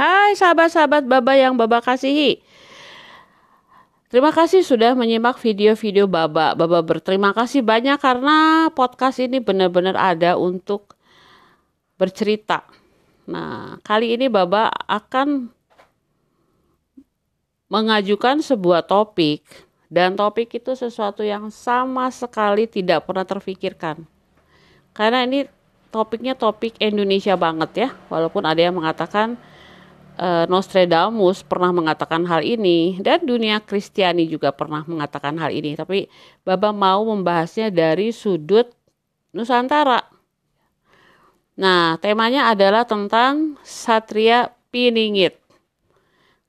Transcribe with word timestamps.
Hai 0.00 0.32
sahabat-sahabat 0.32 1.04
Baba 1.04 1.36
yang 1.36 1.60
Baba 1.60 1.84
kasihi. 1.84 2.40
Terima 4.08 4.32
kasih 4.32 4.64
sudah 4.64 4.96
menyimak 4.96 5.36
video-video 5.36 6.08
Baba. 6.08 6.56
Baba 6.56 6.80
berterima 6.80 7.36
kasih 7.36 7.60
banyak 7.60 8.00
karena 8.00 8.72
podcast 8.72 9.20
ini 9.20 9.44
benar-benar 9.44 10.00
ada 10.00 10.40
untuk 10.40 10.96
bercerita. 12.00 12.64
Nah, 13.28 13.76
kali 13.84 14.16
ini 14.16 14.32
Baba 14.32 14.72
akan 14.88 15.52
mengajukan 17.68 18.40
sebuah 18.40 18.88
topik 18.88 19.44
dan 19.92 20.16
topik 20.16 20.64
itu 20.64 20.72
sesuatu 20.72 21.20
yang 21.20 21.52
sama 21.52 22.08
sekali 22.08 22.64
tidak 22.64 23.04
pernah 23.04 23.28
terfikirkan. 23.28 24.00
Karena 24.96 25.28
ini 25.28 25.44
topiknya 25.92 26.32
topik 26.32 26.80
Indonesia 26.80 27.36
banget 27.36 27.70
ya, 27.76 27.88
walaupun 28.08 28.48
ada 28.48 28.64
yang 28.64 28.80
mengatakan 28.80 29.36
uh, 30.20 30.44
Nostradamus 30.46 31.40
pernah 31.40 31.72
mengatakan 31.72 32.28
hal 32.28 32.44
ini 32.44 33.00
dan 33.00 33.24
dunia 33.24 33.58
Kristiani 33.64 34.28
juga 34.28 34.52
pernah 34.52 34.84
mengatakan 34.84 35.40
hal 35.40 35.50
ini. 35.50 35.74
Tapi 35.74 36.06
Baba 36.44 36.70
mau 36.76 37.08
membahasnya 37.08 37.72
dari 37.72 38.12
sudut 38.12 38.68
Nusantara. 39.32 40.04
Nah, 41.56 41.96
temanya 42.00 42.52
adalah 42.52 42.84
tentang 42.84 43.56
Satria 43.64 44.52
Piningit. 44.70 45.36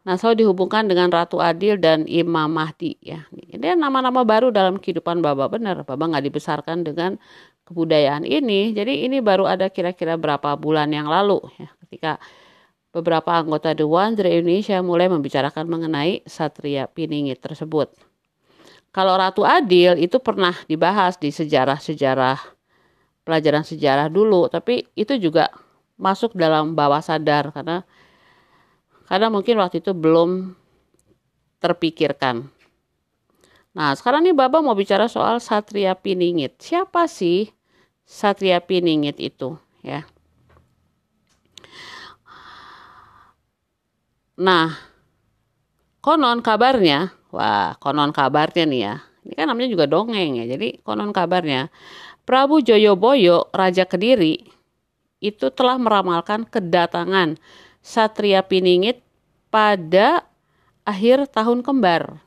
Nah, 0.02 0.18
selalu 0.18 0.46
dihubungkan 0.46 0.90
dengan 0.90 1.14
Ratu 1.14 1.38
Adil 1.38 1.78
dan 1.78 2.10
Imam 2.10 2.50
Mahdi 2.50 2.98
ya. 3.06 3.30
Ini 3.30 3.78
nama-nama 3.78 4.26
baru 4.26 4.50
dalam 4.50 4.82
kehidupan 4.82 5.22
Baba 5.22 5.46
benar. 5.46 5.86
Baba 5.86 6.10
nggak 6.10 6.26
dibesarkan 6.26 6.82
dengan 6.82 7.22
kebudayaan 7.70 8.26
ini. 8.26 8.74
Jadi 8.74 9.06
ini 9.06 9.22
baru 9.22 9.46
ada 9.46 9.70
kira-kira 9.70 10.18
berapa 10.18 10.58
bulan 10.58 10.90
yang 10.90 11.06
lalu 11.06 11.38
ya 11.62 11.70
ketika 11.86 12.18
beberapa 12.92 13.32
anggota 13.32 13.72
Dewan 13.72 14.20
dari 14.20 14.40
Indonesia 14.40 14.80
mulai 14.84 15.08
membicarakan 15.08 15.68
mengenai 15.68 16.24
Satria 16.28 16.88
Piningit 16.92 17.40
tersebut. 17.40 17.92
Kalau 18.92 19.16
Ratu 19.16 19.48
Adil 19.48 19.96
itu 20.04 20.20
pernah 20.20 20.52
dibahas 20.68 21.16
di 21.16 21.32
sejarah-sejarah 21.32 22.38
pelajaran 23.24 23.64
sejarah 23.64 24.12
dulu, 24.12 24.52
tapi 24.52 24.84
itu 25.00 25.16
juga 25.16 25.48
masuk 25.96 26.36
dalam 26.36 26.76
bawah 26.76 27.00
sadar 27.00 27.56
karena 27.56 27.88
karena 29.08 29.28
mungkin 29.32 29.56
waktu 29.64 29.80
itu 29.80 29.96
belum 29.96 30.52
terpikirkan. 31.64 32.52
Nah, 33.72 33.96
sekarang 33.96 34.28
nih 34.28 34.36
Baba 34.36 34.60
mau 34.60 34.76
bicara 34.76 35.08
soal 35.08 35.40
Satria 35.40 35.96
Piningit. 35.96 36.60
Siapa 36.60 37.08
sih 37.08 37.48
Satria 38.04 38.60
Piningit 38.60 39.16
itu, 39.24 39.56
ya? 39.80 40.04
Nah, 44.42 44.74
konon 46.02 46.42
kabarnya, 46.42 47.14
wah 47.30 47.78
konon 47.78 48.10
kabarnya 48.10 48.66
nih 48.66 48.82
ya, 48.82 48.96
ini 49.22 49.34
kan 49.38 49.46
namanya 49.46 49.70
juga 49.70 49.86
dongeng 49.86 50.42
ya, 50.42 50.58
jadi 50.58 50.82
konon 50.82 51.14
kabarnya 51.14 51.70
Prabu 52.26 52.58
Joyoboyo, 52.58 53.54
Raja 53.54 53.86
Kediri, 53.86 54.42
itu 55.22 55.54
telah 55.54 55.78
meramalkan 55.78 56.50
kedatangan 56.50 57.38
Satria 57.86 58.42
Piningit 58.42 59.06
pada 59.54 60.26
akhir 60.90 61.30
tahun 61.30 61.62
kembar. 61.62 62.18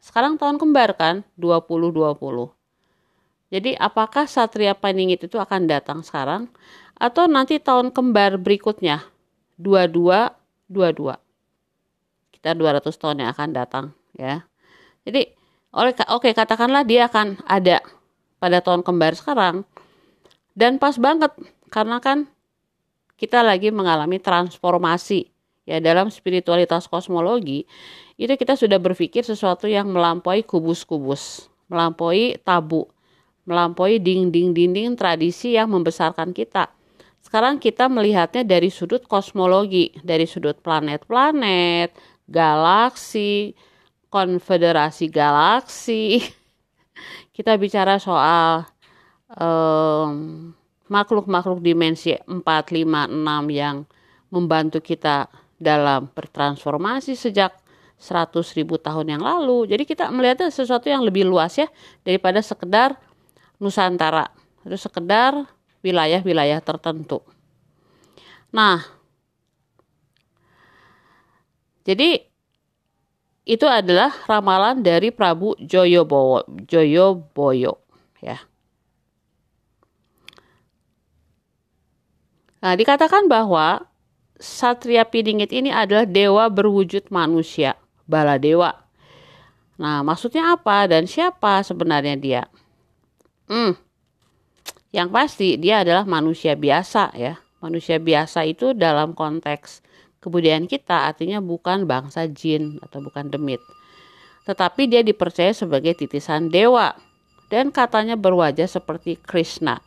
Sekarang 0.00 0.40
tahun 0.40 0.56
kembar 0.56 0.96
kan, 0.96 1.28
2020. 1.36 2.16
Jadi 3.52 3.76
apakah 3.76 4.24
Satria 4.24 4.72
Piningit 4.72 5.28
itu 5.28 5.36
akan 5.36 5.68
datang 5.68 6.00
sekarang 6.00 6.48
atau 6.96 7.28
nanti 7.28 7.60
tahun 7.60 7.92
kembar 7.92 8.40
berikutnya, 8.40 9.04
2222 9.60 11.20
sekitar 12.40 12.56
200 12.56 12.88
tahun 12.96 13.16
yang 13.20 13.30
akan 13.36 13.48
datang 13.52 13.84
ya. 14.16 14.48
Jadi 15.04 15.28
oleh 15.76 15.92
oke 16.08 16.32
katakanlah 16.32 16.88
dia 16.88 17.12
akan 17.12 17.36
ada 17.44 17.84
pada 18.40 18.64
tahun 18.64 18.80
kembar 18.80 19.12
sekarang 19.12 19.68
dan 20.56 20.80
pas 20.80 20.96
banget 20.96 21.36
karena 21.68 22.00
kan 22.00 22.32
kita 23.20 23.44
lagi 23.44 23.68
mengalami 23.68 24.16
transformasi 24.16 25.28
ya 25.68 25.84
dalam 25.84 26.08
spiritualitas 26.08 26.88
kosmologi 26.88 27.68
itu 28.16 28.32
kita 28.40 28.56
sudah 28.56 28.80
berpikir 28.80 29.20
sesuatu 29.20 29.68
yang 29.68 29.92
melampaui 29.92 30.40
kubus-kubus, 30.40 31.52
melampaui 31.68 32.40
tabu, 32.40 32.88
melampaui 33.44 34.00
dinding-dinding 34.00 34.96
tradisi 34.96 35.60
yang 35.60 35.68
membesarkan 35.68 36.32
kita. 36.32 36.72
Sekarang 37.20 37.60
kita 37.60 37.88
melihatnya 37.88 38.44
dari 38.44 38.72
sudut 38.72 39.04
kosmologi, 39.04 39.92
dari 40.00 40.24
sudut 40.24 40.56
planet-planet, 40.64 41.92
galaksi, 42.30 43.58
konfederasi 44.08 45.10
galaksi. 45.10 46.22
Kita 47.36 47.58
bicara 47.58 47.98
soal 47.98 48.64
makhluk-makhluk 50.90 51.62
um, 51.62 51.66
dimensi 51.66 52.14
4, 52.14 52.26
5, 52.26 52.42
6 52.42 53.14
yang 53.54 53.86
membantu 54.30 54.82
kita 54.82 55.30
dalam 55.54 56.10
bertransformasi 56.10 57.14
sejak 57.14 57.54
100 58.00 58.58
ribu 58.58 58.80
tahun 58.80 59.14
yang 59.18 59.22
lalu. 59.22 59.70
Jadi 59.70 59.84
kita 59.86 60.10
melihatnya 60.10 60.50
sesuatu 60.50 60.90
yang 60.90 61.04
lebih 61.04 61.28
luas 61.28 61.54
ya 61.60 61.68
daripada 62.02 62.42
sekedar 62.42 62.96
Nusantara. 63.60 64.32
Itu 64.64 64.80
sekedar 64.80 65.46
wilayah-wilayah 65.84 66.64
tertentu. 66.64 67.20
Nah, 68.50 68.82
jadi 71.84 72.24
itu 73.48 73.66
adalah 73.66 74.12
ramalan 74.28 74.84
dari 74.84 75.10
Prabu 75.10 75.56
Joyobowo, 75.58 76.44
Joyoboyo 76.68 77.80
ya. 78.20 78.38
Nah, 82.60 82.76
dikatakan 82.76 83.24
bahwa 83.24 83.88
Satria 84.36 85.08
Pidingit 85.08 85.48
ini 85.52 85.72
adalah 85.72 86.04
dewa 86.04 86.48
berwujud 86.52 87.08
manusia, 87.08 87.76
bala 88.04 88.36
dewa. 88.36 88.76
Nah, 89.80 90.04
maksudnya 90.04 90.52
apa 90.52 90.84
dan 90.84 91.08
siapa 91.08 91.64
sebenarnya 91.64 92.16
dia? 92.20 92.42
Hmm, 93.48 93.72
yang 94.92 95.08
pasti 95.08 95.56
dia 95.56 95.80
adalah 95.80 96.04
manusia 96.04 96.52
biasa 96.58 97.16
ya. 97.16 97.40
Manusia 97.60 98.00
biasa 98.00 98.48
itu 98.48 98.72
dalam 98.72 99.12
konteks 99.12 99.84
kebudayaan 100.20 100.68
kita 100.68 101.10
artinya 101.10 101.40
bukan 101.40 101.88
bangsa 101.88 102.28
jin 102.28 102.78
atau 102.84 103.00
bukan 103.00 103.32
demit. 103.32 103.60
Tetapi 104.44 104.88
dia 104.88 105.00
dipercaya 105.04 105.52
sebagai 105.52 105.96
titisan 105.96 106.48
dewa 106.48 106.96
dan 107.52 107.72
katanya 107.74 108.14
berwajah 108.16 108.68
seperti 108.68 109.18
Krishna. 109.20 109.80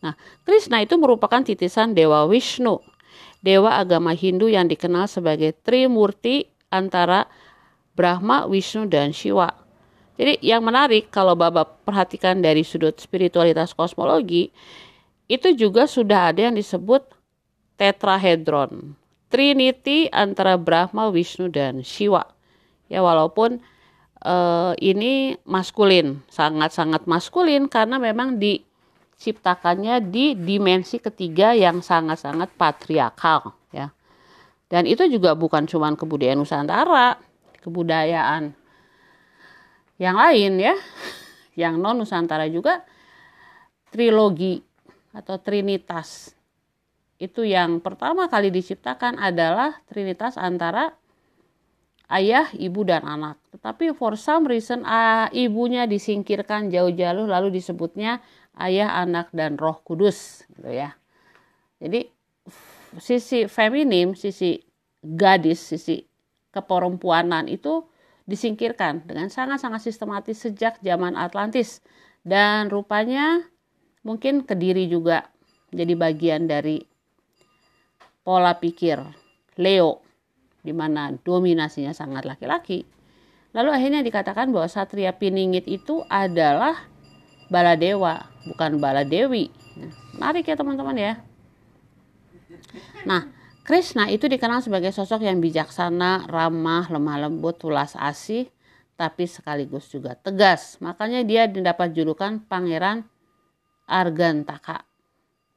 Nah, 0.00 0.14
Krishna 0.42 0.82
itu 0.84 0.98
merupakan 1.00 1.40
titisan 1.40 1.96
dewa 1.96 2.28
Vishnu, 2.28 2.80
dewa 3.40 3.76
agama 3.76 4.12
Hindu 4.12 4.52
yang 4.52 4.68
dikenal 4.68 5.08
sebagai 5.08 5.56
Trimurti 5.64 6.48
antara 6.68 7.28
Brahma, 7.94 8.44
Vishnu, 8.50 8.90
dan 8.90 9.14
Shiva. 9.14 9.52
Jadi 10.14 10.38
yang 10.42 10.62
menarik 10.62 11.10
kalau 11.10 11.34
Bapak 11.34 11.82
perhatikan 11.82 12.38
dari 12.38 12.62
sudut 12.62 12.94
spiritualitas 12.98 13.74
kosmologi, 13.74 14.54
itu 15.26 15.48
juga 15.56 15.88
sudah 15.88 16.30
ada 16.30 16.50
yang 16.50 16.54
disebut 16.54 17.02
tetrahedron. 17.80 18.94
Trinity 19.34 20.06
antara 20.14 20.54
Brahma, 20.54 21.10
Vishnu 21.10 21.50
dan 21.50 21.82
Shiva. 21.82 22.22
Ya 22.86 23.02
walaupun 23.02 23.58
uh, 24.22 24.78
ini 24.78 25.34
maskulin, 25.42 26.22
sangat-sangat 26.30 27.10
maskulin 27.10 27.66
karena 27.66 27.98
memang 27.98 28.38
diciptakannya 28.38 30.06
di 30.06 30.38
dimensi 30.38 31.02
ketiga 31.02 31.50
yang 31.50 31.82
sangat-sangat 31.82 32.54
patriarkal 32.54 33.58
ya. 33.74 33.90
Dan 34.70 34.86
itu 34.86 35.02
juga 35.10 35.34
bukan 35.34 35.66
cuma 35.66 35.90
kebudayaan 35.90 36.38
Nusantara, 36.38 37.18
kebudayaan 37.58 38.54
yang 39.98 40.14
lain 40.14 40.62
ya. 40.62 40.78
Yang 41.58 41.74
non 41.82 41.98
Nusantara 41.98 42.46
juga 42.46 42.86
trilogi 43.90 44.62
atau 45.10 45.42
trinitas 45.42 46.38
itu 47.22 47.46
yang 47.46 47.78
pertama 47.78 48.26
kali 48.26 48.50
diciptakan 48.50 49.22
adalah 49.22 49.78
trinitas 49.86 50.34
antara 50.34 50.98
ayah, 52.10 52.50
ibu 52.54 52.82
dan 52.82 53.06
anak. 53.06 53.38
Tetapi 53.54 53.94
for 53.94 54.18
some 54.18 54.50
reason 54.50 54.82
uh, 54.82 55.30
ibunya 55.30 55.86
disingkirkan 55.86 56.68
jauh-jauh 56.68 57.26
lalu 57.26 57.54
disebutnya 57.54 58.18
ayah, 58.58 58.98
anak 58.98 59.30
dan 59.30 59.54
roh 59.54 59.78
kudus 59.86 60.42
gitu 60.58 60.70
ya. 60.74 60.94
Jadi 61.78 62.10
sisi 62.98 63.46
feminim, 63.50 64.14
sisi 64.14 64.58
gadis, 65.02 65.74
sisi 65.74 66.02
keperempuanan 66.54 67.50
itu 67.50 67.86
disingkirkan 68.24 69.04
dengan 69.04 69.28
sangat-sangat 69.28 69.84
sistematis 69.84 70.40
sejak 70.40 70.80
zaman 70.80 71.12
Atlantis 71.18 71.84
dan 72.24 72.72
rupanya 72.72 73.44
mungkin 74.00 74.48
Kediri 74.48 74.88
juga 74.88 75.28
jadi 75.74 75.92
bagian 75.92 76.48
dari 76.48 76.80
pola 78.24 78.56
pikir 78.58 78.98
Leo 79.60 80.02
di 80.64 80.72
mana 80.72 81.12
dominasinya 81.12 81.92
sangat 81.92 82.24
laki-laki. 82.24 82.88
Lalu 83.54 83.70
akhirnya 83.70 84.00
dikatakan 84.02 84.50
bahwa 84.50 84.66
Satria 84.66 85.14
Piningit 85.14 85.68
itu 85.70 86.02
adalah 86.10 86.90
Baladewa, 87.52 88.26
bukan 88.50 88.82
Baladewi. 88.82 89.52
Nah, 89.78 89.92
menarik 90.16 90.48
ya 90.48 90.56
teman-teman 90.58 90.96
ya. 90.96 91.14
Nah, 93.06 93.30
Krishna 93.62 94.10
itu 94.10 94.26
dikenal 94.26 94.64
sebagai 94.64 94.90
sosok 94.90 95.22
yang 95.22 95.38
bijaksana, 95.38 96.26
ramah, 96.26 96.88
lemah 96.88 97.28
lembut, 97.28 97.60
tulas 97.60 97.94
asih, 97.94 98.48
tapi 98.98 99.28
sekaligus 99.28 99.86
juga 99.92 100.18
tegas. 100.18 100.80
Makanya 100.80 101.22
dia 101.22 101.46
mendapat 101.46 101.92
julukan 101.94 102.42
Pangeran 102.44 103.06
Argantaka. 103.84 104.82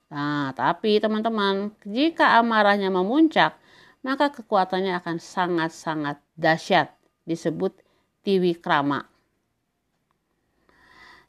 Nah, 0.07 0.55
tapi 0.55 1.03
teman-teman, 1.03 1.75
jika 1.83 2.39
amarahnya 2.39 2.87
memuncak, 2.87 3.59
maka 4.07 4.31
kekuatannya 4.31 4.95
akan 5.03 5.19
sangat-sangat 5.19 6.23
dahsyat, 6.39 6.95
disebut 7.27 7.75
Tiwikrama. 8.23 9.03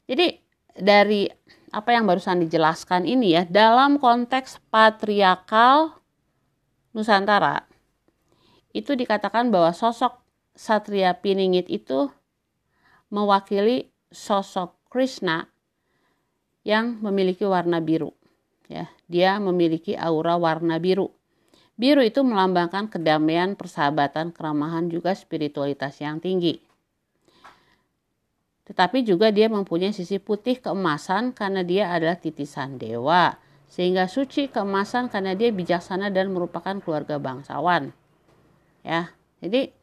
Jadi 0.07 0.39
dari 0.79 1.27
apa 1.75 1.91
yang 1.91 2.07
barusan 2.07 2.39
dijelaskan 2.39 3.03
ini 3.03 3.35
ya, 3.35 3.43
dalam 3.43 3.99
konteks 3.99 4.63
patriarkal 4.71 5.99
Nusantara, 6.95 7.67
itu 8.71 8.95
dikatakan 8.95 9.51
bahwa 9.51 9.75
sosok 9.75 10.23
Satria 10.55 11.19
Piningit 11.19 11.67
itu 11.67 12.07
mewakili 13.11 13.91
sosok 14.07 14.75
Krishna 14.87 15.51
yang 16.63 16.99
memiliki 17.03 17.43
warna 17.45 17.83
biru 17.83 18.18
ya 18.69 18.85
dia 19.09 19.41
memiliki 19.41 19.97
aura 19.97 20.37
warna 20.37 20.77
biru. 20.77 21.09
Biru 21.79 22.05
itu 22.05 22.21
melambangkan 22.21 22.91
kedamaian 22.91 23.57
persahabatan 23.57 24.29
keramahan 24.35 24.91
juga 24.91 25.15
spiritualitas 25.17 25.97
yang 26.03 26.21
tinggi. 26.21 26.61
Tetapi 28.69 29.01
juga 29.01 29.33
dia 29.33 29.49
mempunyai 29.49 29.89
sisi 29.89 30.21
putih 30.21 30.61
keemasan 30.61 31.33
karena 31.33 31.65
dia 31.65 31.89
adalah 31.89 32.21
titisan 32.21 32.77
dewa 32.77 33.33
sehingga 33.65 34.05
suci 34.05 34.49
keemasan 34.49 35.09
karena 35.09 35.33
dia 35.33 35.49
bijaksana 35.49 36.13
dan 36.13 36.29
merupakan 36.29 36.77
keluarga 36.77 37.17
bangsawan. 37.17 37.89
Ya 38.85 39.09
jadi 39.41 39.73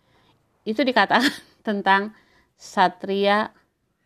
itu 0.62 0.80
dikatakan 0.86 1.32
tentang 1.66 2.14
satria 2.54 3.50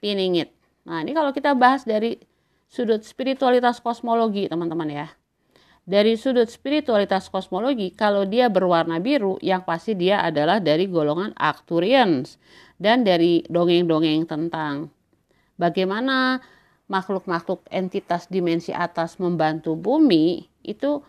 piningit. 0.00 0.54
Nah 0.88 1.04
ini 1.04 1.12
kalau 1.12 1.34
kita 1.36 1.52
bahas 1.52 1.84
dari 1.84 2.29
sudut 2.70 3.02
spiritualitas 3.02 3.82
kosmologi 3.82 4.46
teman-teman 4.46 4.88
ya. 4.88 5.08
Dari 5.82 6.14
sudut 6.14 6.46
spiritualitas 6.46 7.26
kosmologi, 7.26 7.90
kalau 7.90 8.22
dia 8.22 8.46
berwarna 8.46 9.02
biru, 9.02 9.42
yang 9.42 9.66
pasti 9.66 9.98
dia 9.98 10.22
adalah 10.22 10.62
dari 10.62 10.86
golongan 10.86 11.34
Arcturians 11.34 12.38
dan 12.78 13.02
dari 13.02 13.42
dongeng-dongeng 13.50 14.22
tentang 14.30 14.94
bagaimana 15.58 16.38
makhluk-makhluk 16.86 17.66
entitas 17.74 18.30
dimensi 18.30 18.70
atas 18.70 19.18
membantu 19.18 19.74
bumi 19.74 20.46
itu 20.62 21.02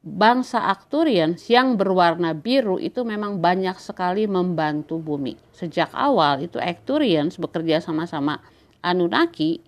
bangsa 0.00 0.64
Arcturians 0.72 1.44
yang 1.52 1.76
berwarna 1.76 2.32
biru 2.32 2.80
itu 2.80 3.04
memang 3.04 3.36
banyak 3.36 3.76
sekali 3.76 4.24
membantu 4.24 4.96
bumi. 4.96 5.36
Sejak 5.52 5.92
awal 5.92 6.48
itu 6.48 6.56
Arcturians 6.56 7.36
bekerja 7.36 7.84
sama-sama 7.84 8.40
Anunnaki 8.80 9.62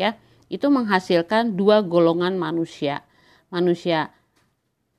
ya 0.00 0.16
itu 0.48 0.66
menghasilkan 0.72 1.60
dua 1.60 1.84
golongan 1.84 2.40
manusia. 2.40 3.04
Manusia 3.52 4.16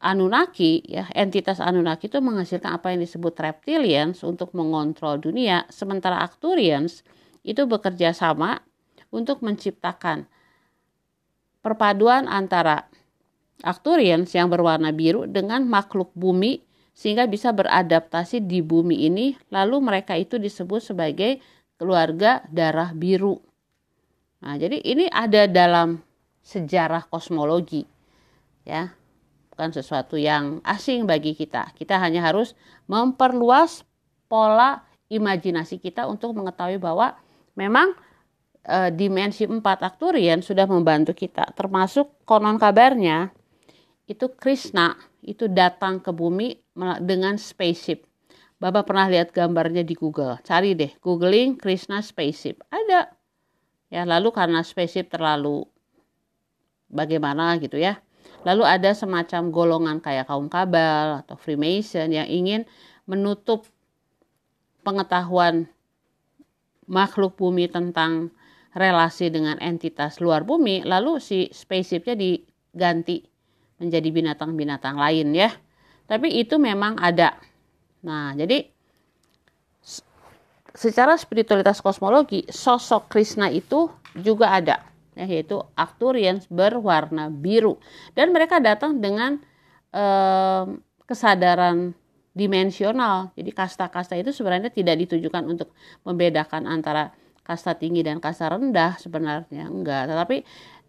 Anunnaki 0.01 0.85
ya 0.85 1.09
entitas 1.17 1.57
Anunnaki 1.57 2.09
itu 2.09 2.21
menghasilkan 2.21 2.77
apa 2.77 2.93
yang 2.93 3.01
disebut 3.01 3.33
reptilians 3.37 4.21
untuk 4.21 4.53
mengontrol 4.53 5.17
dunia 5.17 5.65
sementara 5.73 6.21
Arcturians 6.21 7.01
itu 7.41 7.65
bekerja 7.65 8.13
sama 8.13 8.61
untuk 9.09 9.41
menciptakan 9.41 10.29
perpaduan 11.61 12.25
antara 12.25 12.89
Arcturians 13.61 14.33
yang 14.33 14.49
berwarna 14.49 14.89
biru 14.89 15.29
dengan 15.29 15.65
makhluk 15.69 16.09
bumi 16.17 16.65
sehingga 16.97 17.29
bisa 17.29 17.53
beradaptasi 17.53 18.41
di 18.41 18.65
bumi 18.65 19.05
ini. 19.05 19.37
Lalu 19.53 19.77
mereka 19.85 20.17
itu 20.17 20.41
disebut 20.41 20.81
sebagai 20.81 21.37
keluarga 21.77 22.41
darah 22.49 22.93
biru 22.97 23.50
Nah, 24.41 24.57
jadi 24.57 24.81
ini 24.81 25.05
ada 25.09 25.45
dalam 25.45 26.01
sejarah 26.41 27.05
kosmologi. 27.07 27.85
Ya. 28.65 28.93
Bukan 29.53 29.69
sesuatu 29.69 30.17
yang 30.17 30.63
asing 30.65 31.05
bagi 31.05 31.37
kita. 31.37 31.75
Kita 31.77 32.01
hanya 32.01 32.25
harus 32.25 32.57
memperluas 32.89 33.85
pola 34.25 34.81
imajinasi 35.11 35.77
kita 35.77 36.07
untuk 36.07 36.33
mengetahui 36.33 36.81
bahwa 36.81 37.13
memang 37.53 37.93
e, 38.63 38.89
dimensi 38.95 39.43
4 39.45 39.61
Arcturian 39.61 40.39
sudah 40.41 40.65
membantu 40.65 41.13
kita. 41.13 41.51
Termasuk 41.53 42.25
konon 42.25 42.57
kabarnya 42.57 43.29
itu 44.07 44.31
Krishna 44.33 44.97
itu 45.21 45.45
datang 45.45 46.01
ke 46.01 46.09
bumi 46.09 46.57
dengan 47.03 47.37
spaceship. 47.37 48.07
Bapak 48.57 48.89
pernah 48.89 49.09
lihat 49.11 49.33
gambarnya 49.35 49.85
di 49.85 49.93
Google. 49.93 50.37
Cari 50.41 50.73
deh, 50.73 50.93
googling 51.01 51.57
Krishna 51.57 52.01
spaceship. 52.01 52.61
Ada 52.69 53.20
ya 53.91 54.07
lalu 54.07 54.31
karena 54.31 54.63
spesifik 54.63 55.13
terlalu 55.19 55.67
bagaimana 56.87 57.59
gitu 57.59 57.75
ya. 57.77 57.99
Lalu 58.41 58.65
ada 58.65 58.91
semacam 58.97 59.53
golongan 59.53 59.97
kayak 60.01 60.25
kaum 60.25 60.49
kabal 60.49 61.21
atau 61.21 61.37
Freemason 61.37 62.09
yang 62.09 62.25
ingin 62.25 62.65
menutup 63.05 63.69
pengetahuan 64.81 65.69
makhluk 66.89 67.37
bumi 67.37 67.69
tentang 67.69 68.33
relasi 68.73 69.29
dengan 69.29 69.61
entitas 69.61 70.17
luar 70.23 70.47
bumi 70.47 70.81
lalu 70.87 71.19
si 71.19 71.51
spaceshipnya 71.51 72.15
diganti 72.17 73.21
menjadi 73.77 74.09
binatang-binatang 74.09 74.95
lain 74.97 75.37
ya. 75.37 75.53
Tapi 76.09 76.41
itu 76.41 76.57
memang 76.57 76.97
ada. 76.97 77.37
Nah 78.01 78.33
jadi 78.33 78.67
secara 80.71 81.19
spiritualitas 81.19 81.83
kosmologi 81.83 82.47
sosok 82.47 83.11
Krishna 83.11 83.51
itu 83.51 83.91
juga 84.15 84.51
ada 84.51 84.83
ya, 85.15 85.25
yaitu 85.27 85.59
Arcturians 85.75 86.47
berwarna 86.47 87.27
biru. 87.31 87.79
Dan 88.15 88.31
mereka 88.31 88.59
datang 88.63 88.99
dengan 88.99 89.39
eh, 89.91 90.63
kesadaran 91.07 91.91
dimensional. 92.31 93.35
Jadi 93.35 93.51
kasta-kasta 93.51 94.15
itu 94.15 94.31
sebenarnya 94.31 94.71
tidak 94.71 95.03
ditujukan 95.07 95.43
untuk 95.43 95.75
membedakan 96.07 96.63
antara 96.63 97.11
kasta 97.43 97.75
tinggi 97.75 98.05
dan 98.05 98.23
kasta 98.23 98.47
rendah 98.47 98.95
sebenarnya 98.95 99.67
enggak. 99.67 100.07
Tetapi 100.07 100.37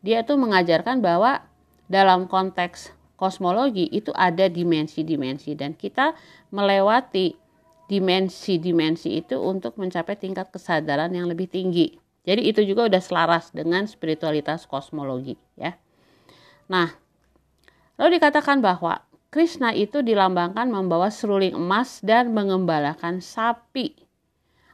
dia 0.03 0.23
itu 0.23 0.35
mengajarkan 0.39 1.03
bahwa 1.03 1.43
dalam 1.91 2.31
konteks 2.31 2.95
kosmologi 3.19 3.91
itu 3.91 4.15
ada 4.15 4.47
dimensi-dimensi. 4.47 5.59
Dan 5.59 5.75
kita 5.75 6.15
melewati 6.55 7.42
dimensi-dimensi 7.91 9.19
itu 9.19 9.39
untuk 9.39 9.79
mencapai 9.79 10.15
tingkat 10.19 10.51
kesadaran 10.53 11.11
yang 11.11 11.27
lebih 11.27 11.51
tinggi. 11.51 11.99
Jadi 12.23 12.47
itu 12.47 12.63
juga 12.63 12.87
udah 12.87 13.03
selaras 13.03 13.51
dengan 13.51 13.91
spiritualitas 13.91 14.71
kosmologi 14.71 15.35
ya. 15.59 15.75
Nah, 16.71 16.95
lalu 17.99 18.23
dikatakan 18.23 18.63
bahwa 18.63 19.03
Krishna 19.33 19.73
itu 19.73 20.05
dilambangkan 20.05 20.69
membawa 20.69 21.09
seruling 21.09 21.57
emas 21.57 22.05
dan 22.05 22.37
mengembalakan 22.37 23.25
sapi. 23.25 23.97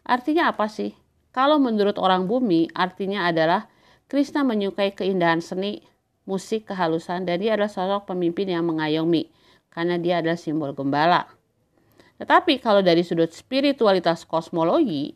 Artinya 0.02 0.50
apa 0.50 0.66
sih? 0.66 0.98
Kalau 1.30 1.62
menurut 1.62 1.94
orang 1.96 2.26
bumi, 2.26 2.66
artinya 2.74 3.30
adalah 3.30 3.70
Krishna 4.10 4.42
menyukai 4.42 4.96
keindahan 4.98 5.38
seni, 5.38 5.86
musik, 6.26 6.66
kehalusan, 6.66 7.22
dan 7.22 7.38
dia 7.38 7.54
adalah 7.54 7.70
sosok 7.70 8.10
pemimpin 8.10 8.50
yang 8.50 8.66
mengayomi 8.66 9.30
karena 9.70 9.94
dia 9.94 10.18
adalah 10.18 10.34
simbol 10.34 10.74
gembala. 10.74 11.37
Tetapi 12.18 12.58
kalau 12.58 12.82
dari 12.82 13.06
sudut 13.06 13.30
spiritualitas 13.30 14.26
kosmologi, 14.26 15.14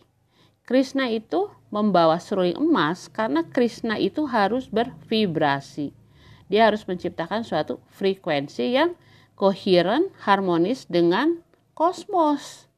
Krishna 0.63 1.11
itu 1.11 1.51
membawa 1.75 2.23
seruling 2.23 2.55
emas 2.55 3.11
karena 3.11 3.43
Krishna 3.43 3.99
itu 3.99 4.23
harus 4.31 4.71
bervibrasi. 4.71 5.91
Dia 6.47 6.71
harus 6.71 6.87
menciptakan 6.87 7.43
suatu 7.43 7.83
frekuensi 7.91 8.79
yang 8.79 8.95
koheren, 9.35 10.15
harmonis 10.23 10.87
dengan 10.87 11.43
kosmos. 11.75 12.71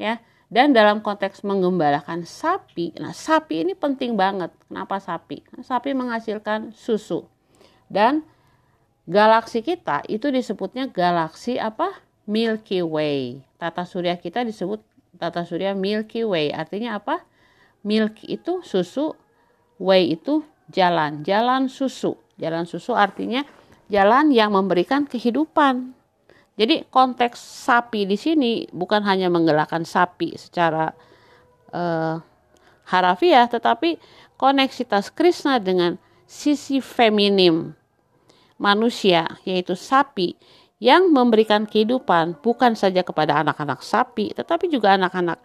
Ya. 0.00 0.24
Dan 0.50 0.74
dalam 0.74 0.98
konteks 0.98 1.46
mengembalakan 1.46 2.26
sapi, 2.26 2.90
nah 2.98 3.14
sapi 3.14 3.62
ini 3.62 3.78
penting 3.78 4.18
banget. 4.18 4.50
Kenapa 4.66 4.98
sapi? 4.98 5.46
Sapi 5.62 5.94
menghasilkan 5.94 6.74
susu. 6.74 7.30
Dan 7.86 8.26
galaksi 9.06 9.62
kita 9.62 10.02
itu 10.10 10.26
disebutnya 10.34 10.90
galaksi 10.90 11.54
apa? 11.62 12.02
Milky 12.30 12.78
Way 12.86 13.42
tata 13.58 13.82
surya 13.82 14.14
kita 14.16 14.46
disebut 14.46 14.78
tata 15.18 15.42
surya 15.42 15.74
Milky 15.74 16.22
Way. 16.22 16.54
Artinya 16.54 17.02
apa? 17.02 17.20
Milk 17.82 18.22
itu 18.24 18.62
susu, 18.62 19.12
way 19.76 20.14
itu 20.14 20.46
jalan, 20.70 21.26
jalan 21.26 21.66
susu. 21.66 22.14
Jalan 22.40 22.64
susu 22.64 22.96
artinya 22.96 23.44
jalan 23.92 24.32
yang 24.32 24.54
memberikan 24.54 25.04
kehidupan. 25.04 25.92
Jadi 26.56 26.88
konteks 26.88 27.40
sapi 27.40 28.04
di 28.04 28.16
sini 28.16 28.68
bukan 28.72 29.00
hanya 29.04 29.32
menggelakkan 29.32 29.84
sapi 29.84 30.36
secara 30.36 30.92
uh, 31.72 32.20
harafiah, 32.84 33.48
tetapi 33.48 33.96
koneksitas 34.36 35.08
Krishna 35.08 35.56
dengan 35.56 35.96
sisi 36.28 36.84
feminim 36.84 37.72
manusia, 38.60 39.40
yaitu 39.48 39.72
sapi, 39.72 40.36
yang 40.80 41.12
memberikan 41.12 41.68
kehidupan 41.68 42.40
bukan 42.40 42.72
saja 42.72 43.04
kepada 43.04 43.44
anak-anak 43.44 43.84
sapi, 43.84 44.32
tetapi 44.32 44.72
juga 44.72 44.96
anak-anak 44.96 45.36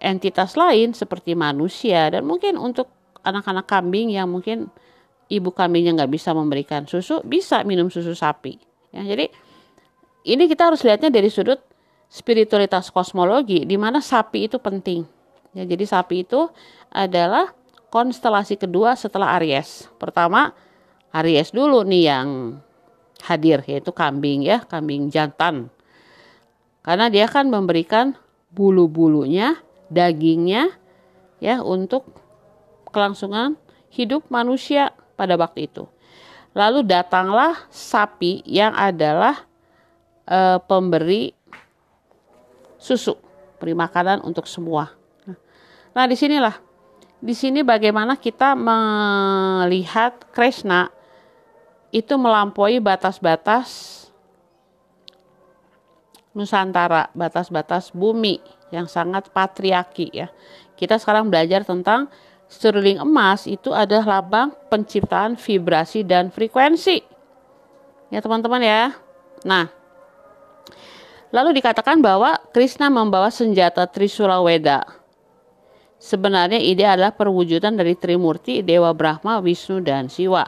entitas 0.00 0.54
lain 0.54 0.94
seperti 0.94 1.34
manusia 1.34 2.08
dan 2.08 2.24
mungkin 2.24 2.56
untuk 2.56 2.88
anak-anak 3.26 3.66
kambing 3.68 4.14
yang 4.14 4.30
mungkin 4.30 4.72
ibu 5.28 5.50
kambingnya 5.52 5.92
nggak 5.98 6.12
bisa 6.14 6.32
memberikan 6.32 6.88
susu 6.88 7.20
bisa 7.26 7.66
minum 7.66 7.90
susu 7.92 8.14
sapi. 8.16 8.56
Ya, 8.94 9.02
jadi 9.04 9.28
ini 10.24 10.46
kita 10.46 10.72
harus 10.72 10.80
lihatnya 10.86 11.10
dari 11.10 11.28
sudut 11.28 11.60
spiritualitas 12.10 12.88
kosmologi 12.94 13.66
di 13.66 13.74
mana 13.74 13.98
sapi 13.98 14.46
itu 14.46 14.56
penting. 14.62 15.02
Ya, 15.50 15.66
jadi 15.66 15.82
sapi 15.82 16.22
itu 16.22 16.46
adalah 16.94 17.50
konstelasi 17.90 18.54
kedua 18.54 18.94
setelah 18.94 19.34
Aries. 19.38 19.90
Pertama 19.98 20.54
Aries 21.10 21.50
dulu 21.50 21.82
nih 21.82 22.02
yang 22.06 22.28
hadir 23.24 23.64
yaitu 23.68 23.92
kambing 23.92 24.44
ya, 24.44 24.64
kambing 24.64 25.08
jantan. 25.12 25.68
Karena 26.80 27.12
dia 27.12 27.28
kan 27.28 27.48
memberikan 27.48 28.16
bulu-bulunya, 28.50 29.60
dagingnya 29.92 30.72
ya 31.38 31.60
untuk 31.60 32.08
kelangsungan 32.90 33.56
hidup 33.92 34.26
manusia 34.32 34.94
pada 35.14 35.36
waktu 35.36 35.68
itu. 35.68 35.84
Lalu 36.56 36.82
datanglah 36.82 37.54
sapi 37.70 38.42
yang 38.42 38.74
adalah 38.74 39.46
e, 40.26 40.58
pemberi 40.66 41.30
susu, 42.80 43.14
beri 43.60 43.76
makanan 43.76 44.24
untuk 44.26 44.50
semua. 44.50 44.90
Nah, 45.94 46.04
di 46.06 46.16
sinilah, 46.18 46.58
di 47.20 47.34
sini 47.36 47.60
bagaimana 47.60 48.16
kita 48.16 48.56
melihat 48.56 50.26
Krishna 50.32 50.90
itu 51.90 52.14
melampaui 52.14 52.78
batas-batas 52.78 54.00
Nusantara, 56.30 57.10
batas-batas 57.10 57.90
bumi 57.90 58.38
yang 58.70 58.86
sangat 58.86 59.34
patriarki 59.34 60.14
ya. 60.14 60.30
Kita 60.78 60.94
sekarang 60.94 61.26
belajar 61.26 61.66
tentang 61.66 62.06
sterling 62.46 63.02
emas 63.02 63.50
itu 63.50 63.74
adalah 63.74 64.18
lambang 64.22 64.54
penciptaan 64.70 65.34
vibrasi 65.34 66.06
dan 66.06 66.30
frekuensi. 66.30 67.02
Ya 68.14 68.22
teman-teman 68.22 68.62
ya. 68.62 68.94
Nah, 69.42 69.74
lalu 71.34 71.58
dikatakan 71.58 71.98
bahwa 71.98 72.38
Krishna 72.54 72.86
membawa 72.90 73.34
senjata 73.34 73.90
Trisula 73.90 74.38
Weda. 74.38 74.86
Sebenarnya 75.98 76.62
ide 76.62 76.86
adalah 76.86 77.10
perwujudan 77.12 77.74
dari 77.74 77.98
Trimurti, 77.98 78.62
Dewa 78.62 78.94
Brahma, 78.94 79.42
Wisnu, 79.42 79.82
dan 79.82 80.06
Siwa. 80.08 80.46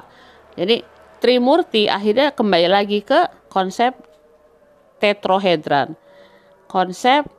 Jadi 0.56 0.91
Trimurti 1.22 1.86
akhirnya 1.86 2.34
kembali 2.34 2.66
lagi 2.66 2.98
ke 2.98 3.30
konsep 3.46 3.94
tetrohedran. 4.98 5.94
Konsep 6.66 7.30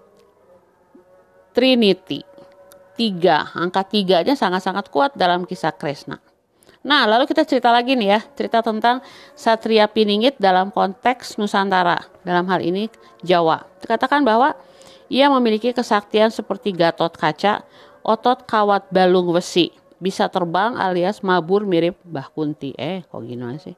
Trinity. 1.51 2.23
Tiga, 2.95 3.51
angka 3.51 3.83
tiganya 3.83 4.39
sangat-sangat 4.39 4.87
kuat 4.87 5.11
dalam 5.19 5.43
kisah 5.43 5.75
Krishna. 5.75 6.23
Nah, 6.87 7.03
lalu 7.03 7.27
kita 7.27 7.43
cerita 7.43 7.75
lagi 7.75 7.99
nih 7.99 8.09
ya, 8.15 8.19
cerita 8.39 8.63
tentang 8.63 9.03
Satria 9.35 9.91
Piningit 9.91 10.39
dalam 10.39 10.71
konteks 10.71 11.35
Nusantara, 11.35 12.07
dalam 12.23 12.47
hal 12.47 12.63
ini 12.63 12.87
Jawa. 13.19 13.67
Dikatakan 13.83 14.23
bahwa 14.23 14.55
ia 15.11 15.27
memiliki 15.27 15.75
kesaktian 15.75 16.31
seperti 16.31 16.71
Gatot 16.71 17.19
Kaca, 17.19 17.67
otot 18.03 18.47
kawat 18.47 18.87
balung 18.91 19.31
besi, 19.35 19.75
bisa 20.03 20.27
terbang 20.27 20.75
alias 20.75 21.23
mabur 21.23 21.63
mirip 21.63 21.95
Mbah 22.03 22.27
Kunti. 22.35 22.75
Eh, 22.75 23.07
kok 23.07 23.23
gini 23.23 23.55
sih? 23.55 23.71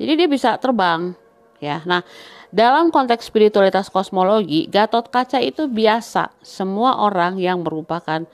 Jadi 0.00 0.12
dia 0.16 0.28
bisa 0.32 0.56
terbang, 0.56 1.12
ya. 1.60 1.84
Nah, 1.84 2.00
dalam 2.48 2.88
konteks 2.88 3.28
spiritualitas 3.28 3.92
kosmologi, 3.92 4.64
Gatot 4.72 5.12
Kaca 5.12 5.36
itu 5.44 5.68
biasa. 5.68 6.32
Semua 6.40 7.04
orang 7.04 7.36
yang 7.36 7.60
merupakan 7.60 8.24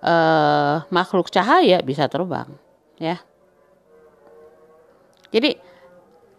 uh, 0.00 0.80
makhluk 0.88 1.28
cahaya 1.28 1.84
bisa 1.84 2.08
terbang, 2.08 2.48
ya. 2.96 3.20
Jadi 5.28 5.60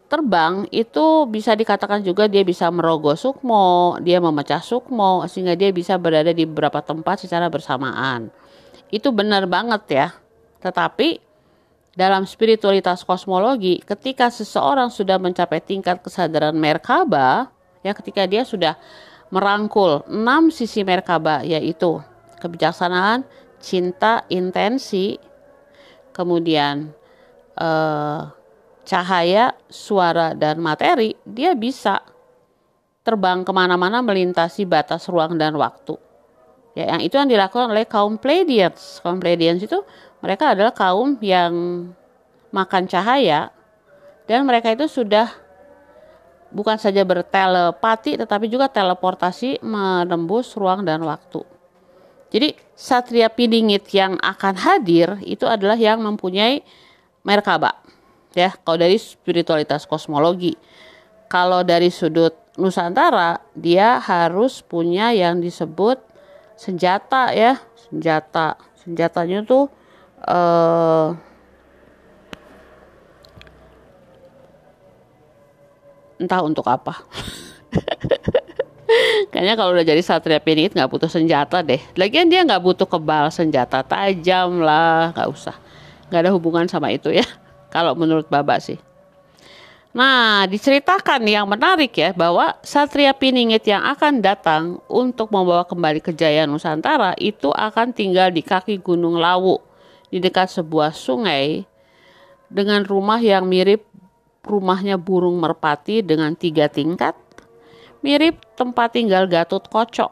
terbang 0.09 0.65
itu 0.73 1.29
bisa 1.29 1.53
dikatakan 1.53 2.01
juga 2.01 2.25
dia 2.25 2.41
bisa 2.41 2.73
merogoh 2.73 3.13
sukmo, 3.13 4.01
dia 4.01 4.17
memecah 4.17 4.65
sukmo 4.65 5.29
sehingga 5.29 5.53
dia 5.53 5.69
bisa 5.69 5.99
berada 6.01 6.33
di 6.33 6.49
beberapa 6.49 6.81
tempat 6.81 7.21
secara 7.21 7.51
bersamaan. 7.53 8.33
Itu 8.93 9.09
benar 9.15 9.49
banget 9.49 9.83
ya. 9.89 10.07
Tetapi 10.61 11.21
dalam 11.95 12.27
spiritualitas 12.27 13.07
kosmologi, 13.07 13.79
ketika 13.79 14.27
seseorang 14.27 14.91
sudah 14.91 15.15
mencapai 15.15 15.63
tingkat 15.63 16.03
kesadaran 16.03 16.53
Merkaba, 16.53 17.49
ya 17.81 17.95
ketika 17.95 18.27
dia 18.27 18.43
sudah 18.43 18.75
merangkul 19.31 20.03
enam 20.11 20.51
sisi 20.51 20.83
Merkaba 20.83 21.41
yaitu 21.47 22.03
kebijaksanaan, 22.43 23.23
cinta, 23.63 24.27
intensi, 24.27 25.17
kemudian 26.11 26.91
eh, 27.57 28.21
cahaya, 28.85 29.57
suara, 29.67 30.37
dan 30.37 30.61
materi, 30.61 31.17
dia 31.25 31.57
bisa 31.57 31.99
terbang 33.01 33.41
ke 33.41 33.51
mana-mana 33.53 34.01
melintasi 34.05 34.63
batas 34.65 35.09
ruang 35.09 35.37
dan 35.39 35.57
waktu. 35.57 36.04
Ya, 36.75 36.91
yang 36.91 37.01
itu 37.01 37.15
yang 37.15 37.31
dilakukan 37.31 37.71
oleh 37.71 37.87
kaum 37.87 38.19
Pleiadians. 38.19 38.99
Kaum 38.99 39.23
Pleiadians 39.23 39.63
itu 39.63 39.79
mereka 40.19 40.51
adalah 40.51 40.75
kaum 40.75 41.15
yang 41.23 41.53
makan 42.51 42.83
cahaya 42.91 43.49
dan 44.27 44.43
mereka 44.43 44.75
itu 44.75 44.87
sudah 44.91 45.31
bukan 46.51 46.75
saja 46.75 47.03
bertelepati 47.07 48.19
tetapi 48.19 48.51
juga 48.51 48.67
teleportasi 48.67 49.63
menembus 49.63 50.51
ruang 50.59 50.83
dan 50.83 50.99
waktu. 51.07 51.43
Jadi 52.35 52.51
Satria 52.75 53.31
Pidingit 53.31 53.87
yang 53.95 54.19
akan 54.19 54.59
hadir 54.59 55.15
itu 55.23 55.47
adalah 55.47 55.79
yang 55.79 56.03
mempunyai 56.03 56.59
Merkaba. 57.25 57.73
Ya, 58.35 58.53
kalau 58.61 58.77
dari 58.77 58.99
spiritualitas 58.99 59.87
kosmologi. 59.87 60.53
Kalau 61.25 61.65
dari 61.65 61.89
sudut 61.89 62.35
Nusantara, 62.53 63.41
dia 63.57 63.97
harus 63.97 64.61
punya 64.61 65.09
yang 65.09 65.41
disebut 65.41 65.97
senjata 66.57 67.31
ya. 67.31 67.59
Senjata. 67.87 68.59
Senjatanya 68.81 69.45
tuh 69.45 69.69
uh, 70.25 71.13
entah 76.19 76.41
untuk 76.41 76.65
apa. 76.67 76.95
Kayaknya 79.33 79.55
kalau 79.59 79.75
udah 79.75 79.83
jadi 79.83 79.99
satria 79.99 80.39
pinit 80.39 80.71
nggak 80.71 80.87
butuh 80.87 81.11
senjata 81.11 81.59
deh. 81.59 81.81
Lagian 81.99 82.31
dia 82.31 82.45
nggak 82.47 82.63
butuh 82.63 82.87
kebal 82.87 83.27
senjata 83.33 83.83
tajam 83.83 84.63
lah 84.63 85.11
nggak 85.11 85.27
usah. 85.27 85.55
Nggak 86.07 86.21
ada 86.23 86.31
hubungan 86.31 86.65
sama 86.71 86.93
itu 86.93 87.11
ya. 87.11 87.25
Kalau 87.73 87.97
menurut 87.97 88.31
Baba 88.31 88.61
sih 88.61 88.79
Nah, 89.95 90.43
diceritakan 90.43 91.23
yang 91.23 91.47
menarik 91.47 91.95
ya 91.95 92.11
bahwa 92.11 92.59
Satria 92.67 93.15
Piningit 93.15 93.63
yang 93.63 93.79
akan 93.79 94.19
datang 94.19 94.83
untuk 94.91 95.31
membawa 95.31 95.63
kembali 95.63 96.03
kejayaan 96.03 96.51
Nusantara 96.51 97.15
itu 97.15 97.47
akan 97.55 97.95
tinggal 97.95 98.27
di 98.27 98.43
kaki 98.43 98.83
Gunung 98.83 99.15
Lawu 99.15 99.55
di 100.11 100.19
dekat 100.19 100.51
sebuah 100.51 100.91
sungai 100.91 101.63
dengan 102.51 102.83
rumah 102.83 103.23
yang 103.23 103.47
mirip 103.47 103.87
rumahnya 104.43 104.99
burung 104.99 105.39
merpati 105.39 106.03
dengan 106.03 106.35
tiga 106.35 106.67
tingkat, 106.67 107.15
mirip 108.03 108.43
tempat 108.59 108.99
tinggal 108.99 109.31
Gatot 109.31 109.63
Kocok 109.71 110.11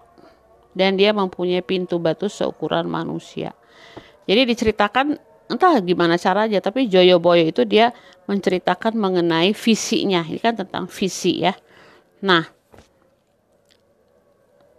dan 0.72 0.96
dia 0.96 1.12
mempunyai 1.12 1.60
pintu 1.60 2.00
batu 2.00 2.32
seukuran 2.32 2.88
manusia. 2.88 3.52
Jadi 4.32 4.48
diceritakan 4.48 5.20
entah 5.54 5.78
gimana 5.80 6.18
caranya 6.18 6.60
tapi 6.60 6.90
Joyoboyo 6.90 7.46
itu 7.48 7.64
dia 7.64 7.94
menceritakan 8.26 8.98
mengenai 8.98 9.54
visinya 9.54 10.26
ini 10.26 10.42
kan 10.42 10.58
tentang 10.58 10.90
visi 10.90 11.46
ya 11.46 11.54
nah 12.20 12.50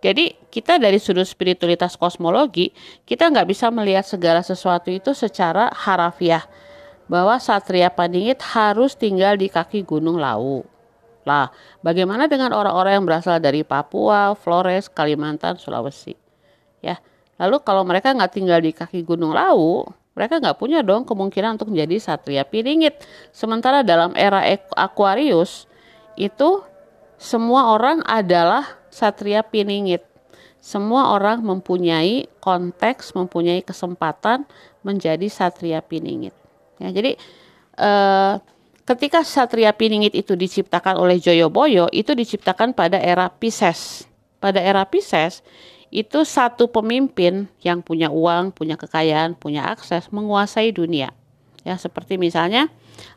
jadi 0.04 0.36
kita 0.52 0.76
dari 0.76 1.00
sudut 1.00 1.24
spiritualitas 1.24 1.96
kosmologi 1.96 2.74
kita 3.08 3.30
nggak 3.30 3.48
bisa 3.48 3.72
melihat 3.72 4.04
segala 4.04 4.44
sesuatu 4.44 4.92
itu 4.92 5.16
secara 5.16 5.72
harafiah 5.72 6.44
bahwa 7.08 7.36
Satria 7.36 7.92
Padingit 7.92 8.40
harus 8.56 8.96
tinggal 8.96 9.36
di 9.36 9.52
kaki 9.52 9.84
Gunung 9.84 10.16
Lawu. 10.16 10.64
Lah, 11.24 11.48
bagaimana 11.80 12.28
dengan 12.28 12.52
orang-orang 12.52 13.00
yang 13.00 13.06
berasal 13.08 13.40
dari 13.40 13.64
Papua, 13.64 14.36
Flores, 14.36 14.92
Kalimantan, 14.92 15.56
Sulawesi? 15.56 16.12
Ya, 16.84 17.00
lalu 17.40 17.64
kalau 17.64 17.80
mereka 17.80 18.12
nggak 18.12 18.32
tinggal 18.32 18.60
di 18.60 18.76
kaki 18.76 19.00
Gunung 19.00 19.32
Lawu, 19.32 19.88
mereka 20.14 20.38
nggak 20.38 20.58
punya 20.58 20.80
dong 20.80 21.02
kemungkinan 21.02 21.58
untuk 21.58 21.74
menjadi 21.74 21.98
satria 21.98 22.46
piringit. 22.46 23.02
Sementara 23.34 23.82
dalam 23.82 24.14
era 24.14 24.46
Aquarius 24.78 25.66
itu 26.14 26.62
semua 27.18 27.74
orang 27.74 28.02
adalah 28.06 28.78
satria 28.94 29.42
piningit. 29.42 30.06
Semua 30.62 31.12
orang 31.12 31.44
mempunyai 31.44 32.30
konteks, 32.40 33.12
mempunyai 33.12 33.60
kesempatan 33.60 34.46
menjadi 34.86 35.26
satria 35.28 35.84
piningit. 35.84 36.32
Ya, 36.80 36.88
jadi 36.94 37.18
eh, 37.76 38.34
ketika 38.86 39.26
satria 39.26 39.74
piningit 39.74 40.14
itu 40.14 40.38
diciptakan 40.38 40.96
oleh 40.96 41.18
Joyoboyo, 41.20 41.90
itu 41.90 42.14
diciptakan 42.14 42.72
pada 42.72 42.96
era 43.02 43.28
Pisces. 43.28 44.06
Pada 44.40 44.62
era 44.62 44.86
Pisces, 44.88 45.44
itu 45.94 46.26
satu 46.26 46.66
pemimpin 46.66 47.46
yang 47.62 47.78
punya 47.78 48.10
uang, 48.10 48.50
punya 48.50 48.74
kekayaan, 48.74 49.38
punya 49.38 49.70
akses, 49.70 50.10
menguasai 50.10 50.74
dunia. 50.74 51.14
Ya, 51.62 51.78
seperti 51.78 52.18
misalnya 52.18 52.66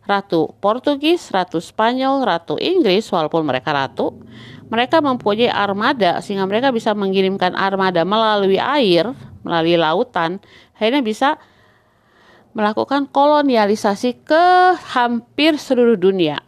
Ratu 0.05 0.53
Portugis, 0.61 1.33
Ratu 1.33 1.57
Spanyol, 1.57 2.21
Ratu 2.21 2.61
Inggris, 2.61 3.09
walaupun 3.09 3.49
mereka 3.49 3.73
ratu, 3.73 4.21
mereka 4.69 5.01
mempunyai 5.01 5.49
armada 5.49 6.21
sehingga 6.21 6.45
mereka 6.45 6.69
bisa 6.69 6.93
mengirimkan 6.93 7.57
armada 7.57 8.05
melalui 8.05 8.61
air, 8.61 9.09
melalui 9.41 9.75
lautan, 9.75 10.37
akhirnya 10.77 11.01
bisa 11.01 11.29
melakukan 12.53 13.09
kolonialisasi 13.09 14.21
ke 14.21 14.45
hampir 14.93 15.57
seluruh 15.57 15.97
dunia. 15.97 16.45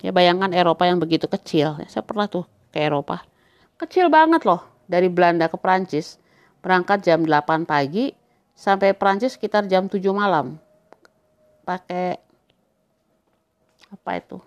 Ya 0.00 0.08
bayangkan 0.08 0.56
Eropa 0.56 0.88
yang 0.88 1.04
begitu 1.04 1.28
kecil. 1.28 1.76
Ya, 1.84 1.86
saya 1.92 2.02
pernah 2.02 2.32
tuh 2.32 2.48
ke 2.72 2.80
Eropa. 2.80 3.28
Kecil 3.76 4.08
banget 4.08 4.48
loh 4.48 4.75
dari 4.86 5.10
Belanda 5.10 5.50
ke 5.50 5.58
Prancis. 5.58 6.18
Berangkat 6.62 7.06
jam 7.06 7.22
8 7.22 7.62
pagi 7.62 8.10
sampai 8.56 8.96
Prancis 8.96 9.38
sekitar 9.38 9.66
jam 9.70 9.86
7 9.86 10.02
malam. 10.10 10.58
Pakai 11.62 12.18
apa 13.86 14.10
itu? 14.18 14.38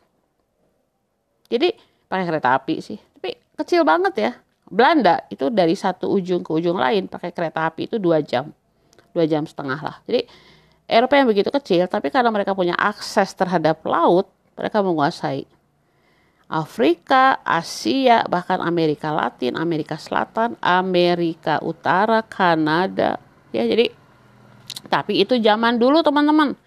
Jadi 1.48 1.70
pakai 2.10 2.26
kereta 2.26 2.58
api 2.58 2.76
sih 2.82 2.98
tapi 2.98 3.38
kecil 3.54 3.86
banget 3.86 4.14
ya 4.18 4.32
Belanda 4.66 5.22
itu 5.30 5.54
dari 5.54 5.78
satu 5.78 6.10
ujung 6.10 6.42
ke 6.42 6.50
ujung 6.50 6.76
lain 6.76 7.06
pakai 7.06 7.30
kereta 7.30 7.70
api 7.70 7.86
itu 7.86 8.02
dua 8.02 8.20
jam 8.26 8.50
dua 9.14 9.30
jam 9.30 9.46
setengah 9.46 9.78
lah 9.78 9.96
jadi 10.10 10.26
Eropa 10.90 11.22
yang 11.22 11.30
begitu 11.30 11.54
kecil 11.54 11.86
tapi 11.86 12.10
karena 12.10 12.34
mereka 12.34 12.58
punya 12.58 12.74
akses 12.74 13.38
terhadap 13.38 13.78
laut 13.86 14.26
mereka 14.58 14.82
menguasai 14.82 15.46
Afrika, 16.50 17.38
Asia, 17.46 18.26
bahkan 18.26 18.58
Amerika 18.58 19.14
Latin, 19.14 19.54
Amerika 19.54 20.02
Selatan, 20.02 20.58
Amerika 20.66 21.62
Utara, 21.62 22.26
Kanada. 22.26 23.22
Ya, 23.54 23.70
jadi 23.70 23.94
tapi 24.90 25.22
itu 25.22 25.38
zaman 25.38 25.78
dulu 25.78 26.02
teman-teman. 26.02 26.58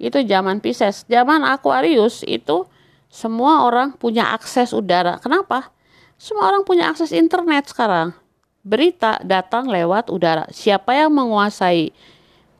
Itu 0.00 0.24
zaman 0.24 0.64
Pisces. 0.64 1.04
Zaman 1.04 1.44
Aquarius 1.44 2.24
itu 2.24 2.64
semua 3.12 3.68
orang 3.68 3.92
punya 4.00 4.32
akses 4.32 4.72
udara. 4.72 5.20
Kenapa? 5.20 5.68
Semua 6.16 6.48
orang 6.48 6.64
punya 6.64 6.88
akses 6.88 7.12
internet 7.12 7.68
sekarang. 7.68 8.16
Berita 8.64 9.20
datang 9.20 9.68
lewat 9.68 10.08
udara. 10.08 10.48
Siapa 10.48 10.96
yang 10.96 11.12
menguasai 11.12 11.92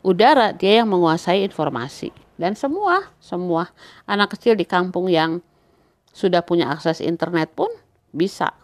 udara, 0.04 0.52
dia 0.52 0.84
yang 0.84 0.92
menguasai 0.92 1.40
informasi. 1.48 2.12
Dan 2.36 2.52
semua, 2.52 3.08
semua 3.16 3.72
anak 4.04 4.36
kecil 4.36 4.60
di 4.60 4.68
kampung 4.68 5.08
yang 5.08 5.40
sudah 6.16 6.40
punya 6.40 6.72
akses 6.72 7.04
internet 7.04 7.52
pun 7.52 7.68
bisa 8.16 8.56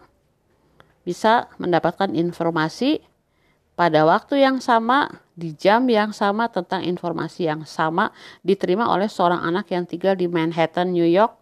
bisa 1.05 1.51
mendapatkan 1.61 2.09
informasi 2.17 3.05
pada 3.73 4.05
waktu 4.05 4.45
yang 4.45 4.61
sama, 4.61 5.21
di 5.33 5.53
jam 5.57 5.89
yang 5.89 6.13
sama 6.13 6.45
tentang 6.49 6.85
informasi 6.85 7.49
yang 7.49 7.65
sama 7.65 8.13
diterima 8.45 8.85
oleh 8.85 9.09
seorang 9.09 9.41
anak 9.41 9.73
yang 9.73 9.89
tinggal 9.89 10.13
di 10.13 10.29
Manhattan, 10.29 10.93
New 10.93 11.05
York 11.05 11.33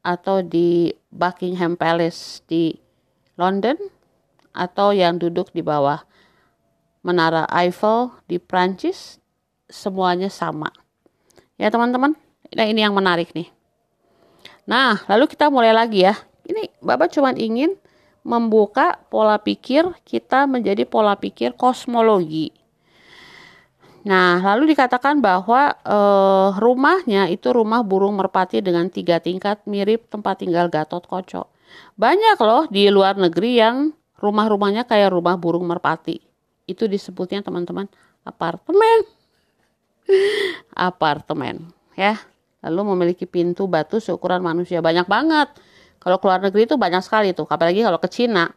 atau 0.00 0.40
di 0.40 0.92
Buckingham 1.12 1.76
Palace 1.76 2.40
di 2.48 2.72
London 3.36 3.76
atau 4.56 4.96
yang 4.96 5.20
duduk 5.20 5.52
di 5.52 5.60
bawah 5.60 6.04
Menara 7.04 7.44
Eiffel 7.52 8.16
di 8.24 8.40
Prancis 8.40 9.20
semuanya 9.68 10.32
sama. 10.32 10.72
Ya 11.60 11.68
teman-teman, 11.68 12.16
nah 12.56 12.64
ini 12.64 12.80
yang 12.80 12.96
menarik 12.96 13.36
nih. 13.36 13.52
Nah, 14.64 15.00
lalu 15.08 15.28
kita 15.28 15.52
mulai 15.52 15.76
lagi 15.76 16.04
ya. 16.04 16.16
Ini 16.44 16.72
Bapak 16.80 17.12
cuma 17.12 17.32
ingin 17.36 17.76
membuka 18.24 19.00
pola 19.12 19.36
pikir 19.36 19.84
kita 20.08 20.48
menjadi 20.48 20.88
pola 20.88 21.16
pikir 21.16 21.52
kosmologi. 21.56 22.52
Nah, 24.04 24.40
lalu 24.40 24.76
dikatakan 24.76 25.24
bahwa 25.24 25.76
eh, 25.80 26.48
rumahnya 26.60 27.32
itu 27.32 27.48
rumah 27.52 27.80
burung 27.80 28.20
merpati 28.20 28.60
dengan 28.60 28.88
tiga 28.92 29.20
tingkat 29.20 29.64
mirip 29.64 30.08
tempat 30.12 30.44
tinggal 30.44 30.68
Gatot 30.68 31.04
Koco. 31.08 31.48
Banyak 31.96 32.36
loh 32.44 32.64
di 32.68 32.92
luar 32.92 33.16
negeri 33.16 33.60
yang 33.60 33.96
rumah-rumahnya 34.20 34.84
kayak 34.84 35.12
rumah 35.12 35.40
burung 35.40 35.64
merpati. 35.68 36.20
Itu 36.68 36.88
disebutnya 36.88 37.40
teman-teman 37.40 37.88
apartemen. 38.24 39.08
apartemen, 40.76 41.72
ya. 41.96 42.20
Lalu 42.64 42.96
memiliki 42.96 43.28
pintu 43.28 43.68
batu 43.68 44.00
seukuran 44.00 44.40
manusia 44.40 44.80
banyak 44.80 45.04
banget. 45.04 45.52
Kalau 46.00 46.16
keluar 46.16 46.40
negeri 46.40 46.64
itu 46.64 46.80
banyak 46.80 47.04
sekali 47.04 47.36
tuh, 47.36 47.44
apalagi 47.48 47.84
kalau 47.84 48.00
ke 48.00 48.08
Cina 48.08 48.48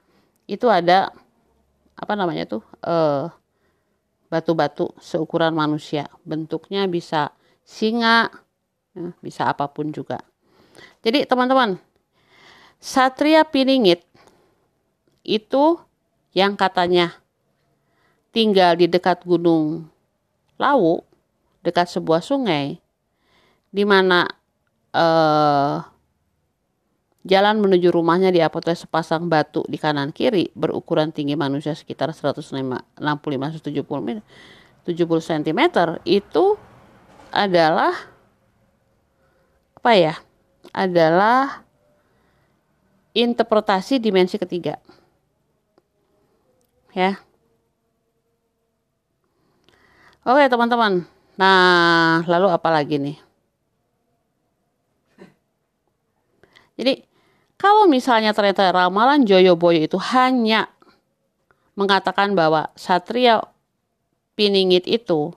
itu 0.48 0.67
ada 0.72 1.12
apa 1.98 2.13
namanya 2.15 2.48
tuh 2.48 2.63
eh, 2.88 3.28
batu-batu 4.32 4.96
seukuran 5.00 5.52
manusia. 5.52 6.08
Bentuknya 6.24 6.88
bisa 6.88 7.36
singa, 7.67 8.32
ya, 8.96 9.12
bisa 9.20 9.52
apa 9.52 9.67
pun 9.67 9.91
juga. 9.91 10.24
Jadi 11.04 11.28
teman-teman, 11.28 11.80
Satria 12.80 13.43
Piningit 13.43 14.08
itu 15.28 15.80
yang 16.32 16.56
katanya 16.56 17.12
tinggal 18.32 18.78
di 18.78 18.88
dekat 18.88 19.26
gunung 19.28 19.89
Lawu, 20.58 21.06
dekat 21.62 21.86
sebuah 21.86 22.24
sungai, 22.24 22.82
di 23.77 23.85
mana 23.85 24.25
eh, 24.89 25.77
Jalan 27.27 27.59
menuju 27.59 27.91
rumahnya 27.91 28.31
diapit 28.31 28.71
sepasang 28.71 29.27
batu 29.27 29.59
di 29.67 29.75
kanan 29.75 30.15
kiri 30.15 30.47
berukuran 30.55 31.11
tinggi 31.11 31.35
manusia 31.35 31.75
sekitar 31.75 32.15
165 32.15 32.55
170 32.95 34.23
70 34.87 35.03
cm 35.27 35.61
itu 36.07 36.55
adalah 37.27 37.91
apa 39.75 39.91
ya? 39.99 40.15
Adalah 40.71 41.67
interpretasi 43.11 43.99
dimensi 43.99 44.39
ketiga. 44.39 44.79
Ya. 46.95 47.19
Oke, 50.23 50.47
teman-teman. 50.47 51.03
Nah, 51.35 52.23
lalu 52.23 52.47
apa 52.55 52.71
lagi 52.71 52.95
nih? 52.95 53.26
Jadi 56.77 57.01
kalau 57.57 57.89
misalnya 57.89 58.31
ternyata 58.37 58.69
ramalan 58.69 59.25
Joyoboyo 59.25 59.81
itu 59.81 59.97
hanya 60.13 60.69
mengatakan 61.73 62.37
bahwa 62.37 62.69
Satria 62.77 63.41
Piningit 64.37 64.85
itu 64.85 65.33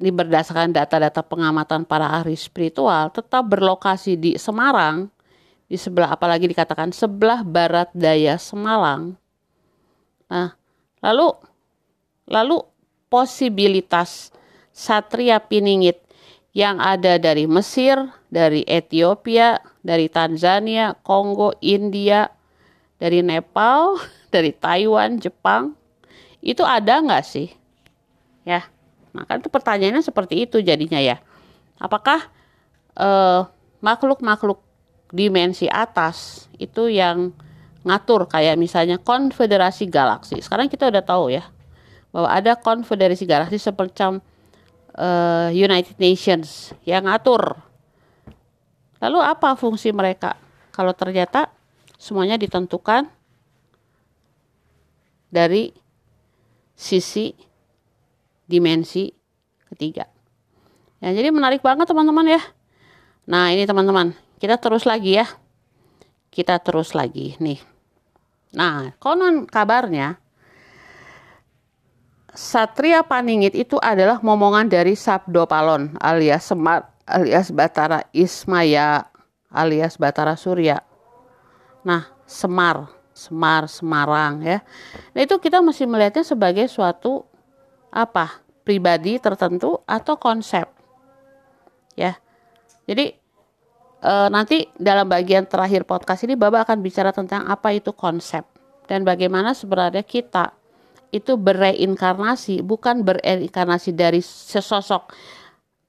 berdasarkan 0.00 0.72
data-data 0.72 1.20
pengamatan 1.20 1.84
para 1.84 2.08
ahli 2.08 2.32
spiritual 2.32 3.12
tetap 3.12 3.44
berlokasi 3.44 4.16
di 4.16 4.40
Semarang 4.40 5.12
di 5.68 5.76
sebelah 5.80 6.12
apalagi 6.12 6.48
dikatakan 6.48 6.92
sebelah 6.92 7.40
barat 7.44 7.88
daya 7.96 8.36
Semalang. 8.36 9.16
Nah, 10.28 10.52
lalu 11.00 11.32
lalu 12.28 12.60
posibilitas 13.08 14.32
Satria 14.72 15.40
Piningit 15.40 16.01
yang 16.52 16.80
ada 16.80 17.16
dari 17.16 17.48
Mesir, 17.48 17.96
dari 18.28 18.60
Ethiopia, 18.68 19.60
dari 19.80 20.12
Tanzania, 20.12 20.92
Kongo, 21.00 21.56
India, 21.64 22.28
dari 23.00 23.24
Nepal, 23.24 23.96
dari 24.34 24.52
Taiwan, 24.52 25.16
Jepang, 25.16 25.72
itu 26.44 26.60
ada 26.64 27.00
nggak 27.00 27.24
sih? 27.24 27.48
Ya, 28.44 28.68
kan 29.28 29.40
itu 29.40 29.48
pertanyaannya 29.48 30.04
seperti 30.04 30.44
itu 30.44 30.60
jadinya 30.60 31.00
ya. 31.00 31.20
Apakah 31.80 32.28
eh, 32.96 33.40
makhluk-makhluk 33.80 34.60
dimensi 35.12 35.68
atas 35.68 36.48
itu 36.56 36.88
yang 36.88 37.36
ngatur 37.82 38.30
kayak 38.30 38.56
misalnya 38.56 38.96
konfederasi 38.96 39.90
galaksi. 39.90 40.38
Sekarang 40.40 40.70
kita 40.70 40.88
udah 40.88 41.04
tahu 41.04 41.34
ya 41.34 41.44
bahwa 42.14 42.28
ada 42.30 42.56
konfederasi 42.56 43.26
galaksi 43.26 43.58
semacam 43.58 44.22
uh, 44.96 45.48
United 45.52 45.96
Nations 45.96 46.72
yang 46.84 47.08
ngatur. 47.08 47.56
Lalu 49.02 49.18
apa 49.20 49.58
fungsi 49.58 49.90
mereka? 49.90 50.38
Kalau 50.72 50.94
ternyata 50.94 51.50
semuanya 51.98 52.38
ditentukan 52.38 53.10
dari 55.32 55.74
sisi 56.76 57.32
dimensi 58.46 59.10
ketiga. 59.72 60.08
Ya, 61.02 61.10
jadi 61.10 61.34
menarik 61.34 61.64
banget 61.64 61.90
teman-teman 61.90 62.38
ya. 62.38 62.42
Nah, 63.26 63.50
ini 63.50 63.66
teman-teman, 63.66 64.14
kita 64.38 64.58
terus 64.58 64.86
lagi 64.86 65.18
ya. 65.18 65.26
kita 66.32 66.56
terus 66.64 66.96
lagi 66.96 67.36
nih. 67.36 67.60
Nah, 68.56 68.96
konon 68.96 69.44
kabarnya 69.44 70.16
Satria 72.32 73.04
Paningit 73.04 73.52
itu 73.52 73.76
adalah 73.76 74.20
momongan 74.24 74.64
dari 74.64 74.96
Sabdo 74.96 75.44
Palon 75.44 75.92
alias 76.00 76.48
Semar 76.48 76.88
alias 77.04 77.52
Batara 77.52 78.08
Ismaya 78.16 79.12
alias 79.52 80.00
Batara 80.00 80.32
Surya. 80.34 80.80
Nah, 81.84 82.08
Semar, 82.24 82.88
Semar, 83.12 83.68
Semarang 83.68 84.40
ya. 84.40 84.64
Nah, 85.12 85.20
itu 85.20 85.36
kita 85.36 85.60
mesti 85.60 85.84
melihatnya 85.84 86.24
sebagai 86.24 86.64
suatu 86.72 87.28
apa? 87.92 88.40
pribadi 88.62 89.18
tertentu 89.18 89.82
atau 89.90 90.14
konsep. 90.14 90.70
Ya. 91.98 92.14
Jadi 92.86 93.10
e, 93.98 94.12
nanti 94.30 94.70
dalam 94.78 95.10
bagian 95.10 95.46
terakhir 95.50 95.82
podcast 95.82 96.22
ini 96.22 96.38
Baba 96.38 96.62
akan 96.62 96.78
bicara 96.78 97.10
tentang 97.10 97.46
apa 97.50 97.74
itu 97.74 97.90
konsep 97.90 98.46
dan 98.86 99.02
bagaimana 99.02 99.50
sebenarnya 99.54 100.06
kita 100.06 100.54
itu 101.12 101.36
bereinkarnasi 101.36 102.64
bukan 102.64 103.04
bereinkarnasi 103.04 103.92
dari 103.92 104.24
sesosok 104.24 105.12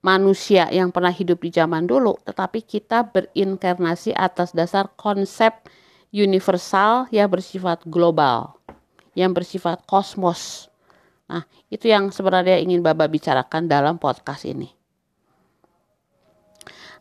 manusia 0.04 0.68
yang 0.68 0.92
pernah 0.92 1.16
hidup 1.16 1.40
di 1.40 1.50
zaman 1.50 1.88
dulu, 1.88 2.20
tetapi 2.28 2.60
kita 2.60 3.08
berinkarnasi 3.08 4.12
atas 4.12 4.52
dasar 4.52 4.92
konsep 5.00 5.64
universal 6.12 7.08
yang 7.10 7.32
bersifat 7.32 7.88
global, 7.88 8.60
yang 9.16 9.32
bersifat 9.32 9.80
kosmos. 9.88 10.68
Nah, 11.32 11.48
itu 11.72 11.88
yang 11.88 12.12
sebenarnya 12.12 12.60
ingin 12.60 12.84
Baba 12.84 13.08
bicarakan 13.08 13.72
dalam 13.72 13.96
podcast 13.96 14.44
ini. 14.44 14.68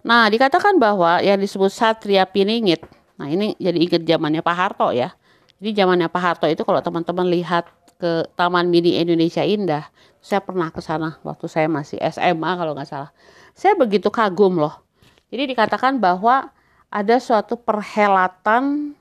Nah, 0.07 0.31
dikatakan 0.31 0.79
bahwa 0.79 1.19
yang 1.19 1.43
disebut 1.43 1.75
Satria 1.75 2.23
Piningit, 2.23 2.87
nah 3.19 3.27
ini 3.27 3.59
jadi 3.59 3.79
ingat 3.83 4.03
zamannya 4.07 4.43
Pak 4.47 4.57
Harto 4.57 4.95
ya. 4.95 5.11
Jadi 5.59 5.75
zamannya 5.75 6.07
Pak 6.07 6.23
Harto 6.23 6.47
itu 6.47 6.63
kalau 6.63 6.79
teman-teman 6.79 7.27
lihat 7.27 7.67
ke 8.03 8.27
Taman 8.35 8.67
Mini 8.67 8.99
Indonesia 8.99 9.47
Indah. 9.47 9.87
Saya 10.19 10.43
pernah 10.43 10.75
ke 10.75 10.83
sana 10.83 11.23
waktu 11.23 11.47
saya 11.47 11.71
masih 11.71 12.03
SMA 12.11 12.59
kalau 12.59 12.75
nggak 12.75 12.91
salah. 12.91 13.15
Saya 13.55 13.79
begitu 13.79 14.11
kagum 14.11 14.59
loh. 14.59 14.83
Jadi 15.31 15.55
dikatakan 15.55 16.03
bahwa 16.03 16.51
ada 16.91 17.17
suatu 17.23 17.55
perhelatan 17.55 18.99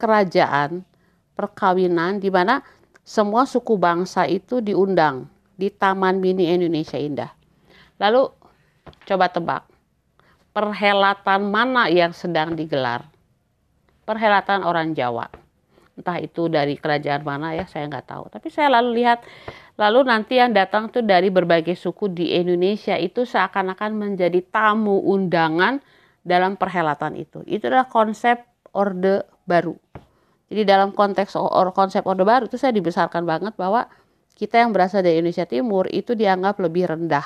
kerajaan 0.00 0.80
perkawinan 1.36 2.16
di 2.16 2.32
mana 2.32 2.64
semua 3.04 3.44
suku 3.44 3.76
bangsa 3.76 4.24
itu 4.24 4.64
diundang 4.64 5.28
di 5.52 5.68
Taman 5.68 6.16
Mini 6.16 6.48
Indonesia 6.48 6.96
Indah. 6.96 7.30
Lalu 8.00 8.32
coba 9.04 9.28
tebak, 9.28 9.62
perhelatan 10.56 11.52
mana 11.52 11.92
yang 11.92 12.16
sedang 12.16 12.56
digelar? 12.56 13.04
Perhelatan 14.08 14.64
orang 14.64 14.96
Jawa 14.96 15.45
entah 15.96 16.20
itu 16.20 16.52
dari 16.52 16.76
kerajaan 16.76 17.24
mana 17.24 17.56
ya 17.56 17.64
saya 17.64 17.88
nggak 17.88 18.06
tahu. 18.06 18.24
Tapi 18.28 18.52
saya 18.52 18.68
lalu 18.68 19.02
lihat 19.02 19.24
lalu 19.80 20.04
nanti 20.04 20.36
yang 20.36 20.52
datang 20.52 20.92
tuh 20.92 21.00
dari 21.00 21.32
berbagai 21.32 21.74
suku 21.74 22.12
di 22.12 22.36
Indonesia 22.36 22.94
itu 23.00 23.24
seakan-akan 23.24 23.96
menjadi 23.96 24.44
tamu 24.52 25.00
undangan 25.00 25.80
dalam 26.20 26.60
perhelatan 26.60 27.16
itu. 27.16 27.40
Itu 27.48 27.72
adalah 27.72 27.88
konsep 27.88 28.44
orde 28.76 29.24
baru. 29.48 29.72
Jadi 30.46 30.62
dalam 30.62 30.94
konteks 30.94 31.34
or, 31.34 31.72
konsep 31.74 32.06
orde 32.06 32.22
baru 32.22 32.46
itu 32.46 32.60
saya 32.60 32.70
dibesarkan 32.76 33.26
banget 33.26 33.56
bahwa 33.58 33.88
kita 34.36 34.62
yang 34.62 34.70
berasal 34.70 35.00
dari 35.00 35.18
Indonesia 35.18 35.48
Timur 35.48 35.88
itu 35.88 36.12
dianggap 36.12 36.60
lebih 36.60 36.92
rendah. 36.92 37.24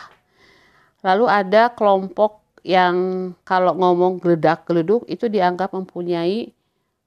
Lalu 1.02 1.26
ada 1.26 1.74
kelompok 1.74 2.40
yang 2.62 3.33
kalau 3.42 3.72
ngomong 3.72 4.20
geledak 4.20 4.68
geleduk 4.68 5.09
itu 5.09 5.26
dianggap 5.26 5.72
mempunyai 5.72 6.52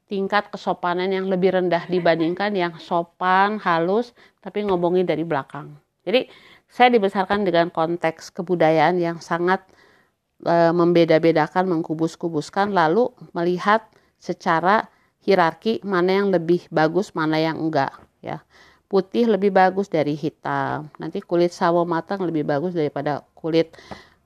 tingkat 0.07 0.51
kesopanan 0.51 1.09
yang 1.09 1.31
lebih 1.31 1.55
rendah 1.55 1.87
dibandingkan 1.87 2.51
yang 2.53 2.75
sopan, 2.79 3.59
halus, 3.63 4.11
tapi 4.43 4.67
ngomongin 4.67 5.07
dari 5.07 5.23
belakang. 5.23 5.73
Jadi 6.03 6.27
saya 6.67 6.91
dibesarkan 6.91 7.47
dengan 7.47 7.71
konteks 7.71 8.33
kebudayaan 8.35 8.99
yang 8.99 9.17
sangat 9.23 9.63
e, 10.43 10.55
membeda-bedakan, 10.75 11.69
mengkubus-kubuskan, 11.71 12.75
lalu 12.75 13.07
melihat 13.31 13.87
secara 14.19 14.91
hierarki 15.23 15.79
mana 15.87 16.19
yang 16.19 16.27
lebih 16.35 16.67
bagus, 16.67 17.15
mana 17.15 17.39
yang 17.39 17.55
enggak. 17.55 17.95
Ya, 18.19 18.43
putih 18.91 19.31
lebih 19.31 19.55
bagus 19.55 19.87
dari 19.87 20.19
hitam. 20.19 20.91
Nanti 20.99 21.23
kulit 21.23 21.55
sawo 21.55 21.87
matang 21.87 22.27
lebih 22.27 22.43
bagus 22.43 22.75
daripada 22.75 23.23
kulit 23.31 23.71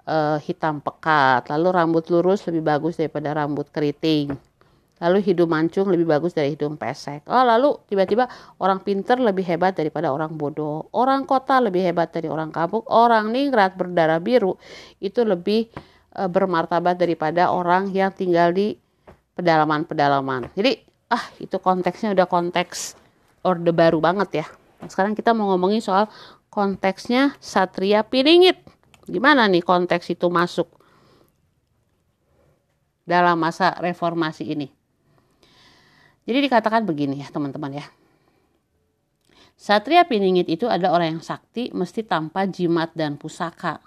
e, 0.09 0.41
hitam 0.41 0.81
pekat. 0.81 1.53
Lalu 1.53 1.67
rambut 1.69 2.05
lurus 2.09 2.41
lebih 2.49 2.65
bagus 2.65 2.97
daripada 2.97 3.37
rambut 3.37 3.69
keriting 3.69 4.33
lalu 4.97 5.21
hidung 5.21 5.49
mancung 5.53 5.87
lebih 5.93 6.09
bagus 6.09 6.33
dari 6.33 6.57
hidung 6.57 6.75
pesek. 6.77 7.25
Oh, 7.29 7.45
lalu 7.45 7.77
tiba-tiba 7.85 8.25
orang 8.57 8.81
pinter 8.81 9.21
lebih 9.21 9.45
hebat 9.45 9.77
daripada 9.77 10.09
orang 10.09 10.33
bodoh. 10.33 10.89
Orang 10.93 11.29
kota 11.29 11.61
lebih 11.61 11.85
hebat 11.85 12.09
dari 12.09 12.25
orang 12.25 12.49
kampung. 12.49 12.81
Orang 12.89 13.29
ningrat 13.29 13.77
berdarah 13.77 14.17
biru 14.17 14.57
itu 14.97 15.21
lebih 15.21 15.69
e, 16.13 16.21
bermartabat 16.25 16.97
daripada 16.97 17.53
orang 17.53 17.93
yang 17.93 18.09
tinggal 18.09 18.49
di 18.49 18.73
pedalaman-pedalaman. 19.37 20.49
Jadi, 20.57 20.81
ah 21.13 21.25
itu 21.37 21.61
konteksnya 21.61 22.17
udah 22.17 22.25
konteks 22.25 22.97
orde 23.45 23.69
baru 23.69 24.01
banget 24.01 24.41
ya. 24.41 24.45
Sekarang 24.89 25.13
kita 25.13 25.37
mau 25.37 25.53
ngomongin 25.53 25.81
soal 25.81 26.09
konteksnya 26.49 27.37
Satria 27.37 28.01
Piringit. 28.01 28.57
Gimana 29.05 29.45
nih 29.45 29.61
konteks 29.61 30.09
itu 30.09 30.27
masuk 30.27 30.67
dalam 33.07 33.39
masa 33.39 33.77
reformasi 33.77 34.51
ini? 34.51 34.76
Jadi 36.27 36.43
dikatakan 36.43 36.83
begini 36.83 37.23
ya 37.23 37.31
teman-teman 37.31 37.79
ya. 37.79 37.87
Satria 39.57 40.05
Piningit 40.05 40.45
itu 40.51 40.69
ada 40.69 40.93
orang 40.93 41.17
yang 41.17 41.23
sakti 41.23 41.73
mesti 41.73 42.05
tanpa 42.05 42.45
jimat 42.45 42.93
dan 42.93 43.17
pusaka. 43.17 43.81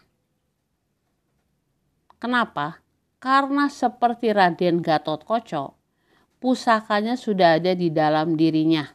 Kenapa? 2.19 2.83
Karena 3.21 3.69
seperti 3.69 4.33
Raden 4.33 4.81
Gatot 4.81 5.23
Koco, 5.23 5.79
pusakanya 6.41 7.15
sudah 7.15 7.61
ada 7.61 7.77
di 7.77 7.93
dalam 7.93 8.35
dirinya. 8.35 8.89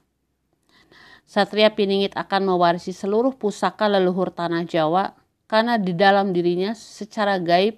Satria 1.23 1.71
Piningit 1.71 2.17
akan 2.17 2.53
mewarisi 2.53 2.91
seluruh 2.91 3.37
pusaka 3.37 3.85
leluhur 3.85 4.33
tanah 4.33 4.65
Jawa 4.65 5.13
karena 5.45 5.77
di 5.77 5.93
dalam 5.93 6.33
dirinya 6.33 6.73
secara 6.73 7.37
gaib 7.37 7.77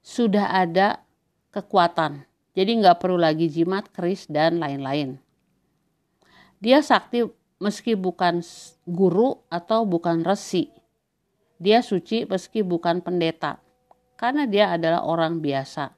sudah 0.00 0.54
ada 0.54 1.02
kekuatan 1.50 2.26
jadi 2.54 2.70
nggak 2.78 3.02
perlu 3.02 3.18
lagi 3.18 3.50
jimat, 3.50 3.90
keris, 3.90 4.30
dan 4.30 4.62
lain-lain. 4.62 5.18
Dia 6.62 6.80
sakti 6.80 7.26
meski 7.58 7.98
bukan 7.98 8.40
guru 8.86 9.42
atau 9.50 9.82
bukan 9.82 10.22
resi. 10.22 10.70
Dia 11.58 11.82
suci 11.82 12.24
meski 12.24 12.62
bukan 12.62 13.02
pendeta. 13.02 13.58
Karena 14.14 14.46
dia 14.46 14.70
adalah 14.70 15.02
orang 15.02 15.42
biasa. 15.42 15.90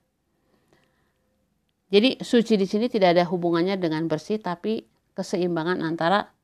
Jadi 1.87 2.19
suci 2.19 2.59
di 2.59 2.67
sini 2.67 2.91
tidak 2.91 3.15
ada 3.15 3.25
hubungannya 3.31 3.79
dengan 3.79 4.11
bersih 4.11 4.43
tapi 4.43 4.83
keseimbangan 5.15 5.87
antara 5.87 6.35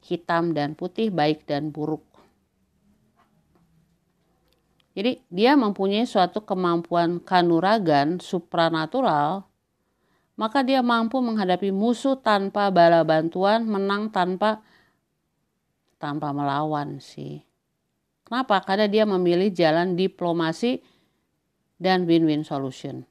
hitam 0.00 0.56
dan 0.56 0.72
putih, 0.72 1.12
baik 1.12 1.44
dan 1.44 1.68
buruk. 1.68 2.07
Jadi 4.98 5.22
dia 5.30 5.54
mempunyai 5.54 6.02
suatu 6.02 6.42
kemampuan 6.42 7.22
kanuragan 7.22 8.18
supranatural 8.18 9.46
maka 10.38 10.62
dia 10.62 10.82
mampu 10.86 11.18
menghadapi 11.18 11.74
musuh 11.74 12.14
tanpa 12.14 12.70
bala 12.70 13.02
bantuan, 13.02 13.66
menang 13.66 14.06
tanpa 14.14 14.62
tanpa 15.98 16.30
melawan 16.30 17.02
sih. 17.02 17.42
Kenapa? 18.22 18.62
Karena 18.62 18.86
dia 18.86 19.02
memilih 19.02 19.50
jalan 19.50 19.98
diplomasi 19.98 20.78
dan 21.74 22.06
win-win 22.06 22.46
solution. 22.46 23.02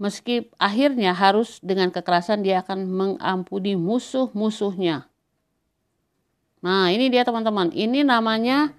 Meski 0.00 0.48
akhirnya 0.56 1.12
harus 1.12 1.60
dengan 1.60 1.92
kekerasan 1.92 2.40
dia 2.40 2.64
akan 2.64 2.88
mengampuni 2.88 3.76
musuh-musuhnya. 3.76 5.04
Nah 6.64 6.88
ini 6.88 7.12
dia 7.12 7.28
teman-teman, 7.28 7.68
ini 7.76 8.08
namanya 8.08 8.72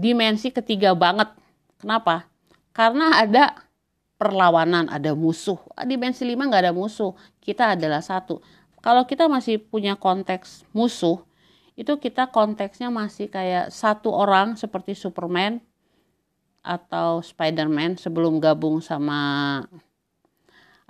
dimensi 0.00 0.48
ketiga 0.48 0.96
banget. 0.96 1.28
Kenapa? 1.76 2.24
Karena 2.72 3.20
ada 3.20 3.68
perlawanan, 4.16 4.88
ada 4.88 5.12
musuh. 5.12 5.60
Dimensi 5.84 6.24
lima 6.24 6.48
nggak 6.48 6.64
ada 6.68 6.74
musuh, 6.76 7.12
kita 7.44 7.76
adalah 7.76 8.00
satu. 8.00 8.40
Kalau 8.80 9.04
kita 9.04 9.28
masih 9.28 9.60
punya 9.60 10.00
konteks 10.00 10.64
musuh, 10.72 11.20
itu 11.76 12.00
kita 12.00 12.32
konteksnya 12.32 12.88
masih 12.88 13.28
kayak 13.28 13.68
satu 13.68 14.12
orang 14.12 14.56
seperti 14.56 14.96
Superman 14.96 15.60
atau 16.60 17.24
Spider-Man 17.24 17.96
sebelum 17.96 18.36
gabung 18.36 18.84
sama 18.84 19.64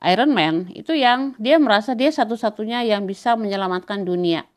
Iron 0.03 0.35
Man 0.35 0.66
itu 0.75 0.96
yang 0.96 1.38
dia 1.38 1.62
merasa 1.62 1.94
dia 1.94 2.11
satu-satunya 2.11 2.83
yang 2.90 3.07
bisa 3.07 3.38
menyelamatkan 3.38 4.03
dunia 4.03 4.51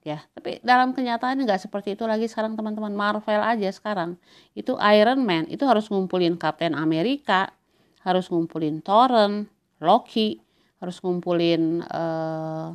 ya 0.00 0.24
tapi 0.32 0.64
dalam 0.64 0.96
kenyataan 0.96 1.44
nggak 1.44 1.60
seperti 1.68 1.94
itu 1.96 2.08
lagi. 2.08 2.26
Sekarang 2.28 2.56
teman-teman 2.56 2.92
Marvel 2.92 3.40
aja 3.40 3.68
sekarang. 3.72 4.16
Itu 4.56 4.80
Iron 4.80 5.24
Man 5.24 5.48
itu 5.52 5.64
harus 5.68 5.88
ngumpulin 5.92 6.40
Captain 6.40 6.72
Amerika 6.72 7.52
harus 8.00 8.32
ngumpulin 8.32 8.80
torrent, 8.80 9.48
Loki 9.80 10.40
harus 10.80 10.96
ngumpulin 11.04 11.84
uh, 11.84 12.72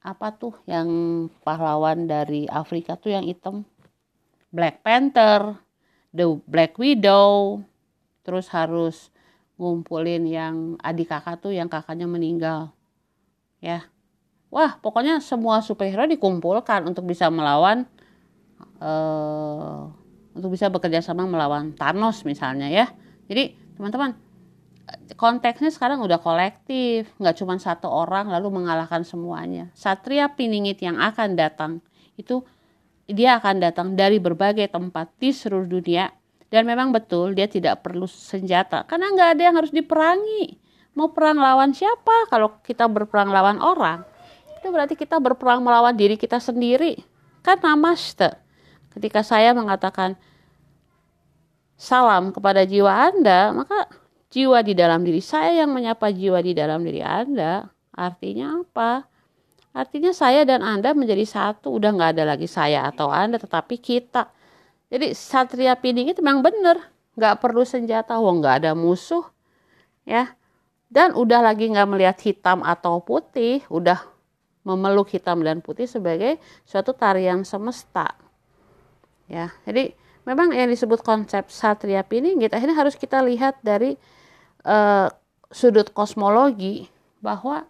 apa 0.00 0.28
tuh 0.36 0.56
yang 0.68 0.88
pahlawan 1.44 2.08
dari 2.08 2.44
Afrika 2.48 2.96
tuh 2.96 3.16
yang 3.16 3.24
hitam? 3.24 3.64
Black 4.52 4.84
Panther 4.84 5.56
The 6.10 6.26
Black 6.44 6.76
Widow 6.76 7.62
terus 8.26 8.52
harus 8.52 9.08
ngumpulin 9.56 10.28
yang 10.28 10.76
adik 10.80 11.12
kakak 11.12 11.40
tuh 11.40 11.52
yang 11.52 11.68
kakaknya 11.68 12.08
meninggal. 12.08 12.72
Ya 13.60 13.84
wah 14.50 14.76
pokoknya 14.78 15.22
semua 15.22 15.62
superhero 15.64 16.04
dikumpulkan 16.06 16.86
untuk 16.86 17.06
bisa 17.06 17.30
melawan 17.30 17.86
uh, 18.82 19.88
untuk 20.34 20.54
bisa 20.54 20.70
bekerja 20.70 21.02
sama 21.02 21.26
melawan 21.26 21.74
Thanos 21.74 22.26
misalnya 22.26 22.70
ya 22.70 22.90
jadi 23.30 23.54
teman-teman 23.78 24.18
konteksnya 25.14 25.70
sekarang 25.70 26.02
udah 26.02 26.18
kolektif 26.18 27.08
nggak 27.22 27.36
cuma 27.38 27.56
satu 27.62 27.86
orang 27.86 28.26
lalu 28.26 28.62
mengalahkan 28.62 29.06
semuanya 29.06 29.70
satria 29.72 30.34
piningit 30.34 30.82
yang 30.82 30.98
akan 30.98 31.38
datang 31.38 31.78
itu 32.18 32.42
dia 33.10 33.38
akan 33.42 33.58
datang 33.58 33.98
dari 33.98 34.22
berbagai 34.22 34.70
tempat 34.70 35.10
di 35.18 35.34
seluruh 35.34 35.66
dunia 35.66 36.10
dan 36.50 36.66
memang 36.66 36.90
betul 36.90 37.34
dia 37.34 37.46
tidak 37.46 37.86
perlu 37.86 38.10
senjata 38.10 38.82
karena 38.86 39.14
nggak 39.14 39.30
ada 39.38 39.42
yang 39.42 39.56
harus 39.56 39.70
diperangi. 39.70 40.58
Mau 40.98 41.14
perang 41.14 41.38
lawan 41.38 41.70
siapa? 41.70 42.26
Kalau 42.26 42.58
kita 42.66 42.90
berperang 42.90 43.30
lawan 43.30 43.62
orang, 43.62 44.02
itu 44.60 44.68
berarti 44.68 44.94
kita 44.94 45.16
berperang 45.16 45.64
melawan 45.64 45.96
diri 45.96 46.20
kita 46.20 46.36
sendiri. 46.36 47.00
Kan 47.40 47.64
namaste. 47.64 48.36
Ketika 48.92 49.24
saya 49.24 49.56
mengatakan 49.56 50.20
salam 51.80 52.28
kepada 52.36 52.68
jiwa 52.68 53.08
Anda, 53.08 53.56
maka 53.56 53.88
jiwa 54.28 54.60
di 54.60 54.76
dalam 54.76 55.00
diri 55.00 55.24
saya 55.24 55.64
yang 55.64 55.72
menyapa 55.72 56.12
jiwa 56.12 56.44
di 56.44 56.52
dalam 56.52 56.84
diri 56.84 57.00
Anda. 57.00 57.72
Artinya 57.96 58.60
apa? 58.60 59.08
Artinya 59.72 60.12
saya 60.12 60.44
dan 60.44 60.60
Anda 60.60 60.92
menjadi 60.92 61.24
satu, 61.24 61.80
udah 61.80 61.94
nggak 61.94 62.20
ada 62.20 62.24
lagi 62.36 62.50
saya 62.50 62.84
atau 62.90 63.08
Anda, 63.08 63.38
tetapi 63.38 63.78
kita 63.78 64.28
jadi 64.90 65.14
Satria 65.14 65.78
Pining 65.78 66.10
itu 66.10 66.18
memang 66.18 66.42
benar, 66.42 66.90
nggak 67.14 67.38
perlu 67.38 67.62
senjata, 67.62 68.18
wong 68.18 68.42
nggak 68.42 68.66
ada 68.66 68.72
musuh, 68.74 69.22
ya. 70.02 70.34
Dan 70.90 71.14
udah 71.14 71.38
lagi 71.38 71.70
nggak 71.70 71.86
melihat 71.86 72.18
hitam 72.18 72.66
atau 72.66 72.98
putih, 72.98 73.62
udah 73.70 74.02
memeluk 74.66 75.12
hitam 75.12 75.40
dan 75.40 75.64
putih 75.64 75.88
sebagai 75.88 76.36
suatu 76.68 76.92
tarian 76.92 77.44
semesta, 77.46 78.12
ya. 79.26 79.48
Jadi 79.64 79.92
memang 80.28 80.52
yang 80.52 80.68
disebut 80.68 81.00
konsep 81.00 81.48
Satria 81.48 82.04
Pining, 82.04 82.40
kita 82.40 82.60
akhirnya 82.60 82.76
harus 82.76 82.94
kita 82.94 83.24
lihat 83.24 83.56
dari 83.64 83.96
uh, 84.68 85.08
sudut 85.48 85.90
kosmologi 85.90 86.86
bahwa 87.24 87.66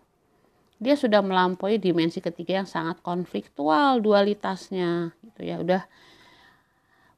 dia 0.81 0.97
sudah 0.97 1.21
melampaui 1.21 1.77
dimensi 1.77 2.25
ketiga 2.25 2.65
yang 2.65 2.69
sangat 2.69 3.05
konfliktual 3.05 4.01
dualitasnya 4.01 5.13
gitu 5.21 5.41
ya. 5.45 5.61
Udah 5.61 5.85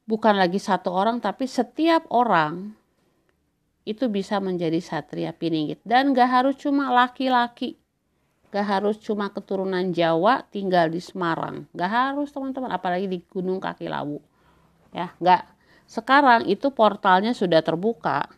bukan 0.03 0.35
lagi 0.35 0.59
satu 0.59 0.91
orang 0.91 1.23
tapi 1.23 1.47
setiap 1.47 2.11
orang 2.11 2.75
itu 3.83 4.07
bisa 4.11 4.39
menjadi 4.39 4.79
satria 4.79 5.35
piningit 5.35 5.83
dan 5.83 6.15
gak 6.15 6.31
harus 6.31 6.55
cuma 6.59 6.91
laki-laki 6.91 7.82
gak 8.53 8.67
harus 8.69 9.01
cuma 9.01 9.33
keturunan 9.33 9.91
Jawa 9.97 10.45
tinggal 10.53 10.93
di 10.93 11.01
Semarang. 11.01 11.65
Gak 11.73 11.89
harus 11.89 12.29
teman-teman 12.31 12.69
apalagi 12.69 13.09
di 13.09 13.19
Gunung 13.25 13.59
Kaki 13.59 13.89
Lawu. 13.89 14.21
Ya 14.93 15.17
gak 15.19 15.49
sekarang 15.89 16.45
itu 16.45 16.69
portalnya 16.69 17.33
sudah 17.33 17.65
terbuka 17.65 18.29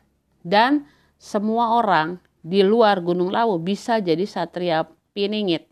dan 0.46 0.86
semua 1.18 1.74
orang 1.74 2.22
di 2.46 2.62
luar 2.62 3.02
Gunung 3.02 3.34
Lawu 3.34 3.58
bisa 3.58 3.98
jadi 3.98 4.22
satria 4.22 4.86
piningit. 5.10 5.66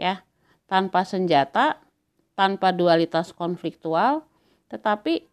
Ya 0.00 0.24
tanpa 0.64 1.04
senjata 1.04 1.84
tanpa 2.32 2.72
dualitas 2.72 3.36
konfliktual 3.36 4.24
tetapi 4.72 5.28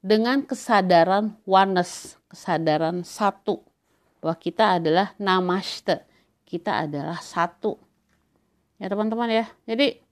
dengan 0.00 0.40
kesadaran 0.40 1.36
oneness, 1.44 2.16
kesadaran 2.32 3.04
satu 3.04 3.60
bahwa 4.20 4.36
kita 4.36 4.80
adalah 4.80 5.12
namaste, 5.20 6.00
kita 6.50 6.90
adalah 6.90 7.22
satu. 7.22 7.78
Ya 8.82 8.90
teman-teman 8.90 9.30
ya. 9.30 9.46
Jadi 9.70 10.02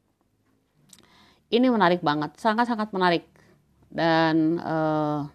ini 1.51 1.67
menarik 1.67 1.99
banget, 1.99 2.39
sangat-sangat 2.39 2.95
menarik 2.95 3.27
dan 3.91 4.61
uh, 4.63 5.27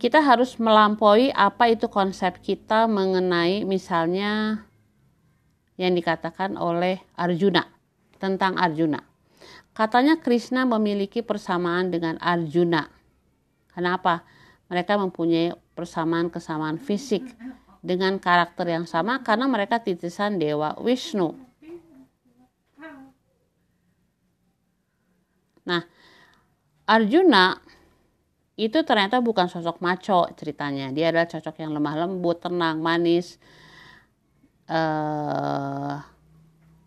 kita 0.00 0.18
harus 0.18 0.58
melampaui 0.58 1.30
apa 1.30 1.70
itu 1.70 1.86
konsep 1.86 2.42
kita 2.42 2.90
mengenai 2.90 3.62
misalnya 3.62 4.64
yang 5.78 5.94
dikatakan 5.94 6.58
oleh 6.58 6.98
Arjuna 7.14 7.68
tentang 8.18 8.58
Arjuna. 8.58 8.98
Katanya 9.72 10.20
Krishna 10.20 10.66
memiliki 10.68 11.22
persamaan 11.22 11.94
dengan 11.94 12.18
Arjuna. 12.18 12.88
Kenapa? 13.72 14.24
Mereka 14.68 14.96
mempunyai 15.00 15.52
persamaan-kesamaan 15.76 16.80
fisik 16.80 17.24
dengan 17.82 18.22
karakter 18.22 18.70
yang 18.70 18.86
sama 18.86 19.26
karena 19.26 19.50
mereka 19.50 19.82
titisan 19.82 20.38
dewa 20.38 20.78
Vishnu. 20.78 21.34
Nah, 25.66 25.82
Arjuna 26.86 27.58
itu 28.54 28.78
ternyata 28.86 29.18
bukan 29.18 29.50
sosok 29.50 29.82
maco 29.82 30.30
ceritanya. 30.38 30.94
Dia 30.94 31.10
adalah 31.10 31.26
sosok 31.26 31.58
yang 31.58 31.74
lemah 31.74 32.06
lembut, 32.06 32.38
tenang, 32.38 32.78
manis. 32.78 33.42
Uh, 34.70 35.98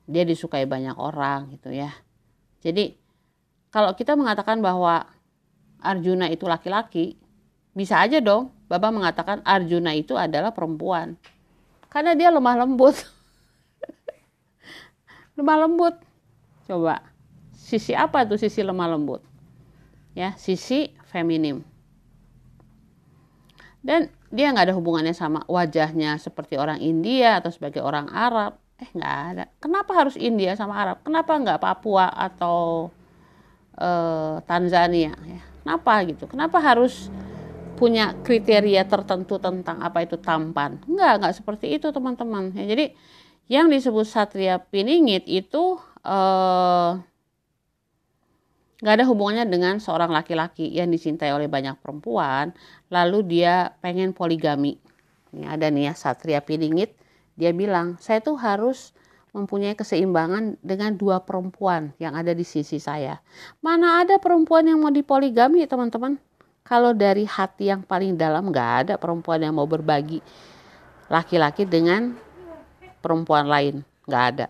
dia 0.07 0.23
disukai 0.23 0.63
banyak 0.63 0.95
orang 0.95 1.51
gitu 1.59 1.75
ya. 1.75 1.91
Jadi 2.63 2.95
kalau 3.67 3.91
kita 3.91 4.15
mengatakan 4.15 4.63
bahwa 4.63 5.03
Arjuna 5.83 6.31
itu 6.31 6.47
laki-laki, 6.47 7.19
bisa 7.75 7.99
aja 7.99 8.23
dong 8.23 8.54
Bapak 8.65 8.91
mengatakan 8.91 9.45
Arjuna 9.45 9.93
itu 9.93 10.17
adalah 10.17 10.49
perempuan. 10.49 11.17
Karena 11.89 12.17
dia 12.17 12.33
lemah 12.33 12.65
lembut. 12.65 12.97
lemah 15.37 15.57
lembut. 15.65 15.95
Coba, 16.65 17.05
sisi 17.53 17.93
apa 17.93 18.25
tuh 18.25 18.41
sisi 18.41 18.65
lemah 18.65 18.97
lembut? 18.97 19.21
Ya, 20.17 20.33
sisi 20.35 20.89
feminim. 21.05 21.61
Dan 23.85 24.09
dia 24.33 24.51
nggak 24.51 24.73
ada 24.73 24.75
hubungannya 24.75 25.13
sama 25.13 25.45
wajahnya 25.45 26.17
seperti 26.17 26.57
orang 26.59 26.81
India 26.81 27.39
atau 27.39 27.53
sebagai 27.53 27.79
orang 27.79 28.09
Arab 28.11 28.59
eh 28.75 28.91
nggak 28.91 29.15
ada 29.31 29.43
kenapa 29.63 29.95
harus 29.95 30.19
India 30.19 30.51
sama 30.59 30.75
Arab 30.75 30.99
kenapa 31.07 31.31
nggak 31.31 31.63
Papua 31.63 32.11
atau 32.11 32.91
uh, 33.79 34.43
Tanzania 34.43 35.15
ya 35.15 35.41
kenapa 35.63 36.03
gitu 36.03 36.27
kenapa 36.27 36.59
harus 36.59 37.07
punya 37.75 38.15
kriteria 38.23 38.87
tertentu 38.87 39.37
tentang 39.37 39.83
apa 39.83 40.03
itu 40.03 40.17
tampan 40.17 40.79
nggak 40.87 41.13
nggak 41.21 41.33
seperti 41.35 41.75
itu 41.75 41.91
teman-teman 41.91 42.55
ya 42.55 42.65
jadi 42.65 42.95
yang 43.45 43.69
disebut 43.69 44.07
satria 44.09 44.57
piningit 44.57 45.27
itu 45.29 45.77
nggak 48.81 48.93
ada 48.95 49.05
hubungannya 49.05 49.45
dengan 49.45 49.77
seorang 49.77 50.09
laki-laki 50.09 50.71
yang 50.71 50.89
dicintai 50.89 51.29
oleh 51.35 51.51
banyak 51.51 51.77
perempuan 51.83 52.55
lalu 52.89 53.21
dia 53.23 53.75
pengen 53.83 54.15
poligami 54.15 54.79
ini 55.35 55.45
ada 55.45 55.69
nih 55.69 55.91
ya 55.91 55.93
satria 55.93 56.39
piningit 56.41 56.95
dia 57.35 57.51
bilang, 57.51 57.99
saya 57.99 58.23
tuh 58.23 58.39
harus 58.39 58.95
mempunyai 59.35 59.75
keseimbangan 59.75 60.55
dengan 60.63 60.95
dua 60.95 61.27
perempuan 61.27 61.91
yang 61.99 62.15
ada 62.15 62.31
di 62.31 62.47
sisi 62.47 62.79
saya. 62.79 63.19
Mana 63.59 63.99
ada 63.99 64.15
perempuan 64.15 64.63
yang 64.63 64.79
mau 64.79 64.91
dipoligami 64.91 65.67
teman-teman? 65.67 66.15
Kalau 66.65 66.97
dari 66.97 67.29
hati 67.29 67.69
yang 67.69 67.85
paling 67.85 68.17
dalam 68.17 68.49
nggak 68.49 68.71
ada 68.81 68.93
perempuan 68.97 69.37
yang 69.37 69.53
mau 69.53 69.69
berbagi 69.69 70.17
laki-laki 71.13 71.61
dengan 71.61 72.17
perempuan 73.05 73.45
lain. 73.45 73.85
Nggak 74.09 74.23
ada. 74.33 74.47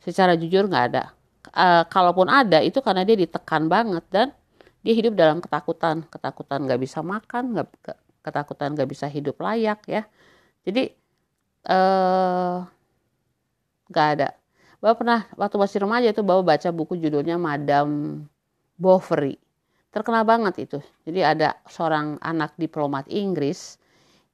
Secara 0.00 0.40
jujur 0.40 0.64
nggak 0.64 0.84
ada. 0.88 1.12
E, 1.52 1.84
kalaupun 1.92 2.32
ada 2.32 2.64
itu 2.64 2.80
karena 2.80 3.04
dia 3.04 3.20
ditekan 3.20 3.68
banget 3.68 4.04
dan 4.08 4.32
dia 4.80 4.96
hidup 4.96 5.12
dalam 5.20 5.44
ketakutan. 5.44 6.08
Ketakutan 6.08 6.64
nggak 6.64 6.80
bisa 6.80 7.04
makan, 7.04 7.60
nggak 7.60 7.68
ketakutan 8.24 8.72
nggak 8.72 8.88
bisa 8.88 9.06
hidup 9.12 9.36
layak 9.44 9.84
ya. 9.84 10.08
Jadi 10.64 10.96
eh 11.68 12.56
nggak 13.92 14.08
ada. 14.16 14.28
Bapak 14.80 14.96
pernah 15.00 15.20
waktu 15.36 15.56
masih 15.60 15.78
remaja 15.84 16.08
itu 16.12 16.20
bawa 16.24 16.40
baca 16.44 16.68
buku 16.72 16.96
judulnya 17.00 17.36
Madam 17.36 17.88
Bovary. 18.80 19.36
Terkenal 19.94 20.26
banget 20.26 20.66
itu. 20.66 20.82
Jadi 21.06 21.22
ada 21.22 21.54
seorang 21.70 22.18
anak 22.18 22.58
diplomat 22.58 23.06
Inggris 23.06 23.78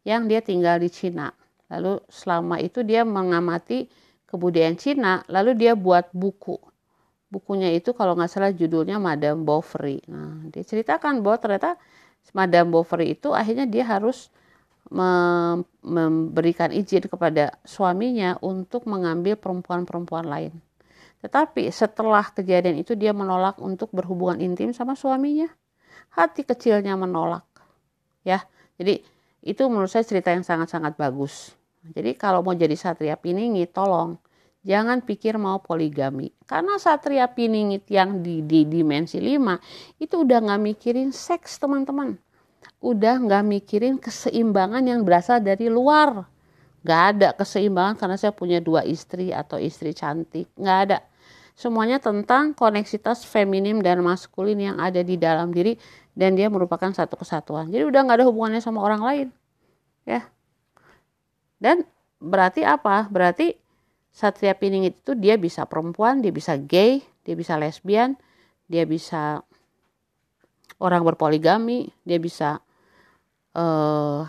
yang 0.08 0.24
dia 0.24 0.40
tinggal 0.40 0.80
di 0.80 0.88
Cina. 0.88 1.28
Lalu 1.68 2.00
selama 2.08 2.56
itu 2.64 2.80
dia 2.80 3.04
mengamati 3.04 3.84
kebudayaan 4.24 4.80
Cina, 4.80 5.20
lalu 5.28 5.52
dia 5.52 5.76
buat 5.76 6.08
buku. 6.16 6.56
Bukunya 7.28 7.70
itu 7.76 7.92
kalau 7.92 8.16
nggak 8.16 8.32
salah 8.32 8.50
judulnya 8.56 8.96
Madame 8.96 9.44
Bovary. 9.44 10.00
Nah, 10.08 10.48
dia 10.48 10.64
ceritakan 10.64 11.20
bahwa 11.20 11.36
ternyata 11.38 11.76
Madame 12.32 12.72
Bovary 12.72 13.14
itu 13.14 13.36
akhirnya 13.36 13.68
dia 13.68 13.84
harus 13.84 14.32
memberikan 14.90 16.74
izin 16.74 17.06
kepada 17.06 17.54
suaminya 17.62 18.34
untuk 18.42 18.88
mengambil 18.90 19.38
perempuan-perempuan 19.38 20.26
lain. 20.26 20.52
Tetapi 21.20 21.68
setelah 21.68 22.24
kejadian 22.32 22.80
itu 22.80 22.96
dia 22.96 23.12
menolak 23.12 23.60
untuk 23.60 23.92
berhubungan 23.92 24.40
intim 24.40 24.72
sama 24.72 24.96
suaminya. 24.96 25.48
Hati 26.16 26.44
kecilnya 26.44 26.96
menolak. 26.96 27.44
Ya. 28.24 28.44
Jadi 28.80 29.04
itu 29.44 29.62
menurut 29.68 29.92
saya 29.92 30.04
cerita 30.04 30.32
yang 30.32 30.44
sangat-sangat 30.44 30.96
bagus. 30.96 31.52
Jadi 31.84 32.16
kalau 32.16 32.40
mau 32.40 32.56
jadi 32.56 32.76
satria 32.76 33.16
piningi 33.16 33.68
tolong 33.68 34.16
jangan 34.64 35.00
pikir 35.04 35.40
mau 35.40 35.60
poligami. 35.60 36.32
Karena 36.44 36.76
satria 36.76 37.28
piningit 37.28 37.88
yang 37.88 38.20
di, 38.20 38.44
di 38.44 38.68
dimensi 38.68 39.16
5 39.20 40.00
itu 40.00 40.14
udah 40.20 40.38
nggak 40.44 40.60
mikirin 40.60 41.10
seks 41.12 41.56
teman-teman. 41.60 42.16
Udah 42.80 43.20
nggak 43.20 43.44
mikirin 43.44 43.96
keseimbangan 44.00 44.84
yang 44.84 45.04
berasal 45.04 45.40
dari 45.40 45.68
luar. 45.68 46.24
Gak 46.80 47.02
ada 47.16 47.36
keseimbangan 47.36 48.00
karena 48.00 48.16
saya 48.16 48.32
punya 48.32 48.56
dua 48.56 48.80
istri 48.88 49.36
atau 49.36 49.60
istri 49.60 49.92
cantik. 49.92 50.48
Gak 50.56 50.78
ada 50.88 51.04
semuanya 51.60 52.00
tentang 52.00 52.56
koneksitas 52.56 53.28
feminim 53.28 53.84
dan 53.84 54.00
maskulin 54.00 54.56
yang 54.56 54.76
ada 54.80 55.04
di 55.04 55.20
dalam 55.20 55.52
diri 55.52 55.76
dan 56.16 56.32
dia 56.32 56.48
merupakan 56.48 56.88
satu 56.88 57.20
kesatuan. 57.20 57.68
Jadi 57.68 57.84
udah 57.84 58.00
nggak 58.00 58.24
ada 58.24 58.26
hubungannya 58.32 58.64
sama 58.64 58.80
orang 58.80 59.04
lain, 59.04 59.28
ya. 60.08 60.24
Dan 61.60 61.84
berarti 62.16 62.64
apa? 62.64 63.04
Berarti 63.12 63.52
Satria 64.08 64.56
Pining 64.56 64.88
itu 64.88 65.12
dia 65.12 65.36
bisa 65.36 65.68
perempuan, 65.68 66.24
dia 66.24 66.32
bisa 66.32 66.56
gay, 66.56 67.04
dia 67.28 67.36
bisa 67.36 67.60
lesbian, 67.60 68.16
dia 68.64 68.88
bisa 68.88 69.44
orang 70.80 71.04
berpoligami, 71.04 71.92
dia 72.08 72.16
bisa 72.16 72.64
uh, 73.52 74.24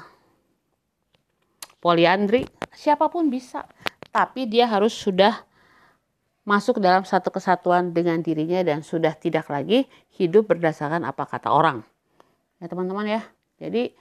poliandri, 1.79 2.43
siapa 2.75 3.07
pun 3.07 3.31
bisa. 3.31 3.63
Tapi 4.11 4.51
dia 4.51 4.67
harus 4.67 4.91
sudah 4.91 5.47
masuk 6.41 6.81
dalam 6.81 7.05
satu 7.05 7.29
kesatuan 7.29 7.93
dengan 7.93 8.17
dirinya 8.25 8.65
dan 8.65 8.81
sudah 8.81 9.13
tidak 9.13 9.45
lagi 9.47 9.85
hidup 10.17 10.49
berdasarkan 10.49 11.05
apa 11.05 11.29
kata 11.29 11.53
orang. 11.53 11.85
Ya 12.57 12.65
teman-teman 12.69 13.05
ya. 13.05 13.21
Jadi 13.61 13.93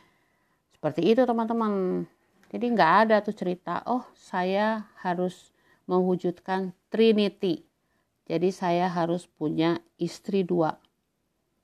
seperti 0.73 1.13
itu 1.13 1.25
teman-teman. 1.29 2.05
Jadi 2.51 2.67
nggak 2.75 2.93
ada 3.07 3.17
tuh 3.23 3.37
cerita, 3.37 3.85
oh 3.87 4.03
saya 4.17 4.91
harus 5.07 5.55
mewujudkan 5.87 6.75
Trinity. 6.91 7.63
Jadi 8.27 8.51
saya 8.51 8.91
harus 8.91 9.31
punya 9.31 9.79
istri 10.01 10.43
dua. 10.43 10.79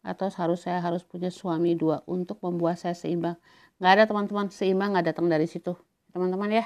Atau 0.06 0.30
harus 0.30 0.62
saya 0.62 0.78
harus 0.78 1.02
punya 1.02 1.34
suami 1.34 1.74
dua 1.74 2.06
untuk 2.06 2.38
membuat 2.38 2.78
saya 2.78 2.94
seimbang. 2.94 3.34
Nggak 3.82 3.92
ada 3.98 4.04
teman-teman, 4.06 4.46
seimbang 4.54 4.94
nggak 4.94 5.10
datang 5.10 5.26
dari 5.26 5.50
situ. 5.50 5.74
Teman-teman 6.14 6.54
ya. 6.54 6.64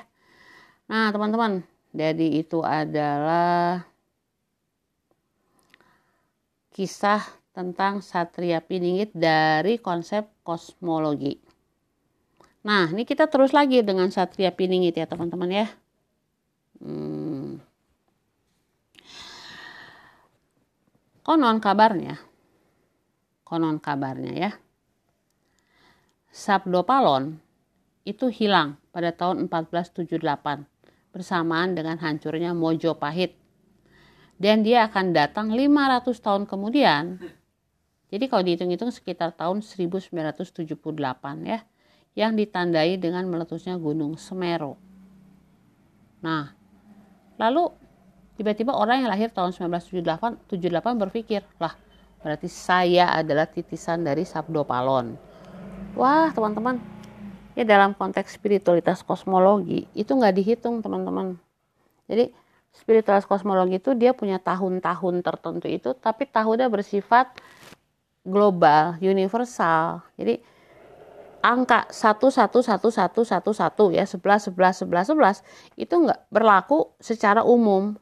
Nah 0.90 1.08
teman-teman, 1.14 1.64
jadi 1.96 2.44
itu 2.44 2.60
adalah 2.60 3.89
kisah 6.70 7.22
tentang 7.50 8.00
Satria 8.00 8.62
Piningit 8.62 9.10
dari 9.12 9.76
konsep 9.82 10.30
kosmologi. 10.46 11.36
Nah, 12.62 12.92
ini 12.92 13.08
kita 13.08 13.26
terus 13.26 13.50
lagi 13.56 13.80
dengan 13.80 14.12
Satria 14.12 14.52
Piningit 14.52 14.94
ya 14.94 15.08
teman-teman 15.08 15.50
ya. 15.50 15.66
Hmm. 16.80 17.60
Konon 21.20 21.60
kabarnya, 21.60 22.16
konon 23.44 23.76
kabarnya 23.76 24.32
ya, 24.34 24.50
Sabdo 26.30 26.86
Palon 26.86 27.42
itu 28.06 28.30
hilang 28.30 28.78
pada 28.94 29.10
tahun 29.10 29.50
1478 29.50 30.22
bersamaan 31.10 31.74
dengan 31.74 31.98
hancurnya 31.98 32.54
Mojopahit 32.54 33.39
dan 34.40 34.64
dia 34.64 34.88
akan 34.88 35.12
datang 35.12 35.52
500 35.52 36.16
tahun 36.16 36.42
kemudian. 36.48 37.20
Jadi 38.08 38.24
kalau 38.26 38.42
dihitung-hitung 38.42 38.88
sekitar 38.90 39.36
tahun 39.36 39.60
1978 39.60 40.80
ya, 41.44 41.60
yang 42.18 42.34
ditandai 42.34 42.98
dengan 42.98 43.28
meletusnya 43.28 43.76
Gunung 43.76 44.18
Semeru. 44.18 44.74
Nah, 46.24 46.56
lalu 47.38 47.70
tiba-tiba 48.34 48.74
orang 48.74 49.04
yang 49.04 49.12
lahir 49.12 49.28
tahun 49.30 49.52
1978 49.54 50.50
78 50.50 51.02
berpikir, 51.06 51.44
lah 51.60 51.76
berarti 52.24 52.48
saya 52.48 53.12
adalah 53.14 53.46
titisan 53.46 54.02
dari 54.02 54.24
Sabdo 54.24 54.64
Palon. 54.66 55.14
Wah 55.94 56.32
teman-teman, 56.34 56.80
ya 57.54 57.62
dalam 57.62 57.92
konteks 57.92 58.40
spiritualitas 58.40 59.04
kosmologi 59.04 59.86
itu 59.94 60.10
nggak 60.10 60.34
dihitung 60.34 60.82
teman-teman. 60.82 61.38
Jadi 62.10 62.34
spiritualis 62.74 63.26
kosmologi 63.26 63.82
itu 63.82 63.92
dia 63.98 64.14
punya 64.14 64.38
tahun-tahun 64.38 65.22
tertentu 65.26 65.66
itu 65.66 65.90
tapi 65.98 66.26
tahunnya 66.26 66.70
bersifat 66.70 67.34
global, 68.24 69.00
universal. 69.00 70.04
Jadi 70.20 70.40
angka 71.40 71.88
1 71.88 72.20
1 72.20 72.52
1 72.52 72.78
1 72.78 73.16
1 73.16 73.40
1 73.40 73.96
ya 73.96 74.04
11 74.04 74.52
11 74.52 74.84
11 74.86 75.16
11 75.16 75.80
itu 75.80 75.94
enggak 75.96 76.20
berlaku 76.28 76.92
secara 77.00 77.40
umum 77.42 77.96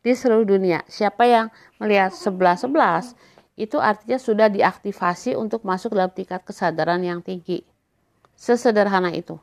di 0.00 0.12
seluruh 0.16 0.48
dunia. 0.48 0.82
Siapa 0.88 1.28
yang 1.28 1.52
melihat 1.76 2.16
11 2.16 2.64
11 2.64 3.12
itu 3.58 3.76
artinya 3.82 4.18
sudah 4.22 4.48
diaktifasi 4.48 5.34
untuk 5.34 5.66
masuk 5.66 5.92
dalam 5.92 6.14
tingkat 6.14 6.46
kesadaran 6.46 7.02
yang 7.02 7.20
tinggi. 7.20 7.66
Sesederhana 8.38 9.10
itu. 9.10 9.34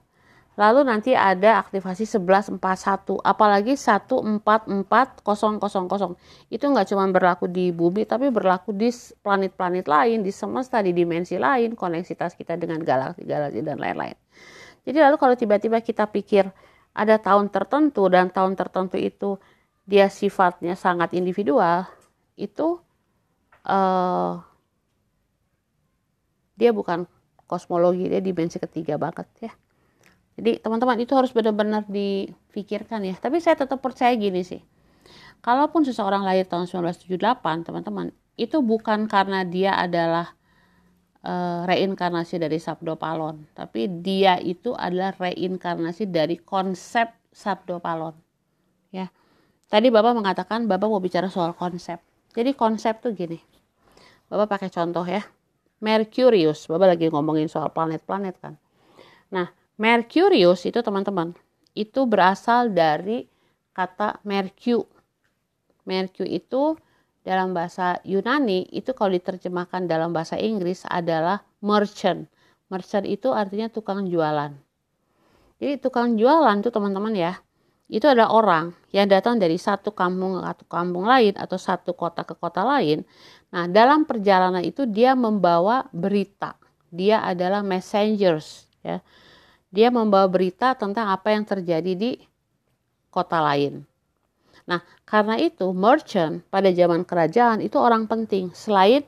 Lalu 0.56 0.88
nanti 0.88 1.12
ada 1.12 1.60
aktivasi 1.60 2.08
1141, 2.08 3.20
apalagi 3.20 3.76
14400. 3.76 5.20
Itu 6.48 6.66
nggak 6.72 6.88
cuma 6.96 7.04
berlaku 7.12 7.52
di 7.52 7.76
bumi, 7.76 8.08
tapi 8.08 8.32
berlaku 8.32 8.72
di 8.72 8.88
planet-planet 9.20 9.84
lain, 9.84 10.24
di 10.24 10.32
semesta, 10.32 10.80
di 10.80 10.96
dimensi 10.96 11.36
lain, 11.36 11.76
koneksitas 11.76 12.40
kita 12.40 12.56
dengan 12.56 12.80
galaksi-galaksi 12.80 13.60
dan 13.68 13.84
lain-lain. 13.84 14.16
Jadi 14.88 14.98
lalu 15.04 15.20
kalau 15.20 15.36
tiba-tiba 15.36 15.84
kita 15.84 16.08
pikir 16.08 16.48
ada 16.96 17.20
tahun 17.20 17.52
tertentu 17.52 18.08
dan 18.08 18.32
tahun 18.32 18.56
tertentu 18.56 18.96
itu 18.96 19.36
dia 19.84 20.08
sifatnya 20.08 20.80
sangat 20.80 21.12
individual, 21.20 21.84
itu 22.40 22.80
uh, 23.68 24.40
dia 26.56 26.72
bukan 26.72 27.04
kosmologi, 27.44 28.08
dia 28.08 28.24
dimensi 28.24 28.56
ketiga 28.56 28.96
banget 28.96 29.28
ya. 29.44 29.52
Jadi 30.36 30.60
teman-teman 30.60 31.00
itu 31.00 31.16
harus 31.16 31.32
benar-benar 31.32 31.88
dipikirkan 31.88 33.08
ya. 33.08 33.16
Tapi 33.16 33.40
saya 33.40 33.56
tetap 33.56 33.80
percaya 33.80 34.12
gini 34.20 34.44
sih. 34.44 34.60
Kalaupun 35.40 35.88
seseorang 35.88 36.26
lahir 36.26 36.44
tahun 36.50 36.68
1978, 36.68 37.68
teman-teman, 37.70 38.12
itu 38.36 38.60
bukan 38.60 39.08
karena 39.08 39.48
dia 39.48 39.78
adalah 39.78 40.36
uh, 41.24 41.64
reinkarnasi 41.70 42.42
dari 42.42 42.60
Sabdo 42.60 43.00
Palon, 43.00 43.48
tapi 43.56 43.88
dia 44.02 44.42
itu 44.42 44.76
adalah 44.76 45.16
reinkarnasi 45.16 46.10
dari 46.12 46.42
konsep 46.42 47.14
Sabdo 47.32 47.80
Palon. 47.80 48.18
Ya. 48.92 49.14
Tadi 49.66 49.90
Bapak 49.90 50.14
mengatakan 50.14 50.70
Bapak 50.70 50.88
mau 50.88 51.02
bicara 51.02 51.28
soal 51.28 51.58
konsep. 51.58 51.98
Jadi 52.36 52.54
konsep 52.54 53.00
tuh 53.00 53.16
gini. 53.16 53.40
Bapak 54.28 54.60
pakai 54.60 54.70
contoh 54.74 55.06
ya. 55.08 55.24
Mercurius, 55.80 56.68
Bapak 56.68 56.96
lagi 56.96 57.08
ngomongin 57.08 57.48
soal 57.48 57.70
planet-planet 57.72 58.36
kan. 58.40 58.54
Nah, 59.34 59.50
Mercurius 59.76 60.64
itu 60.64 60.80
teman-teman, 60.80 61.36
itu 61.76 62.08
berasal 62.08 62.72
dari 62.72 63.28
kata 63.76 64.24
mercu. 64.24 64.88
Mercu 65.84 66.24
itu 66.24 66.80
dalam 67.28 67.52
bahasa 67.52 68.00
Yunani 68.08 68.72
itu 68.72 68.96
kalau 68.96 69.12
diterjemahkan 69.12 69.84
dalam 69.84 70.16
bahasa 70.16 70.40
Inggris 70.40 70.88
adalah 70.88 71.44
merchant. 71.60 72.32
Merchant 72.72 73.04
itu 73.04 73.36
artinya 73.36 73.68
tukang 73.68 74.08
jualan. 74.08 74.56
Jadi 75.60 75.76
tukang 75.84 76.16
jualan 76.16 76.56
itu 76.64 76.72
teman-teman 76.72 77.12
ya, 77.12 77.36
itu 77.92 78.08
adalah 78.08 78.32
orang 78.32 78.66
yang 78.96 79.12
datang 79.12 79.44
dari 79.44 79.60
satu 79.60 79.92
kampung 79.92 80.40
ke 80.40 80.42
satu 80.56 80.64
kampung 80.72 81.04
lain 81.04 81.36
atau 81.36 81.60
satu 81.60 81.92
kota 81.92 82.24
ke 82.24 82.32
kota 82.40 82.64
lain. 82.64 83.04
Nah, 83.52 83.68
dalam 83.68 84.08
perjalanan 84.08 84.64
itu 84.64 84.88
dia 84.88 85.20
membawa 85.20 85.84
berita. 85.92 86.56
Dia 86.96 87.28
adalah 87.28 87.60
messengers 87.60 88.72
ya 88.80 89.04
dia 89.76 89.92
membawa 89.92 90.32
berita 90.32 90.72
tentang 90.72 91.12
apa 91.12 91.36
yang 91.36 91.44
terjadi 91.44 91.92
di 91.92 92.12
kota 93.12 93.44
lain. 93.44 93.84
Nah, 94.64 94.82
karena 95.04 95.36
itu 95.38 95.70
merchant 95.76 96.42
pada 96.48 96.72
zaman 96.72 97.04
kerajaan 97.04 97.60
itu 97.60 97.76
orang 97.76 98.08
penting. 98.08 98.56
Selain 98.56 99.04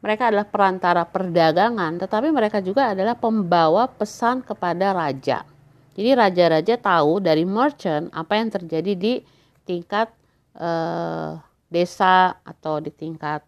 mereka 0.00 0.32
adalah 0.32 0.48
perantara 0.48 1.02
perdagangan, 1.04 2.00
tetapi 2.00 2.32
mereka 2.32 2.64
juga 2.64 2.96
adalah 2.96 3.18
pembawa 3.18 3.84
pesan 3.90 4.40
kepada 4.40 4.96
raja. 4.96 5.44
Jadi 5.92 6.10
raja-raja 6.16 6.80
tahu 6.80 7.20
dari 7.20 7.44
merchant 7.44 8.08
apa 8.16 8.40
yang 8.40 8.48
terjadi 8.48 8.96
di 8.96 9.20
tingkat 9.68 10.08
eh, 10.56 11.36
desa 11.68 12.40
atau 12.40 12.80
di 12.80 12.88
tingkat 12.88 13.44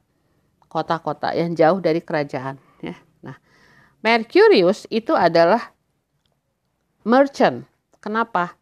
kota-kota 0.68 1.32
yang 1.32 1.56
jauh 1.56 1.80
dari 1.80 2.04
kerajaan. 2.04 2.60
Ya. 2.84 2.96
Nah, 3.24 3.36
Mercurius 4.04 4.84
itu 4.92 5.16
adalah 5.16 5.71
merchant. 7.04 7.66
Kenapa? 8.02 8.54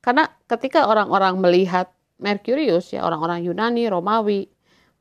Karena 0.00 0.30
ketika 0.46 0.86
orang-orang 0.86 1.36
melihat 1.42 1.90
Merkurius 2.16 2.96
ya 2.96 3.04
orang-orang 3.04 3.44
Yunani, 3.44 3.90
Romawi 3.92 4.48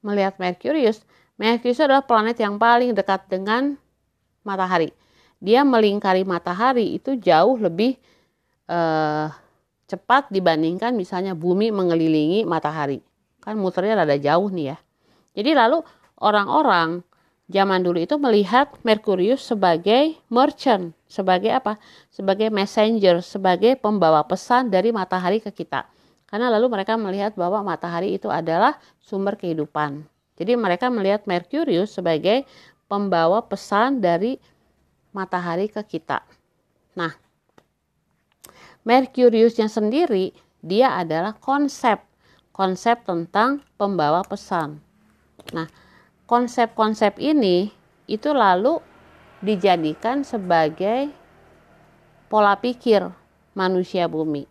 melihat 0.04 0.36
Merkurius, 0.36 1.08
Merkurius 1.40 1.80
adalah 1.80 2.04
planet 2.04 2.36
yang 2.40 2.60
paling 2.60 2.92
dekat 2.92 3.28
dengan 3.32 3.80
matahari. 4.44 4.92
Dia 5.40 5.64
melingkari 5.64 6.28
matahari 6.28 6.96
itu 6.96 7.16
jauh 7.16 7.56
lebih 7.60 7.96
uh, 8.68 9.32
cepat 9.86 10.34
dibandingkan 10.34 10.92
misalnya 10.98 11.38
bumi 11.38 11.70
mengelilingi 11.72 12.44
matahari. 12.44 13.00
Kan 13.40 13.62
muternya 13.62 14.04
rada 14.04 14.18
jauh 14.18 14.50
nih 14.50 14.74
ya. 14.74 14.78
Jadi 15.36 15.52
lalu 15.54 15.80
orang-orang 16.20 17.04
zaman 17.46 17.86
dulu 17.86 18.02
itu 18.02 18.18
melihat 18.18 18.74
Merkurius 18.82 19.46
sebagai 19.46 20.18
merchant, 20.34 20.94
sebagai 21.06 21.54
apa? 21.54 21.78
Sebagai 22.10 22.50
messenger, 22.50 23.22
sebagai 23.22 23.78
pembawa 23.78 24.26
pesan 24.26 24.74
dari 24.74 24.90
matahari 24.90 25.38
ke 25.42 25.54
kita. 25.54 25.86
Karena 26.26 26.50
lalu 26.50 26.74
mereka 26.74 26.98
melihat 26.98 27.38
bahwa 27.38 27.62
matahari 27.62 28.18
itu 28.18 28.28
adalah 28.34 28.82
sumber 28.98 29.38
kehidupan. 29.38 30.04
Jadi 30.36 30.58
mereka 30.58 30.92
melihat 30.92 31.24
Merkurius 31.30 31.96
sebagai 31.96 32.44
pembawa 32.92 33.46
pesan 33.46 34.04
dari 34.04 34.36
matahari 35.16 35.72
ke 35.72 35.80
kita. 35.86 36.26
Nah, 36.98 37.14
Merkuriusnya 38.84 39.72
sendiri 39.72 40.36
dia 40.60 40.98
adalah 40.98 41.38
konsep, 41.38 42.02
konsep 42.52 43.06
tentang 43.06 43.62
pembawa 43.78 44.26
pesan. 44.26 44.82
Nah, 45.54 45.70
konsep-konsep 46.26 47.18
ini 47.22 47.70
itu 48.06 48.34
lalu 48.34 48.82
dijadikan 49.42 50.26
sebagai 50.26 51.10
pola 52.30 52.58
pikir 52.58 53.10
manusia 53.54 54.10
bumi. 54.10 54.50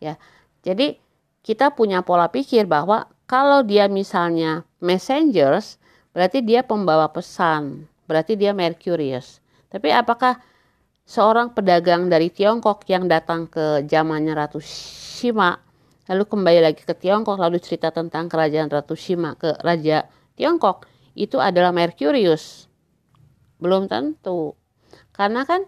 Ya. 0.00 0.20
Jadi 0.64 0.98
kita 1.44 1.72
punya 1.72 2.02
pola 2.02 2.28
pikir 2.32 2.66
bahwa 2.66 3.06
kalau 3.30 3.62
dia 3.62 3.86
misalnya 3.86 4.66
messengers, 4.82 5.78
berarti 6.10 6.42
dia 6.42 6.66
pembawa 6.66 7.10
pesan, 7.12 7.86
berarti 8.10 8.34
dia 8.34 8.50
Mercurius. 8.56 9.38
Tapi 9.70 9.92
apakah 9.92 10.40
seorang 11.06 11.54
pedagang 11.54 12.10
dari 12.10 12.34
Tiongkok 12.34 12.82
yang 12.90 13.06
datang 13.06 13.46
ke 13.46 13.86
zamannya 13.86 14.34
Ratu 14.34 14.58
Shima 14.58 15.54
lalu 16.06 16.22
kembali 16.26 16.60
lagi 16.62 16.82
ke 16.82 16.94
Tiongkok 16.94 17.38
lalu 17.38 17.58
cerita 17.62 17.90
tentang 17.94 18.26
kerajaan 18.26 18.70
Ratu 18.70 18.98
Shima 18.98 19.38
ke 19.38 19.54
Raja 19.62 20.06
Tiongkok 20.36 20.84
itu 21.16 21.40
adalah 21.40 21.72
Merkurius 21.72 22.68
belum 23.56 23.88
tentu. 23.88 24.52
Karena 25.16 25.48
kan 25.48 25.64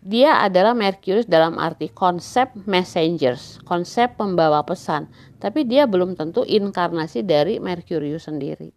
dia 0.00 0.40
adalah 0.40 0.72
Merkurius 0.72 1.28
dalam 1.28 1.60
arti 1.60 1.92
konsep 1.92 2.48
messengers 2.64 3.60
konsep 3.68 4.16
pembawa 4.16 4.64
pesan. 4.64 5.12
Tapi 5.36 5.68
dia 5.68 5.84
belum 5.84 6.16
tentu 6.16 6.48
inkarnasi 6.48 7.20
dari 7.22 7.60
Merkurius 7.60 8.24
sendiri. 8.24 8.72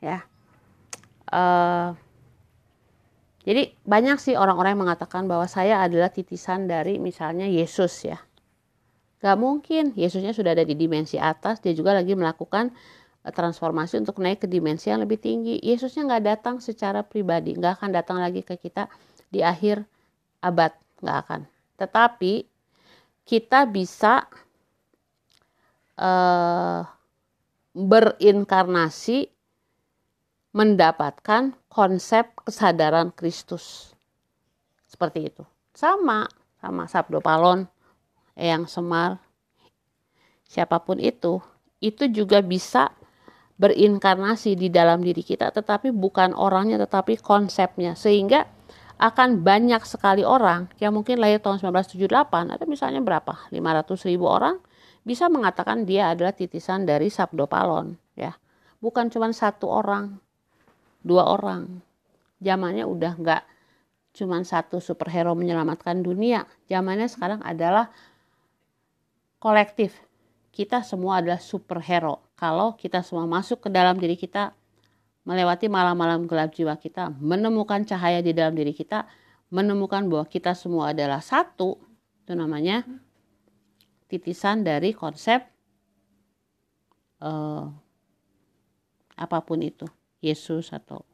Ya. 0.00 0.24
Uh, 1.28 1.94
jadi 3.42 3.74
banyak 3.82 4.22
sih 4.22 4.34
orang-orang 4.38 4.78
yang 4.78 4.82
mengatakan 4.88 5.26
bahwa 5.26 5.50
saya 5.50 5.82
adalah 5.82 6.08
titisan 6.14 6.70
dari 6.70 7.02
misalnya 7.02 7.44
Yesus 7.50 8.06
ya. 8.06 8.18
Gak 9.22 9.38
mungkin, 9.38 9.94
Yesusnya 9.94 10.34
sudah 10.34 10.50
ada 10.54 10.66
di 10.66 10.74
dimensi 10.74 11.14
atas, 11.14 11.62
dia 11.62 11.70
juga 11.70 11.94
lagi 11.94 12.18
melakukan 12.18 12.74
transformasi 13.30 14.02
untuk 14.02 14.18
naik 14.18 14.42
ke 14.42 14.48
dimensi 14.50 14.90
yang 14.90 15.06
lebih 15.06 15.22
tinggi. 15.22 15.62
Yesusnya 15.62 16.18
gak 16.18 16.24
datang 16.26 16.56
secara 16.58 17.06
pribadi, 17.06 17.54
gak 17.54 17.78
akan 17.78 17.90
datang 17.94 18.18
lagi 18.18 18.42
ke 18.42 18.58
kita 18.58 18.90
di 19.30 19.46
akhir 19.46 19.86
abad, 20.42 20.74
gak 20.98 21.16
akan. 21.26 21.40
Tetapi 21.78 22.42
kita 23.22 23.70
bisa 23.70 24.26
uh, 26.02 26.82
berinkarnasi 27.72 29.30
mendapatkan 30.52 31.54
konsep 31.70 32.26
kesadaran 32.42 33.14
Kristus. 33.14 33.94
Seperti 34.90 35.32
itu. 35.32 35.46
Sama, 35.72 36.28
sama 36.60 36.84
Sabdo 36.90 37.22
Palon 37.22 37.64
Eyang 38.36 38.68
Semar, 38.68 39.16
siapa 40.44 40.76
pun 40.84 41.00
itu, 41.00 41.40
itu 41.80 42.04
juga 42.12 42.44
bisa 42.44 42.92
berinkarnasi 43.62 44.58
di 44.58 44.74
dalam 44.74 45.06
diri 45.06 45.22
kita, 45.22 45.54
tetapi 45.54 45.94
bukan 45.94 46.34
orangnya, 46.34 46.82
tetapi 46.82 47.22
konsepnya. 47.22 47.94
Sehingga 47.94 48.42
akan 48.98 49.46
banyak 49.46 49.86
sekali 49.86 50.26
orang 50.26 50.66
yang 50.82 50.90
mungkin 50.98 51.22
lahir 51.22 51.38
tahun 51.38 51.62
1978, 51.62 52.58
atau 52.58 52.66
misalnya 52.66 52.98
berapa, 52.98 53.46
500 53.54 54.10
ribu 54.10 54.26
orang, 54.26 54.58
bisa 55.06 55.30
mengatakan 55.30 55.86
dia 55.86 56.10
adalah 56.10 56.34
titisan 56.34 56.82
dari 56.82 57.06
Sabdo 57.06 57.46
Palon. 57.46 57.94
ya 58.18 58.34
Bukan 58.82 59.14
cuma 59.14 59.30
satu 59.30 59.70
orang, 59.70 60.18
dua 61.06 61.30
orang. 61.30 61.82
Zamannya 62.42 62.82
udah 62.82 63.14
nggak 63.14 63.42
cuma 64.18 64.42
satu 64.42 64.82
superhero 64.82 65.38
menyelamatkan 65.38 66.02
dunia. 66.02 66.50
Zamannya 66.66 67.06
sekarang 67.06 67.46
adalah 67.46 67.94
kolektif. 69.38 70.02
Kita 70.50 70.82
semua 70.82 71.22
adalah 71.22 71.38
superhero. 71.38 72.31
Kalau 72.42 72.74
kita 72.74 73.06
semua 73.06 73.22
masuk 73.30 73.62
ke 73.62 73.68
dalam 73.70 73.94
diri 74.02 74.18
kita, 74.18 74.50
melewati 75.22 75.70
malam-malam 75.70 76.26
gelap 76.26 76.50
jiwa 76.50 76.74
kita, 76.74 77.14
menemukan 77.22 77.86
cahaya 77.86 78.18
di 78.18 78.34
dalam 78.34 78.58
diri 78.58 78.74
kita, 78.74 79.06
menemukan 79.54 80.10
bahwa 80.10 80.26
kita 80.26 80.50
semua 80.58 80.90
adalah 80.90 81.22
satu, 81.22 81.78
itu 82.26 82.34
namanya 82.34 82.82
titisan 84.10 84.66
dari 84.66 84.90
konsep 84.90 85.46
uh, 87.22 87.70
apa 89.14 89.38
pun 89.46 89.62
itu, 89.62 89.86
Yesus 90.18 90.74
atau 90.74 91.06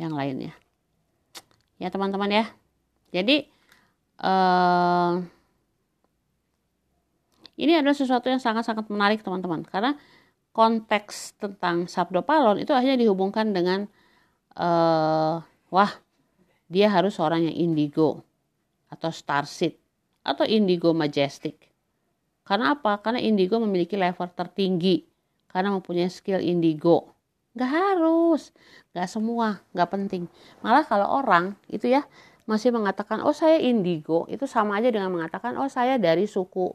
yang 0.00 0.16
lainnya. 0.16 0.56
Ya 1.76 1.92
teman-teman 1.92 2.32
ya. 2.32 2.48
Jadi 3.12 3.44
uh, 4.24 5.20
ini 7.60 7.76
adalah 7.76 7.92
sesuatu 7.92 8.32
yang 8.32 8.40
sangat-sangat 8.40 8.88
menarik 8.88 9.20
teman-teman 9.20 9.68
karena 9.68 10.00
konteks 10.50 11.38
tentang 11.38 11.86
sabdo 11.86 12.26
palon 12.26 12.58
itu 12.58 12.74
akhirnya 12.74 12.98
dihubungkan 12.98 13.54
dengan 13.54 13.86
uh, 14.58 15.38
wah 15.70 15.92
dia 16.70 16.90
harus 16.90 17.18
seorang 17.18 17.46
yang 17.50 17.56
indigo 17.56 18.22
atau 18.90 19.10
starseed 19.10 19.78
atau 20.26 20.46
indigo 20.46 20.90
majestic. 20.94 21.70
Karena 22.46 22.74
apa? 22.74 22.98
Karena 22.98 23.22
indigo 23.22 23.62
memiliki 23.62 23.94
level 23.94 24.26
tertinggi 24.34 25.06
karena 25.50 25.74
mempunyai 25.74 26.10
skill 26.10 26.42
indigo. 26.42 27.14
Gak 27.54 27.70
harus, 27.70 28.54
gak 28.94 29.10
semua, 29.10 29.62
gak 29.74 29.90
penting. 29.90 30.30
Malah 30.62 30.86
kalau 30.86 31.10
orang 31.22 31.58
itu 31.66 31.90
ya 31.90 32.06
masih 32.46 32.74
mengatakan 32.74 33.22
oh 33.22 33.34
saya 33.34 33.62
indigo 33.62 34.26
itu 34.26 34.42
sama 34.50 34.82
aja 34.82 34.90
dengan 34.90 35.14
mengatakan 35.14 35.54
oh 35.58 35.70
saya 35.70 35.98
dari 36.02 36.26
suku 36.26 36.74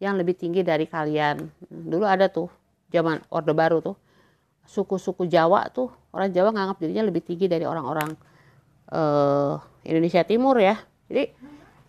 yang 0.00 0.16
lebih 0.16 0.36
tinggi 0.36 0.64
dari 0.64 0.88
kalian. 0.88 1.48
Dulu 1.68 2.04
ada 2.08 2.28
tuh 2.32 2.59
zaman 2.90 3.22
Orde 3.30 3.54
Baru 3.56 3.78
tuh 3.80 3.96
suku-suku 4.66 5.26
Jawa 5.26 5.66
tuh 5.72 5.90
orang 6.14 6.30
Jawa 6.30 6.54
nganggap 6.54 6.76
dirinya 6.78 7.06
lebih 7.06 7.22
tinggi 7.26 7.50
dari 7.50 7.66
orang-orang 7.66 8.14
uh, 8.94 9.58
Indonesia 9.82 10.22
Timur 10.22 10.58
ya. 10.60 10.78
Jadi 11.10 11.26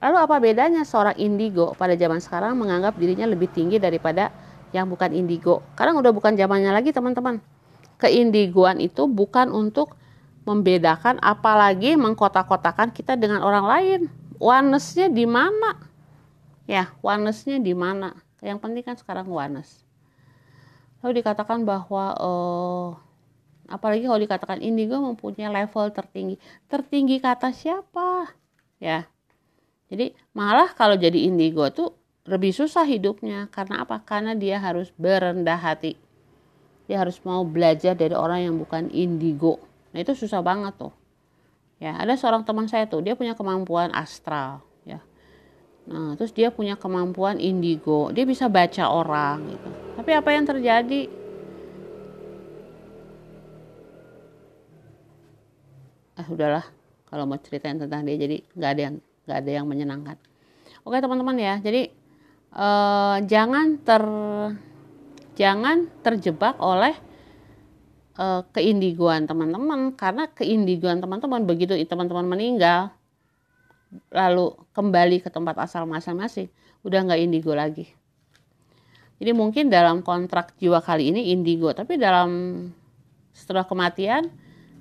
lalu 0.01 0.17
apa 0.17 0.35
bedanya 0.41 0.81
seorang 0.81 1.13
indigo 1.21 1.77
pada 1.77 1.93
zaman 1.93 2.17
sekarang 2.17 2.57
menganggap 2.57 2.97
dirinya 2.97 3.29
lebih 3.29 3.53
tinggi 3.53 3.77
daripada 3.77 4.33
yang 4.73 4.89
bukan 4.89 5.13
indigo? 5.13 5.61
Karena 5.77 5.93
udah 5.99 6.09
bukan 6.09 6.33
zamannya 6.33 6.73
lagi 6.73 6.89
teman-teman. 6.89 7.37
Keindigoan 8.01 8.81
itu 8.81 9.05
bukan 9.05 9.53
untuk 9.53 9.93
membedakan 10.41 11.21
apalagi 11.21 11.93
mengkotak-kotakan 11.93 12.89
kita 12.89 13.13
dengan 13.13 13.45
orang 13.45 13.65
lain. 13.69 13.99
Oneness-nya 14.41 15.05
di 15.05 15.29
mana? 15.29 15.91
ya 16.71 16.87
oneness-nya 17.03 17.59
di 17.59 17.75
mana 17.75 18.15
yang 18.39 18.55
penting 18.55 18.79
kan 18.85 18.95
sekarang 18.95 19.27
oneness 19.27 19.83
lalu 21.01 21.21
dikatakan 21.21 21.65
bahwa 21.65 22.13
uh, 22.17 22.87
apalagi 23.69 24.05
kalau 24.05 24.21
dikatakan 24.21 24.59
indigo 24.61 25.01
mempunyai 25.01 25.49
level 25.49 25.89
tertinggi. 25.91 26.37
Tertinggi 26.69 27.17
kata 27.17 27.49
siapa? 27.53 28.31
Ya. 28.77 29.09
Jadi 29.91 30.15
malah 30.31 30.71
kalau 30.71 30.95
jadi 30.95 31.27
indigo 31.27 31.67
tuh 31.73 31.91
lebih 32.25 32.55
susah 32.55 32.87
hidupnya. 32.87 33.51
Karena 33.51 33.83
apa? 33.83 33.99
Karena 34.01 34.37
dia 34.37 34.61
harus 34.61 34.93
berendah 34.95 35.59
hati. 35.59 35.99
Dia 36.85 37.03
harus 37.03 37.19
mau 37.27 37.43
belajar 37.43 37.97
dari 37.97 38.15
orang 38.15 38.47
yang 38.47 38.55
bukan 38.55 38.87
indigo. 38.93 39.59
Nah 39.91 39.99
itu 39.99 40.15
susah 40.15 40.39
banget 40.39 40.77
tuh. 40.79 40.93
Ya 41.81 41.97
ada 41.97 42.13
seorang 42.13 42.45
teman 42.45 42.69
saya 42.69 42.85
tuh 42.85 43.01
dia 43.01 43.17
punya 43.17 43.33
kemampuan 43.33 43.89
astral 43.91 44.61
Nah, 45.91 46.15
terus 46.15 46.31
dia 46.31 46.47
punya 46.55 46.79
kemampuan 46.79 47.35
indigo, 47.35 48.15
dia 48.15 48.23
bisa 48.23 48.47
baca 48.47 48.87
orang 48.87 49.43
gitu. 49.51 49.69
Tapi 49.99 50.11
apa 50.15 50.29
yang 50.31 50.47
terjadi? 50.47 51.01
Ah 56.15 56.27
udahlah, 56.31 56.65
kalau 57.11 57.27
mau 57.27 57.35
ceritain 57.43 57.75
tentang 57.75 58.07
dia 58.07 58.15
jadi 58.15 58.39
nggak 58.55 58.71
ada 58.71 58.81
yang 58.87 58.95
nggak 59.27 59.37
ada 59.43 59.51
yang 59.51 59.65
menyenangkan. 59.67 60.17
Oke 60.87 60.97
teman-teman 61.03 61.35
ya. 61.35 61.59
Jadi 61.59 61.91
eh, 62.55 63.17
jangan 63.27 63.75
ter 63.83 64.03
jangan 65.35 65.91
terjebak 66.03 66.59
oleh 66.59 66.95
uh, 68.19 68.41
keindigoan 68.55 69.27
teman-teman. 69.27 69.95
Karena 69.95 70.27
keindigoan 70.31 71.01
teman-teman 71.01 71.43
begitu 71.47 71.75
teman-teman 71.87 72.27
meninggal 72.27 72.95
lalu 74.11 74.55
kembali 74.71 75.19
ke 75.19 75.29
tempat 75.31 75.59
asal 75.59 75.83
masing-masing 75.83 76.47
udah 76.81 76.99
nggak 77.05 77.21
indigo 77.21 77.51
lagi. 77.51 77.91
Jadi 79.21 79.31
mungkin 79.37 79.69
dalam 79.69 80.01
kontrak 80.01 80.57
jiwa 80.57 80.81
kali 80.81 81.13
ini 81.13 81.29
indigo 81.29 81.69
tapi 81.77 81.99
dalam 82.01 82.29
setelah 83.31 83.63
kematian 83.67 84.33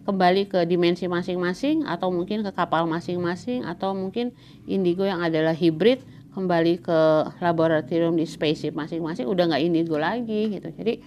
kembali 0.08 0.48
ke 0.48 0.64
dimensi 0.64 1.04
masing-masing 1.04 1.84
atau 1.84 2.08
mungkin 2.08 2.40
ke 2.40 2.50
kapal 2.56 2.88
masing-masing 2.88 3.68
atau 3.68 3.92
mungkin 3.92 4.32
indigo 4.64 5.04
yang 5.04 5.20
adalah 5.20 5.52
hibrid 5.52 6.00
kembali 6.32 6.80
ke 6.80 6.98
laboratorium 7.42 8.16
di 8.16 8.24
spaceship 8.24 8.72
masing-masing 8.72 9.28
udah 9.28 9.52
nggak 9.52 9.62
indigo 9.62 10.00
lagi 10.00 10.56
gitu. 10.56 10.72
Jadi 10.72 11.04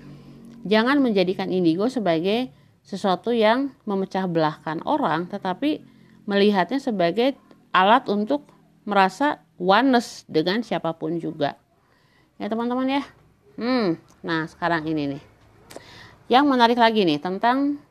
jangan 0.67 1.01
menjadikan 1.01 1.49
indigo 1.49 1.89
sebagai 1.89 2.53
sesuatu 2.83 3.31
yang 3.33 3.73
memecah 3.87 4.29
belahkan 4.29 4.83
orang 4.85 5.25
tetapi 5.31 5.81
melihatnya 6.29 6.77
sebagai 6.77 7.33
alat 7.73 8.05
untuk 8.07 8.47
merasa 8.85 9.41
oneness 9.57 10.23
dengan 10.29 10.61
siapa 10.61 10.93
pun 10.93 11.17
juga. 11.17 11.57
Ya 12.37 12.47
teman-teman 12.47 13.01
ya. 13.01 13.03
Hmm 13.57 13.97
nah 14.21 14.45
sekarang 14.45 14.85
ini 14.87 15.17
nih. 15.17 15.23
Yang 16.31 16.45
menarik 16.47 16.79
lagi 16.79 17.03
nih 17.03 17.19
tentang 17.19 17.81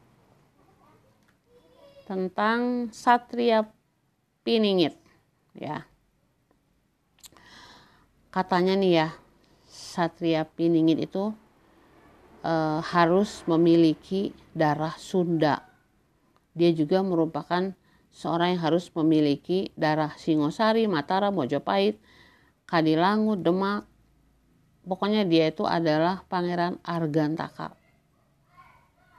tentang 2.06 2.88
satria 2.94 3.66
piningit 4.46 4.96
ya. 5.58 5.84
Katanya 8.32 8.78
nih 8.78 8.92
ya 8.96 9.08
satria 9.68 10.48
piningit 10.48 11.08
itu 11.08 11.32
e, 12.40 12.54
harus 12.80 13.44
memiliki 13.44 14.32
darah 14.56 14.96
Sunda. 14.96 15.64
Dia 16.52 16.72
juga 16.72 17.00
merupakan 17.00 17.72
seorang 18.12 18.54
yang 18.54 18.62
harus 18.62 18.92
memiliki 18.92 19.72
darah 19.74 20.12
Singosari, 20.20 20.84
Mataram, 20.84 21.32
Mojopahit, 21.32 21.96
Kadilangu, 22.68 23.40
Demak. 23.40 23.88
Pokoknya 24.84 25.24
dia 25.24 25.48
itu 25.48 25.64
adalah 25.64 26.22
Pangeran 26.28 26.76
Argantaka. 26.84 27.72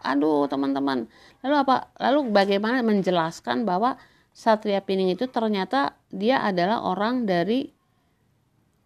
Aduh, 0.03 0.45
teman-teman. 0.51 1.07
Lalu 1.41 1.55
apa? 1.55 1.75
Lalu 1.97 2.19
bagaimana 2.35 2.83
menjelaskan 2.83 3.63
bahwa 3.63 3.95
Satria 4.35 4.83
Pining 4.83 5.13
itu 5.13 5.29
ternyata 5.29 5.95
dia 6.11 6.43
adalah 6.43 6.83
orang 6.83 7.23
dari 7.23 7.71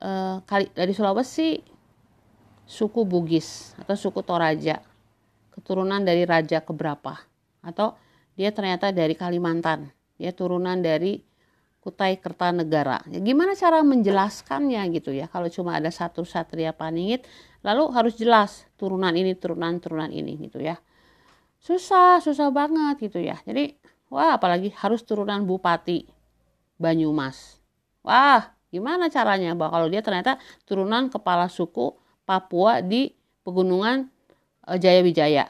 uh, 0.04 0.44
dari 0.76 0.94
Sulawesi 0.94 1.58
suku 2.68 3.08
Bugis 3.08 3.74
atau 3.80 3.96
suku 3.96 4.20
Toraja 4.22 4.84
keturunan 5.56 6.04
dari 6.04 6.28
raja 6.28 6.60
keberapa 6.60 7.16
atau 7.64 7.96
dia 8.36 8.52
ternyata 8.52 8.92
dari 8.92 9.16
Kalimantan 9.16 9.97
dia 10.18 10.34
turunan 10.34 10.82
dari 10.82 11.24
Kutai 11.80 12.20
Kertanegara 12.20 13.00
ya, 13.08 13.24
gimana 13.24 13.56
cara 13.56 13.80
menjelaskannya 13.80 14.82
gitu 14.92 15.16
ya 15.16 15.32
kalau 15.32 15.48
cuma 15.48 15.80
ada 15.80 15.88
satu 15.88 16.28
satria 16.28 16.76
paningit 16.76 17.24
lalu 17.64 17.88
harus 17.96 18.20
jelas 18.20 18.68
turunan 18.76 19.16
ini 19.16 19.38
turunan 19.40 19.80
turunan 19.80 20.12
ini 20.12 20.36
gitu 20.44 20.60
ya 20.60 20.76
susah 21.64 22.20
susah 22.20 22.52
banget 22.52 23.08
gitu 23.08 23.24
ya 23.24 23.40
jadi 23.48 23.78
wah 24.12 24.36
apalagi 24.36 24.74
harus 24.76 25.06
turunan 25.08 25.48
bupati 25.48 26.10
Banyumas 26.78 27.58
wah 28.04 28.58
Gimana 28.68 29.08
caranya? 29.08 29.56
Bahwa 29.56 29.80
kalau 29.80 29.88
dia 29.88 30.04
ternyata 30.04 30.40
turunan 30.68 31.08
kepala 31.08 31.48
suku 31.48 31.96
Papua 32.28 32.84
di 32.84 33.16
pegunungan 33.48 34.12
uh, 34.68 34.76
Jaya 34.76 35.00
Wijaya. 35.00 35.48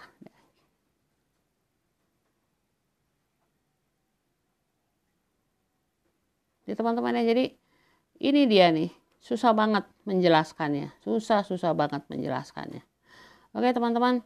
Jadi 6.67 6.75
teman-teman 6.75 7.15
ya, 7.15 7.23
jadi 7.31 7.55
ini 8.19 8.41
dia 8.51 8.67
nih, 8.75 8.91
susah 9.23 9.55
banget 9.55 9.87
menjelaskannya. 10.03 10.91
Susah-susah 10.99 11.71
banget 11.71 12.03
menjelaskannya. 12.11 12.83
Oke 13.55 13.71
teman-teman, 13.71 14.19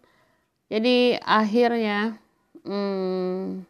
jadi 0.73 1.21
akhirnya 1.21 2.17
hmm, 2.65 3.63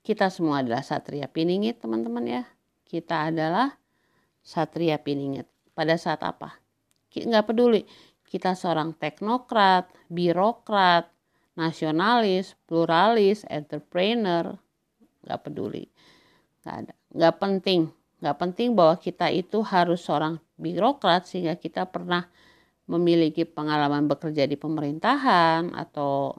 kita 0.00 0.32
semua 0.32 0.64
adalah 0.64 0.80
satria 0.80 1.28
piningit 1.28 1.78
teman-teman 1.78 2.24
ya 2.24 2.42
kita 2.86 3.34
adalah 3.34 3.74
Satria 4.46 5.02
Piningit. 5.02 5.50
Pada 5.74 5.98
saat 5.98 6.22
apa? 6.22 6.62
Nggak 7.10 7.50
peduli. 7.50 7.82
Kita 8.22 8.54
seorang 8.54 8.94
teknokrat, 8.94 9.90
birokrat, 10.06 11.10
nasionalis, 11.58 12.54
pluralis, 12.64 13.42
entrepreneur. 13.50 14.54
Nggak 15.26 15.40
peduli. 15.42 15.84
Nggak 16.66 16.76
ada. 16.82 16.94
Nggak 17.14 17.34
penting. 17.38 17.80
Nggak 18.18 18.36
penting 18.42 18.68
bahwa 18.74 18.98
kita 18.98 19.30
itu 19.30 19.62
harus 19.62 20.02
seorang 20.02 20.42
birokrat 20.58 21.30
sehingga 21.30 21.54
kita 21.54 21.86
pernah 21.86 22.26
memiliki 22.90 23.46
pengalaman 23.46 24.10
bekerja 24.10 24.50
di 24.50 24.58
pemerintahan 24.58 25.70
atau 25.78 26.34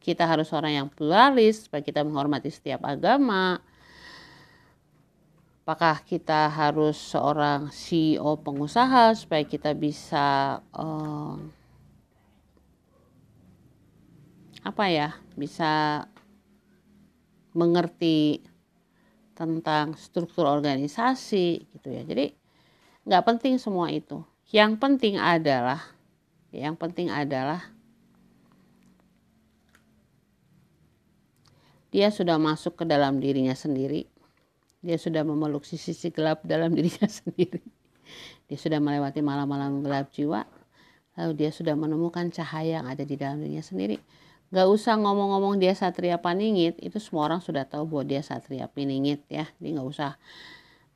kita 0.00 0.24
harus 0.24 0.48
orang 0.56 0.72
yang 0.72 0.88
pluralis 0.88 1.68
supaya 1.68 1.84
kita 1.84 2.00
menghormati 2.00 2.48
setiap 2.48 2.80
agama 2.88 3.60
apakah 5.68 6.00
kita 6.00 6.48
harus 6.48 6.96
seorang 6.96 7.68
CEO 7.68 8.40
pengusaha 8.40 9.12
supaya 9.12 9.44
kita 9.44 9.76
bisa 9.76 10.64
uh, 10.72 11.36
apa 14.64 14.84
ya 14.88 15.12
bisa 15.36 16.04
mengerti 17.58 18.38
tentang 19.34 19.98
struktur 19.98 20.46
organisasi 20.46 21.66
gitu 21.74 21.88
ya 21.90 22.06
jadi 22.06 22.30
nggak 23.02 23.24
penting 23.26 23.58
semua 23.58 23.90
itu 23.90 24.22
yang 24.54 24.78
penting 24.78 25.18
adalah 25.18 25.82
yang 26.54 26.78
penting 26.78 27.12
adalah 27.12 27.74
dia 31.88 32.08
sudah 32.12 32.36
masuk 32.36 32.80
ke 32.80 32.84
dalam 32.84 33.20
dirinya 33.20 33.56
sendiri. 33.56 34.04
Dia 34.84 35.00
sudah 35.00 35.26
memeluk 35.26 35.66
sisi-sisi 35.66 36.12
gelap 36.12 36.44
dalam 36.44 36.72
dirinya 36.76 37.08
sendiri. 37.08 37.64
Dia 38.48 38.56
sudah 38.56 38.80
melewati 38.80 39.20
malam-malam 39.20 39.84
gelap 39.84 40.12
jiwa. 40.12 40.44
Lalu 41.18 41.32
dia 41.34 41.50
sudah 41.50 41.74
menemukan 41.74 42.30
cahaya 42.30 42.80
yang 42.80 42.86
ada 42.86 43.02
di 43.02 43.18
dalam 43.18 43.42
dirinya 43.42 43.64
sendiri. 43.64 43.98
Gak 44.48 44.68
usah 44.68 44.96
ngomong-ngomong 44.96 45.60
dia 45.60 45.76
satria 45.76 46.16
paningit, 46.16 46.80
itu 46.80 46.96
semua 46.96 47.28
orang 47.28 47.44
sudah 47.44 47.68
tahu 47.68 47.84
bahwa 47.84 48.04
dia 48.08 48.24
satria 48.24 48.64
piningit 48.68 49.24
ya. 49.28 49.44
Dia 49.60 49.70
gak 49.76 49.88
usah 49.88 50.12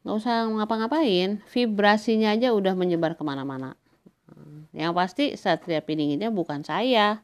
nggak 0.02 0.18
usah 0.18 0.50
ngapa-ngapain, 0.50 1.46
vibrasinya 1.46 2.34
aja 2.34 2.50
udah 2.50 2.74
menyebar 2.74 3.14
ke 3.14 3.22
mana-mana. 3.22 3.78
Yang 4.74 4.92
pasti 4.98 5.24
satria 5.38 5.78
piningitnya 5.78 6.34
bukan 6.34 6.66
saya. 6.66 7.22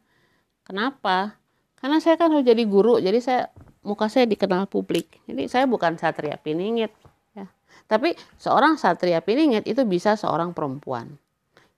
Kenapa? 0.62 1.38
karena 1.78 1.98
saya 2.02 2.18
kan 2.18 2.34
harus 2.34 2.46
jadi 2.46 2.62
guru 2.66 2.98
jadi 2.98 3.18
saya 3.22 3.42
muka 3.86 4.10
saya 4.10 4.26
dikenal 4.26 4.66
publik 4.66 5.22
jadi 5.30 5.46
saya 5.46 5.64
bukan 5.70 5.94
satria 5.96 6.36
piningit 6.36 6.90
ya 7.32 7.46
tapi 7.86 8.18
seorang 8.36 8.76
satria 8.76 9.22
piningit 9.22 9.64
itu 9.64 9.86
bisa 9.86 10.18
seorang 10.18 10.52
perempuan 10.52 11.16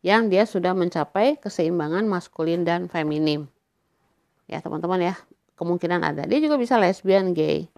yang 0.00 0.32
dia 0.32 0.48
sudah 0.48 0.72
mencapai 0.72 1.36
keseimbangan 1.36 2.08
maskulin 2.08 2.64
dan 2.64 2.88
feminim 2.88 3.46
ya 4.50 4.58
teman-teman 4.58 4.98
ya 4.98 5.14
kemungkinan 5.54 6.02
ada. 6.02 6.22
Dia 6.26 6.42
juga 6.42 6.58
bisa 6.58 6.74
lesbian 6.74 7.30
gay. 7.30 7.70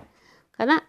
Karena 0.57 0.81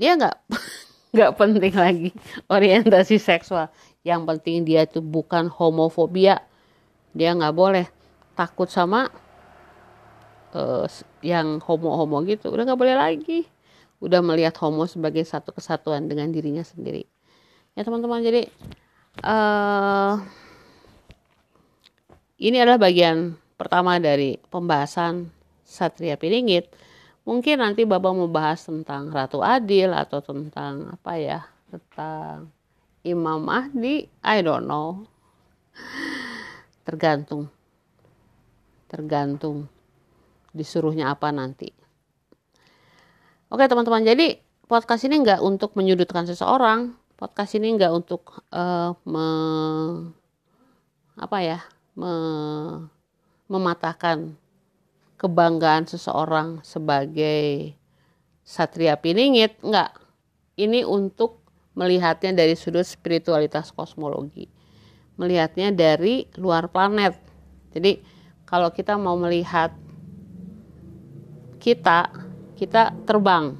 dia 0.00 0.16
nggak 0.16 0.36
nggak 1.14 1.32
penting 1.36 1.74
lagi 1.76 2.08
orientasi 2.48 3.20
seksual. 3.20 3.68
Yang 4.00 4.22
penting 4.24 4.56
dia 4.64 4.88
itu 4.88 5.04
bukan 5.04 5.52
homofobia. 5.52 6.40
Dia 7.12 7.36
nggak 7.36 7.52
boleh 7.52 7.86
takut 8.32 8.72
sama 8.72 9.12
uh, 10.56 10.88
yang 11.20 11.60
homo-homo 11.60 12.24
gitu. 12.24 12.48
Udah 12.48 12.64
nggak 12.64 12.80
boleh 12.80 12.96
lagi. 12.96 13.44
Udah 14.00 14.24
melihat 14.24 14.56
homo 14.64 14.88
sebagai 14.88 15.28
satu 15.28 15.52
kesatuan 15.52 16.08
dengan 16.08 16.32
dirinya 16.32 16.64
sendiri. 16.64 17.04
Ya 17.76 17.84
teman-teman 17.84 18.24
jadi 18.24 18.48
uh, 19.20 20.16
ini 22.40 22.56
adalah 22.56 22.80
bagian 22.80 23.36
pertama 23.60 24.00
dari 24.00 24.40
pembahasan 24.48 25.28
Satria 25.68 26.16
Piringit 26.16 26.72
mungkin 27.28 27.60
nanti 27.60 27.84
bapak 27.84 28.16
mau 28.16 28.24
bahas 28.24 28.64
tentang 28.64 29.12
Ratu 29.12 29.44
Adil 29.44 29.92
atau 29.92 30.24
tentang 30.24 30.96
apa 30.96 31.20
ya 31.20 31.44
tentang 31.68 32.48
Imam 33.04 33.44
Mahdi 33.44 34.08
I 34.24 34.40
don't 34.40 34.64
know. 34.64 35.04
Tergantung. 36.88 37.52
Tergantung 38.88 39.68
disuruhnya 40.50 41.14
apa 41.14 41.30
nanti. 41.30 41.70
Oke 43.50 43.66
teman-teman, 43.66 44.06
jadi 44.06 44.38
podcast 44.70 45.06
ini 45.06 45.22
nggak 45.22 45.42
untuk 45.42 45.74
menyudutkan 45.74 46.26
seseorang, 46.26 46.94
podcast 47.18 47.58
ini 47.58 47.74
nggak 47.74 47.90
untuk 47.90 48.46
uh, 48.54 48.94
me, 49.02 49.26
apa 51.18 51.38
ya, 51.42 51.58
me, 51.98 52.10
mematahkan 53.50 54.38
kebanggaan 55.18 55.84
seseorang 55.90 56.62
sebagai 56.62 57.74
satria 58.46 58.94
piningit, 58.96 59.58
nggak. 59.60 59.90
Ini 60.54 60.86
untuk 60.86 61.42
melihatnya 61.74 62.32
dari 62.32 62.54
sudut 62.54 62.86
spiritualitas 62.86 63.74
kosmologi, 63.74 64.46
melihatnya 65.18 65.74
dari 65.74 66.30
luar 66.38 66.70
planet. 66.70 67.18
Jadi 67.74 68.00
kalau 68.46 68.70
kita 68.70 68.94
mau 68.96 69.18
melihat 69.18 69.74
kita, 71.60 72.10
kita 72.56 72.94
terbang 73.04 73.54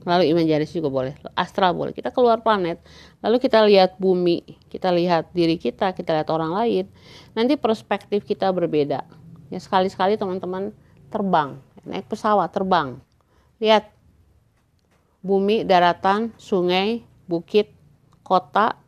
melalui 0.00 0.32
imajinasi 0.32 0.80
juga 0.80 0.88
boleh, 0.88 1.14
astral 1.36 1.76
boleh. 1.76 1.92
Kita 1.92 2.08
keluar 2.08 2.40
planet, 2.40 2.80
lalu 3.20 3.36
kita 3.36 3.60
lihat 3.68 4.00
bumi, 4.00 4.42
kita 4.72 4.88
lihat 4.90 5.28
diri 5.36 5.60
kita, 5.60 5.92
kita 5.92 6.16
lihat 6.16 6.28
orang 6.32 6.56
lain. 6.56 6.84
Nanti 7.36 7.60
perspektif 7.60 8.24
kita 8.24 8.48
berbeda. 8.48 9.19
Ya 9.50 9.58
sekali-sekali 9.58 10.14
teman-teman 10.14 10.70
terbang, 11.10 11.58
naik 11.82 12.06
pesawat 12.06 12.54
terbang. 12.54 13.02
Lihat 13.58 13.90
bumi, 15.20 15.66
daratan, 15.66 16.30
sungai, 16.38 17.02
bukit, 17.26 17.74
kota 18.22 18.78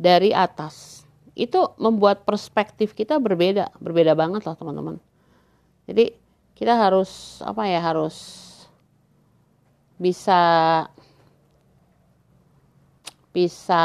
dari 0.00 0.32
atas. 0.32 1.04
Itu 1.36 1.76
membuat 1.76 2.24
perspektif 2.24 2.96
kita 2.96 3.20
berbeda, 3.20 3.76
berbeda 3.76 4.16
banget 4.16 4.48
loh 4.48 4.56
teman-teman. 4.56 4.96
Jadi 5.84 6.16
kita 6.56 6.76
harus 6.76 7.40
apa 7.44 7.68
ya 7.68 7.80
harus 7.80 8.48
bisa 10.00 10.40
bisa 13.30 13.84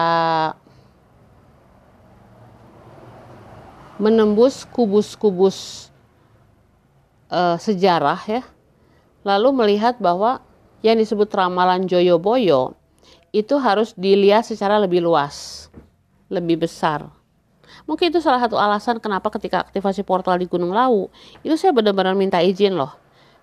menembus 4.00 4.68
kubus-kubus 4.68 5.88
uh, 7.30 7.58
sejarah 7.58 8.22
ya 8.28 8.44
lalu 9.26 9.50
melihat 9.52 9.98
bahwa 9.98 10.40
yang 10.86 11.02
disebut 11.02 11.34
ramalan 11.34 11.90
Joyoboyo 11.90 12.78
itu 13.34 13.58
harus 13.60 13.92
dilihat 13.98 14.48
secara 14.48 14.80
lebih 14.80 15.02
luas, 15.04 15.68
lebih 16.30 16.64
besar. 16.64 17.10
Mungkin 17.90 18.14
itu 18.14 18.22
salah 18.24 18.40
satu 18.40 18.56
alasan 18.56 19.02
kenapa 19.02 19.28
ketika 19.34 19.66
aktivasi 19.66 20.06
portal 20.06 20.40
di 20.40 20.48
Gunung 20.48 20.72
Lawu, 20.72 21.10
itu 21.42 21.58
saya 21.60 21.76
benar-benar 21.76 22.16
minta 22.16 22.40
izin 22.40 22.78
loh. 22.78 22.94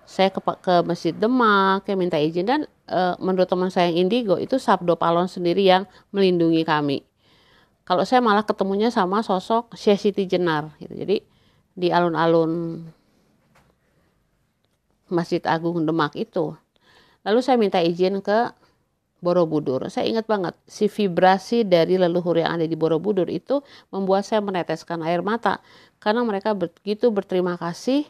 Saya 0.08 0.32
ke, 0.32 0.40
ke 0.40 0.74
Masjid 0.82 1.14
Demak, 1.14 1.84
saya 1.84 1.94
minta 1.98 2.18
izin 2.18 2.46
dan 2.46 2.60
e, 2.88 3.00
menurut 3.22 3.46
teman 3.46 3.70
saya 3.70 3.92
yang 3.92 4.08
Indigo 4.08 4.34
itu 4.40 4.58
Sabdo 4.58 4.98
Palon 4.98 5.30
sendiri 5.30 5.62
yang 5.62 5.86
melindungi 6.10 6.66
kami. 6.66 7.06
Kalau 7.86 8.02
saya 8.02 8.22
malah 8.22 8.42
ketemunya 8.42 8.90
sama 8.90 9.22
sosok 9.22 9.74
Syekh 9.78 10.10
Siti 10.10 10.24
Jenar 10.26 10.74
gitu. 10.82 10.94
Jadi 10.94 11.22
di 11.74 11.88
alun-alun 11.90 12.82
Masjid 15.12 15.44
Agung 15.44 15.84
Demak 15.84 16.16
itu 16.16 16.56
Lalu 17.22 17.38
saya 17.42 17.56
minta 17.58 17.78
izin 17.78 18.18
ke 18.18 18.50
Borobudur. 19.22 19.86
Saya 19.86 20.10
ingat 20.10 20.26
banget 20.26 20.58
si 20.66 20.90
vibrasi 20.90 21.62
dari 21.62 21.94
leluhur 21.94 22.42
yang 22.42 22.58
ada 22.58 22.66
di 22.66 22.74
Borobudur 22.74 23.30
itu 23.30 23.62
membuat 23.94 24.26
saya 24.26 24.42
meneteskan 24.42 24.98
air 25.06 25.22
mata 25.22 25.62
karena 26.02 26.26
mereka 26.26 26.58
begitu 26.58 27.14
berterima 27.14 27.54
kasih 27.54 28.02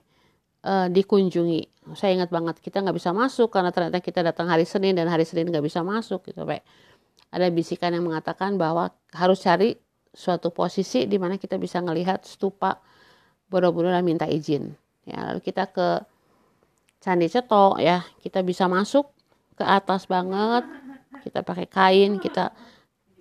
uh, 0.64 0.88
dikunjungi. 0.88 1.68
Saya 1.92 2.16
ingat 2.16 2.32
banget 2.32 2.64
kita 2.64 2.80
nggak 2.80 2.96
bisa 2.96 3.12
masuk 3.12 3.52
karena 3.52 3.68
ternyata 3.68 4.00
kita 4.00 4.24
datang 4.24 4.48
hari 4.48 4.64
Senin 4.64 4.96
dan 4.96 5.12
hari 5.12 5.28
Senin 5.28 5.52
nggak 5.52 5.68
bisa 5.68 5.84
masuk 5.84 6.24
gitu. 6.32 6.48
Pak. 6.48 6.64
Ada 7.28 7.52
bisikan 7.52 7.92
yang 7.92 8.08
mengatakan 8.08 8.56
bahwa 8.56 8.88
harus 9.12 9.44
cari 9.44 9.76
suatu 10.16 10.48
posisi 10.48 11.04
di 11.04 11.20
mana 11.20 11.36
kita 11.36 11.60
bisa 11.60 11.84
melihat 11.84 12.24
stupa 12.24 12.80
Borobudur 13.52 13.92
dan 13.92 14.00
minta 14.00 14.24
izin. 14.24 14.72
Ya, 15.04 15.28
lalu 15.28 15.44
kita 15.44 15.68
ke 15.68 16.08
Candi 17.02 17.26
Ceto 17.26 17.82
ya. 17.82 18.06
Kita 18.22 18.46
bisa 18.46 18.70
masuk 18.70 19.10
ke 19.58 19.66
atas 19.66 20.06
banget. 20.06 20.62
Kita 21.26 21.42
pakai 21.42 21.66
kain 21.66 22.22
kita 22.22 22.54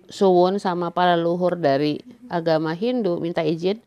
suwun 0.06 0.62
sama 0.62 0.94
para 0.94 1.18
luhur 1.18 1.58
dari 1.58 1.98
agama 2.30 2.78
Hindu 2.78 3.18
minta 3.18 3.42
izin 3.42 3.82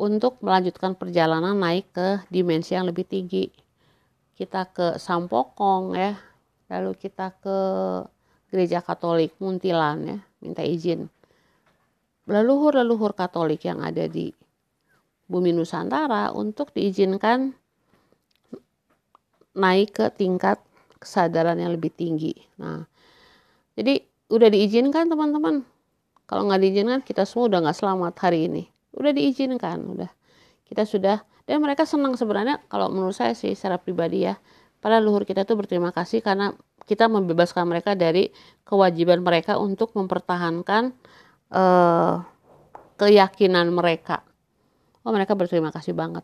untuk 0.00 0.40
melanjutkan 0.40 0.96
perjalanan 0.96 1.54
naik 1.54 1.92
ke 1.92 2.08
dimensi 2.32 2.72
yang 2.72 2.88
lebih 2.88 3.04
tinggi. 3.04 3.52
Kita 4.32 4.72
ke 4.72 4.96
Sampokong 4.96 5.92
ya. 5.92 6.16
Lalu 6.72 6.96
kita 6.96 7.36
ke 7.36 7.58
gereja 8.48 8.80
Katolik 8.80 9.36
Muntilan 9.38 9.98
ya. 10.08 10.18
Minta 10.40 10.64
izin. 10.64 11.06
Leluhur-leluhur 12.24 13.12
Katolik 13.12 13.68
yang 13.68 13.84
ada 13.84 14.08
di 14.08 14.32
bumi 15.28 15.52
Nusantara 15.52 16.32
untuk 16.32 16.72
diizinkan 16.72 17.61
naik 19.52 19.96
ke 19.96 20.06
tingkat 20.14 20.60
kesadaran 20.96 21.58
yang 21.58 21.74
lebih 21.74 21.92
tinggi. 21.92 22.32
Nah, 22.60 22.86
jadi 23.74 24.00
udah 24.32 24.48
diizinkan 24.48 25.10
teman-teman. 25.10 25.66
Kalau 26.24 26.48
nggak 26.48 26.60
diizinkan 26.62 27.00
kita 27.04 27.28
semua 27.28 27.52
udah 27.52 27.58
nggak 27.68 27.76
selamat 27.76 28.14
hari 28.22 28.48
ini. 28.48 28.64
Udah 28.96 29.12
diizinkan, 29.12 29.84
udah 29.88 30.10
kita 30.68 30.88
sudah 30.88 31.20
dan 31.44 31.58
mereka 31.60 31.84
senang 31.84 32.14
sebenarnya 32.14 32.62
kalau 32.70 32.88
menurut 32.88 33.12
saya 33.12 33.34
sih 33.34 33.52
secara 33.52 33.76
pribadi 33.76 34.24
ya 34.24 34.38
para 34.78 35.02
leluhur 35.02 35.26
kita 35.26 35.42
tuh 35.42 35.58
berterima 35.58 35.90
kasih 35.90 36.22
karena 36.22 36.54
kita 36.86 37.10
membebaskan 37.10 37.66
mereka 37.66 37.92
dari 37.92 38.30
kewajiban 38.64 39.22
mereka 39.22 39.58
untuk 39.58 39.94
mempertahankan 39.94 40.96
uh, 41.52 42.24
keyakinan 42.98 43.70
mereka. 43.70 44.24
Oh 45.02 45.10
mereka 45.10 45.34
berterima 45.34 45.74
kasih 45.74 45.92
banget 45.92 46.22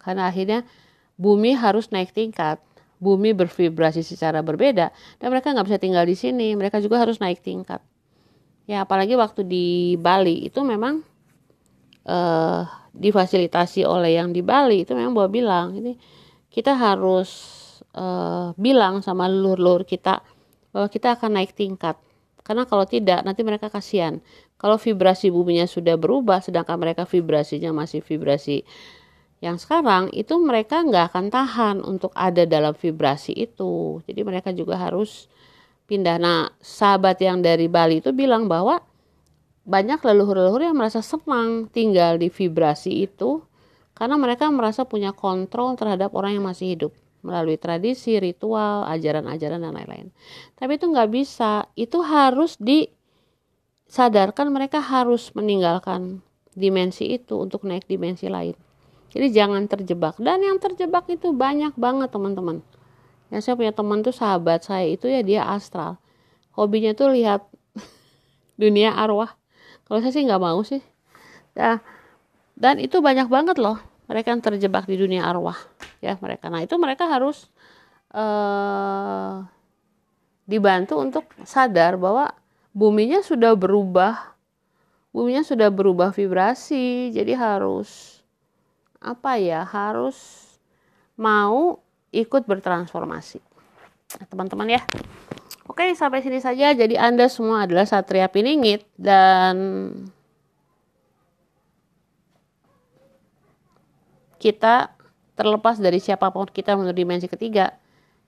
karena 0.00 0.28
akhirnya 0.28 0.62
bumi 1.20 1.52
harus 1.52 1.92
naik 1.92 2.16
tingkat. 2.16 2.56
Bumi 3.00 3.32
bervibrasi 3.32 4.04
secara 4.04 4.44
berbeda 4.44 4.92
dan 4.92 5.28
mereka 5.32 5.52
nggak 5.56 5.68
bisa 5.68 5.80
tinggal 5.80 6.04
di 6.04 6.16
sini. 6.16 6.52
Mereka 6.56 6.80
juga 6.84 7.00
harus 7.00 7.16
naik 7.20 7.40
tingkat. 7.40 7.80
Ya 8.68 8.84
apalagi 8.84 9.16
waktu 9.16 9.44
di 9.44 9.96
Bali 9.96 10.44
itu 10.48 10.60
memang 10.60 11.00
uh, 12.04 12.62
difasilitasi 12.92 13.88
oleh 13.88 14.20
yang 14.20 14.36
di 14.36 14.44
Bali 14.44 14.84
itu 14.84 14.92
memang 14.92 15.16
bawa 15.16 15.28
bilang. 15.32 15.76
Ini 15.80 15.96
kita 16.52 16.76
harus 16.76 17.30
uh, 17.96 18.52
bilang 18.60 19.00
sama 19.00 19.32
lur-lur 19.32 19.88
kita 19.88 20.20
bahwa 20.76 20.88
kita 20.92 21.16
akan 21.16 21.40
naik 21.40 21.56
tingkat. 21.56 21.96
Karena 22.44 22.68
kalau 22.68 22.84
tidak 22.84 23.24
nanti 23.24 23.40
mereka 23.40 23.72
kasihan. 23.72 24.20
Kalau 24.60 24.76
vibrasi 24.76 25.32
buminya 25.32 25.64
sudah 25.64 25.96
berubah 25.96 26.44
sedangkan 26.44 26.76
mereka 26.76 27.08
vibrasinya 27.08 27.72
masih 27.72 28.04
vibrasi 28.04 28.60
yang 29.40 29.56
sekarang 29.56 30.12
itu 30.12 30.36
mereka 30.36 30.84
nggak 30.84 31.16
akan 31.16 31.26
tahan 31.32 31.76
untuk 31.80 32.12
ada 32.12 32.44
dalam 32.44 32.76
vibrasi 32.76 33.32
itu. 33.32 34.04
Jadi 34.04 34.20
mereka 34.20 34.52
juga 34.52 34.76
harus 34.76 35.32
pindah. 35.88 36.20
Nah, 36.20 36.52
sahabat 36.60 37.16
yang 37.24 37.40
dari 37.40 37.64
Bali 37.64 38.04
itu 38.04 38.12
bilang 38.12 38.52
bahwa 38.52 38.84
banyak 39.64 39.96
leluhur-leluhur 40.04 40.60
yang 40.68 40.76
merasa 40.76 41.00
senang 41.00 41.72
tinggal 41.72 42.20
di 42.20 42.28
vibrasi 42.28 43.08
itu 43.08 43.40
karena 43.96 44.20
mereka 44.20 44.48
merasa 44.52 44.84
punya 44.84 45.16
kontrol 45.16 45.72
terhadap 45.76 46.12
orang 46.12 46.36
yang 46.36 46.44
masih 46.44 46.76
hidup 46.76 46.92
melalui 47.20 47.56
tradisi, 47.60 48.16
ritual, 48.20 48.84
ajaran-ajaran 48.88 49.60
dan 49.60 49.72
lain-lain. 49.76 50.08
Tapi 50.56 50.76
itu 50.76 50.88
nggak 50.88 51.10
bisa. 51.12 51.68
Itu 51.76 52.00
harus 52.04 52.56
disadarkan 53.88 54.52
mereka 54.52 54.80
harus 54.84 55.32
meninggalkan 55.32 56.20
dimensi 56.52 57.08
itu 57.08 57.40
untuk 57.40 57.64
naik 57.64 57.84
dimensi 57.88 58.28
lain. 58.28 58.56
Jadi 59.10 59.26
jangan 59.34 59.66
terjebak. 59.66 60.18
Dan 60.22 60.42
yang 60.42 60.58
terjebak 60.62 61.10
itu 61.10 61.34
banyak 61.34 61.74
banget 61.74 62.10
teman-teman. 62.14 62.62
Ya 63.30 63.38
saya 63.42 63.54
punya 63.54 63.74
teman 63.74 64.02
tuh 64.02 64.14
sahabat 64.14 64.66
saya 64.66 64.86
itu 64.86 65.06
ya 65.06 65.22
dia 65.22 65.42
astral. 65.46 65.98
Hobinya 66.54 66.94
tuh 66.94 67.14
lihat 67.14 67.46
dunia 68.62 68.94
arwah. 68.94 69.34
Kalau 69.86 69.98
saya 70.02 70.14
sih 70.14 70.22
nggak 70.22 70.42
mau 70.42 70.62
sih. 70.62 70.82
Ya, 71.58 71.82
dan 72.54 72.78
itu 72.78 73.02
banyak 73.02 73.26
banget 73.26 73.58
loh 73.58 73.80
mereka 74.06 74.34
yang 74.34 74.42
terjebak 74.42 74.84
di 74.86 75.00
dunia 75.00 75.26
arwah 75.26 75.56
ya 76.02 76.18
mereka. 76.20 76.52
Nah 76.52 76.60
itu 76.60 76.74
mereka 76.76 77.06
harus 77.06 77.48
uh, 78.10 79.46
dibantu 80.44 80.98
untuk 80.98 81.24
sadar 81.46 81.94
bahwa 81.96 82.34
buminya 82.74 83.22
sudah 83.22 83.54
berubah, 83.54 84.34
buminya 85.14 85.46
sudah 85.46 85.70
berubah 85.70 86.10
vibrasi, 86.10 87.14
jadi 87.14 87.38
harus 87.38 88.19
apa 89.00 89.40
ya 89.40 89.64
harus 89.64 90.16
mau 91.16 91.80
ikut 92.12 92.44
bertransformasi 92.44 93.40
teman-teman 94.28 94.76
ya 94.76 94.82
oke 95.64 95.82
sampai 95.96 96.20
sini 96.20 96.38
saja 96.38 96.76
jadi 96.76 97.00
anda 97.00 97.26
semua 97.32 97.64
adalah 97.64 97.88
satria 97.88 98.28
piningit 98.28 98.84
dan 99.00 99.56
kita 104.40 104.92
terlepas 105.36 105.80
dari 105.80 106.00
siapa 106.00 106.28
pun 106.28 106.48
kita 106.48 106.76
menuju 106.76 106.92
dimensi 106.92 107.28
ketiga 107.28 107.76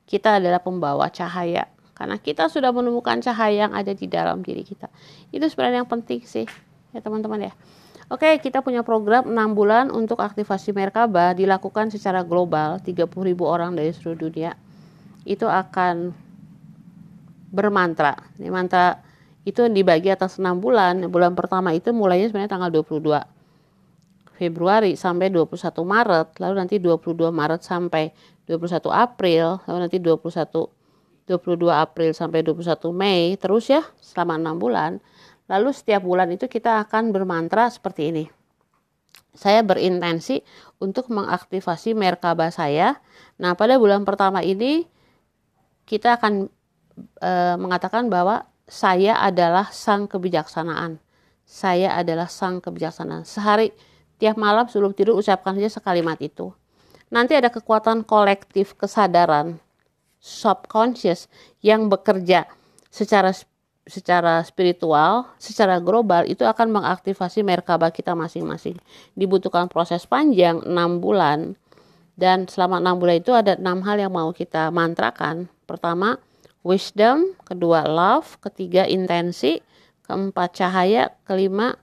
kita 0.08 0.40
adalah 0.40 0.60
pembawa 0.60 1.08
cahaya 1.12 1.68
karena 2.02 2.16
kita 2.18 2.48
sudah 2.50 2.74
menemukan 2.74 3.20
cahaya 3.22 3.68
yang 3.68 3.72
ada 3.76 3.94
di 3.94 4.10
dalam 4.10 4.42
diri 4.42 4.66
kita. 4.66 4.90
Itu 5.30 5.46
sebenarnya 5.46 5.84
yang 5.84 5.90
penting 5.90 6.24
sih 6.26 6.48
ya 6.90 6.98
teman-teman 6.98 7.46
ya. 7.46 7.52
Oke, 8.12 8.28
kita 8.44 8.60
punya 8.60 8.84
program 8.84 9.24
6 9.24 9.56
bulan 9.56 9.88
untuk 9.88 10.20
aktivasi 10.20 10.76
Merkaba 10.76 11.32
dilakukan 11.32 11.88
secara 11.88 12.20
global, 12.20 12.76
30.000 12.84 13.08
orang 13.40 13.72
dari 13.72 13.88
seluruh 13.88 14.28
dunia. 14.28 14.52
Itu 15.24 15.48
akan 15.48 16.12
bermantra. 17.48 18.20
Ini 18.36 18.52
mantra 18.52 19.00
itu 19.48 19.64
dibagi 19.64 20.12
atas 20.12 20.36
6 20.36 20.44
bulan. 20.60 21.08
Bulan 21.08 21.32
pertama 21.32 21.72
itu 21.72 21.88
mulainya 21.96 22.28
sebenarnya 22.28 22.52
tanggal 22.52 22.84
22 22.84 23.16
Februari 24.36 24.92
sampai 24.92 25.32
21 25.32 25.72
Maret, 25.80 26.28
lalu 26.36 26.54
nanti 26.60 26.76
22 26.76 27.32
Maret 27.32 27.64
sampai 27.64 28.12
21 28.44 28.92
April, 28.92 29.56
lalu 29.64 29.78
nanti 29.88 29.96
21 29.96 30.68
22 31.24 31.70
April 31.70 32.10
sampai 32.12 32.44
21 32.44 32.92
Mei, 32.92 33.40
terus 33.40 33.72
ya 33.72 33.80
selama 34.04 34.36
6 34.36 34.58
bulan 34.60 35.00
Lalu 35.52 35.68
setiap 35.76 36.00
bulan 36.00 36.32
itu 36.32 36.48
kita 36.48 36.80
akan 36.88 37.12
bermantra 37.12 37.68
seperti 37.68 38.08
ini. 38.08 38.24
Saya 39.36 39.60
berintensi 39.60 40.40
untuk 40.80 41.12
mengaktifasi 41.12 41.92
Merkaba 41.92 42.48
saya. 42.48 42.96
Nah, 43.36 43.52
pada 43.52 43.76
bulan 43.76 44.08
pertama 44.08 44.40
ini 44.40 44.88
kita 45.84 46.16
akan 46.16 46.48
e, 47.20 47.32
mengatakan 47.60 48.08
bahwa 48.08 48.48
saya 48.64 49.20
adalah 49.20 49.68
sang 49.68 50.08
kebijaksanaan. 50.08 50.96
Saya 51.44 52.00
adalah 52.00 52.32
sang 52.32 52.64
kebijaksanaan. 52.64 53.28
Sehari 53.28 53.76
tiap 54.16 54.40
malam 54.40 54.64
sebelum 54.72 54.96
tidur 54.96 55.20
ucapkan 55.20 55.52
saja 55.60 55.68
sekalimat 55.68 56.16
itu. 56.24 56.48
Nanti 57.12 57.36
ada 57.36 57.52
kekuatan 57.52 58.08
kolektif 58.08 58.72
kesadaran 58.72 59.60
subconscious 60.22 61.26
yang 61.60 61.90
bekerja 61.92 62.48
secara 62.88 63.34
secara 63.82 64.38
spiritual, 64.46 65.26
secara 65.42 65.82
global 65.82 66.22
itu 66.30 66.46
akan 66.46 66.70
mengaktifasi 66.70 67.42
merkaba 67.42 67.90
kita 67.90 68.14
masing-masing. 68.14 68.78
Dibutuhkan 69.18 69.66
proses 69.66 70.06
panjang 70.06 70.62
6 70.62 71.02
bulan 71.02 71.58
dan 72.14 72.46
selama 72.46 72.78
6 72.78 73.00
bulan 73.02 73.16
itu 73.18 73.32
ada 73.34 73.58
enam 73.58 73.82
hal 73.82 73.98
yang 73.98 74.14
mau 74.14 74.30
kita 74.30 74.70
mantrakan. 74.70 75.50
Pertama, 75.66 76.22
wisdom, 76.62 77.34
kedua 77.42 77.82
love, 77.90 78.38
ketiga 78.38 78.86
intensi, 78.86 79.58
keempat 80.06 80.54
cahaya, 80.54 81.10
kelima 81.26 81.74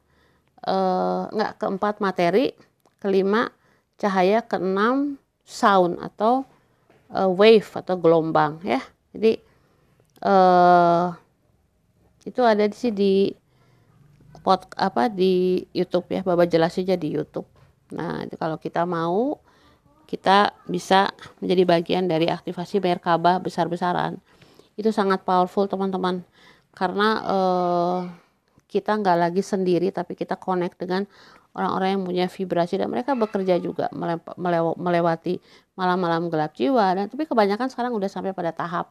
eh, 0.63 1.23
enggak 1.35 1.59
keempat 1.59 1.99
materi, 1.99 2.55
kelima 3.03 3.51
cahaya, 3.99 4.39
keenam 4.39 5.19
sound 5.43 5.99
atau 5.99 6.47
eh, 7.11 7.27
wave 7.27 7.67
atau 7.75 7.99
gelombang 7.99 8.63
ya. 8.63 8.79
Jadi 9.11 9.35
eh 10.19 11.07
itu 12.27 12.41
ada 12.43 12.67
di 12.67 12.75
sini 12.75 12.95
di 12.95 13.13
pot 14.41 14.67
apa 14.75 15.07
di 15.11 15.63
YouTube 15.75 16.07
ya. 16.11 16.21
Bapak 16.23 16.47
jelasin 16.49 16.87
aja 16.87 16.95
di 16.95 17.11
YouTube. 17.13 17.47
Nah 17.95 18.23
itu 18.25 18.35
kalau 18.35 18.57
kita 18.57 18.83
mau 18.85 19.39
kita 20.09 20.57
bisa 20.65 21.13
menjadi 21.37 21.63
bagian 21.69 22.09
dari 22.09 22.25
aktivasi 22.31 22.81
Merkaba 22.81 23.37
besar-besaran. 23.37 24.17
Itu 24.73 24.89
sangat 24.89 25.21
powerful 25.21 25.69
teman-teman. 25.69 26.25
Karena 26.73 27.07
eh, 27.21 27.99
kita 28.69 28.97
nggak 28.97 29.17
lagi 29.17 29.41
sendiri 29.45 29.93
tapi 29.93 30.17
kita 30.17 30.37
connect 30.37 30.81
dengan 30.81 31.05
orang-orang 31.53 31.89
yang 31.93 32.03
punya 32.05 32.25
vibrasi. 32.25 32.81
Dan 32.81 32.89
mereka 32.89 33.13
bekerja 33.13 33.61
juga 33.61 33.89
melewati 34.77 35.37
malam-malam 35.77 36.33
gelap 36.33 36.57
jiwa. 36.57 36.97
Dan 36.97 37.05
tapi 37.05 37.29
kebanyakan 37.29 37.69
sekarang 37.69 37.93
udah 37.93 38.09
sampai 38.09 38.33
pada 38.33 38.49
tahap 38.49 38.89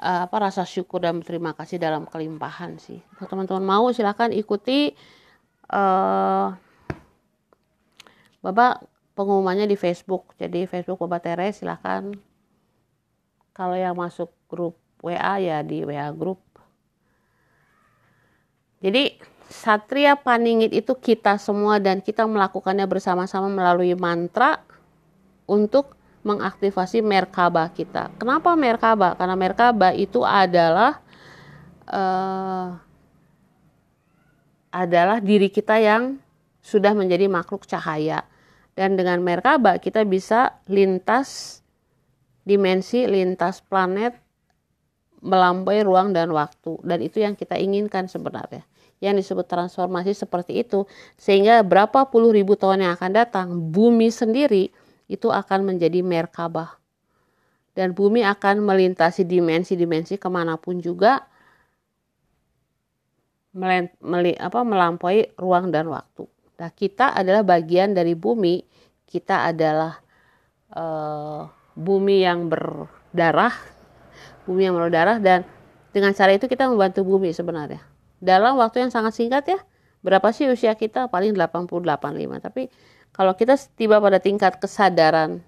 uh, 0.00 0.26
apa 0.26 0.36
rasa 0.40 0.64
syukur 0.64 1.04
dan 1.04 1.20
berterima 1.20 1.52
kasih 1.52 1.76
dalam 1.76 2.08
kelimpahan 2.08 2.80
sih. 2.80 2.98
Kalau 3.20 3.28
teman-teman 3.28 3.64
mau 3.64 3.86
silahkan 3.92 4.32
ikuti 4.32 4.96
uh, 5.70 6.56
Bapak 8.40 8.88
pengumumannya 9.12 9.68
di 9.68 9.76
Facebook. 9.76 10.32
Jadi 10.40 10.64
Facebook 10.64 10.96
Bapak 11.04 11.28
Tere 11.28 11.52
silahkan 11.52 12.08
kalau 13.52 13.76
yang 13.76 13.92
masuk 13.92 14.32
grup 14.48 14.80
WA 15.04 15.36
ya 15.36 15.60
di 15.60 15.84
WA 15.84 16.08
grup. 16.16 16.40
Jadi 18.80 19.20
Satria 19.52 20.16
Paningit 20.16 20.72
itu 20.72 20.96
kita 20.96 21.36
semua 21.36 21.76
dan 21.76 22.00
kita 22.00 22.24
melakukannya 22.24 22.88
bersama-sama 22.88 23.52
melalui 23.52 23.92
mantra 23.92 24.64
untuk 25.44 25.99
mengaktifasi 26.20 27.00
Merkaba 27.00 27.72
kita. 27.72 28.12
Kenapa 28.20 28.52
Merkaba? 28.52 29.16
Karena 29.16 29.36
Merkaba 29.36 29.96
itu 29.96 30.20
adalah 30.20 31.00
uh, 31.88 32.76
adalah 34.70 35.18
diri 35.18 35.48
kita 35.48 35.80
yang 35.80 36.20
sudah 36.60 36.92
menjadi 36.92 37.24
makhluk 37.26 37.64
cahaya. 37.64 38.28
Dan 38.76 39.00
dengan 39.00 39.24
Merkaba 39.24 39.80
kita 39.80 40.04
bisa 40.04 40.60
lintas 40.68 41.60
dimensi, 42.44 43.08
lintas 43.08 43.64
planet 43.64 44.16
melampaui 45.20 45.84
ruang 45.84 46.12
dan 46.12 46.32
waktu. 46.32 46.80
Dan 46.84 47.00
itu 47.00 47.20
yang 47.20 47.36
kita 47.36 47.56
inginkan 47.56 48.08
sebenarnya. 48.08 48.64
Yang 49.00 49.24
disebut 49.24 49.48
transformasi 49.48 50.12
seperti 50.12 50.60
itu. 50.60 50.84
Sehingga 51.16 51.64
berapa 51.64 52.08
puluh 52.12 52.32
ribu 52.32 52.56
tahun 52.56 52.84
yang 52.84 52.92
akan 52.96 53.12
datang, 53.16 53.48
bumi 53.72 54.12
sendiri 54.12 54.68
itu 55.10 55.26
akan 55.34 55.74
menjadi 55.74 56.06
Merkabah. 56.06 56.78
Dan 57.74 57.94
bumi 57.94 58.22
akan 58.22 58.62
melintasi 58.62 59.26
dimensi-dimensi 59.26 60.18
ke 60.18 60.28
mana 60.30 60.54
pun 60.58 60.78
juga 60.78 61.26
meli, 63.50 64.34
apa, 64.38 64.62
melampaui 64.62 65.34
ruang 65.34 65.74
dan 65.74 65.90
waktu. 65.90 66.26
Nah, 66.62 66.70
kita 66.70 67.10
adalah 67.14 67.42
bagian 67.42 67.90
dari 67.90 68.14
bumi. 68.14 68.62
Kita 69.06 69.50
adalah 69.50 69.98
uh, 70.74 71.50
bumi 71.74 72.22
yang 72.22 72.46
berdarah, 72.46 73.54
bumi 74.46 74.70
yang 74.70 74.76
berdarah 74.78 75.18
dan 75.18 75.42
dengan 75.90 76.14
cara 76.14 76.30
itu 76.30 76.46
kita 76.46 76.70
membantu 76.70 77.02
bumi 77.02 77.34
sebenarnya. 77.34 77.82
Dalam 78.22 78.54
waktu 78.60 78.86
yang 78.86 78.92
sangat 78.94 79.18
singkat 79.18 79.46
ya. 79.50 79.58
Berapa 80.00 80.32
sih 80.32 80.48
usia 80.48 80.72
kita? 80.80 81.12
Paling 81.12 81.36
80 81.36 81.68
85. 81.68 82.40
Tapi 82.40 82.72
kalau 83.20 83.36
kita 83.36 83.52
tiba 83.76 84.00
pada 84.00 84.16
tingkat 84.16 84.56
kesadaran 84.56 85.44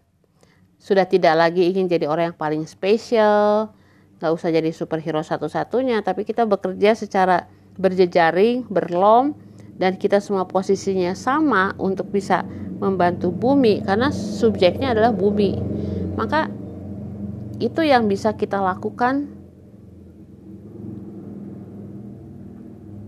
sudah 0.76 1.08
tidak 1.08 1.40
lagi 1.40 1.72
ingin 1.72 1.88
jadi 1.88 2.04
orang 2.04 2.28
yang 2.28 2.36
paling 2.36 2.68
spesial, 2.68 3.72
nggak 4.20 4.28
usah 4.28 4.52
jadi 4.52 4.68
superhero 4.76 5.24
satu-satunya, 5.24 6.04
tapi 6.04 6.28
kita 6.28 6.44
bekerja 6.44 6.92
secara 6.92 7.48
berjejaring, 7.80 8.68
berlom, 8.68 9.32
dan 9.80 9.96
kita 9.96 10.20
semua 10.20 10.44
posisinya 10.44 11.16
sama 11.16 11.72
untuk 11.80 12.12
bisa 12.12 12.44
membantu 12.76 13.32
bumi 13.32 13.80
karena 13.88 14.12
subjeknya 14.12 14.92
adalah 14.92 15.16
bumi. 15.16 15.56
Maka 16.12 16.52
itu 17.56 17.80
yang 17.88 18.04
bisa 18.04 18.36
kita 18.36 18.60
lakukan 18.60 19.32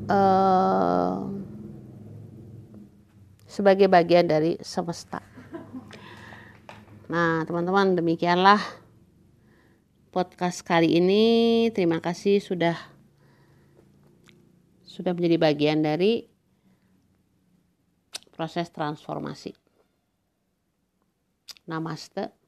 uh, 0.09 1.34
sebagai 3.55 3.87
bagian 3.87 4.27
dari 4.27 4.59
semesta. 4.59 5.23
Nah, 7.07 7.47
teman-teman, 7.47 7.95
demikianlah 7.95 8.59
podcast 10.11 10.67
kali 10.67 10.99
ini. 10.99 11.25
Terima 11.71 12.03
kasih 12.03 12.43
sudah 12.43 12.75
sudah 14.83 15.15
menjadi 15.15 15.39
bagian 15.39 15.87
dari 15.87 16.27
proses 18.35 18.75
transformasi. 18.75 19.55
Namaste. 21.71 22.44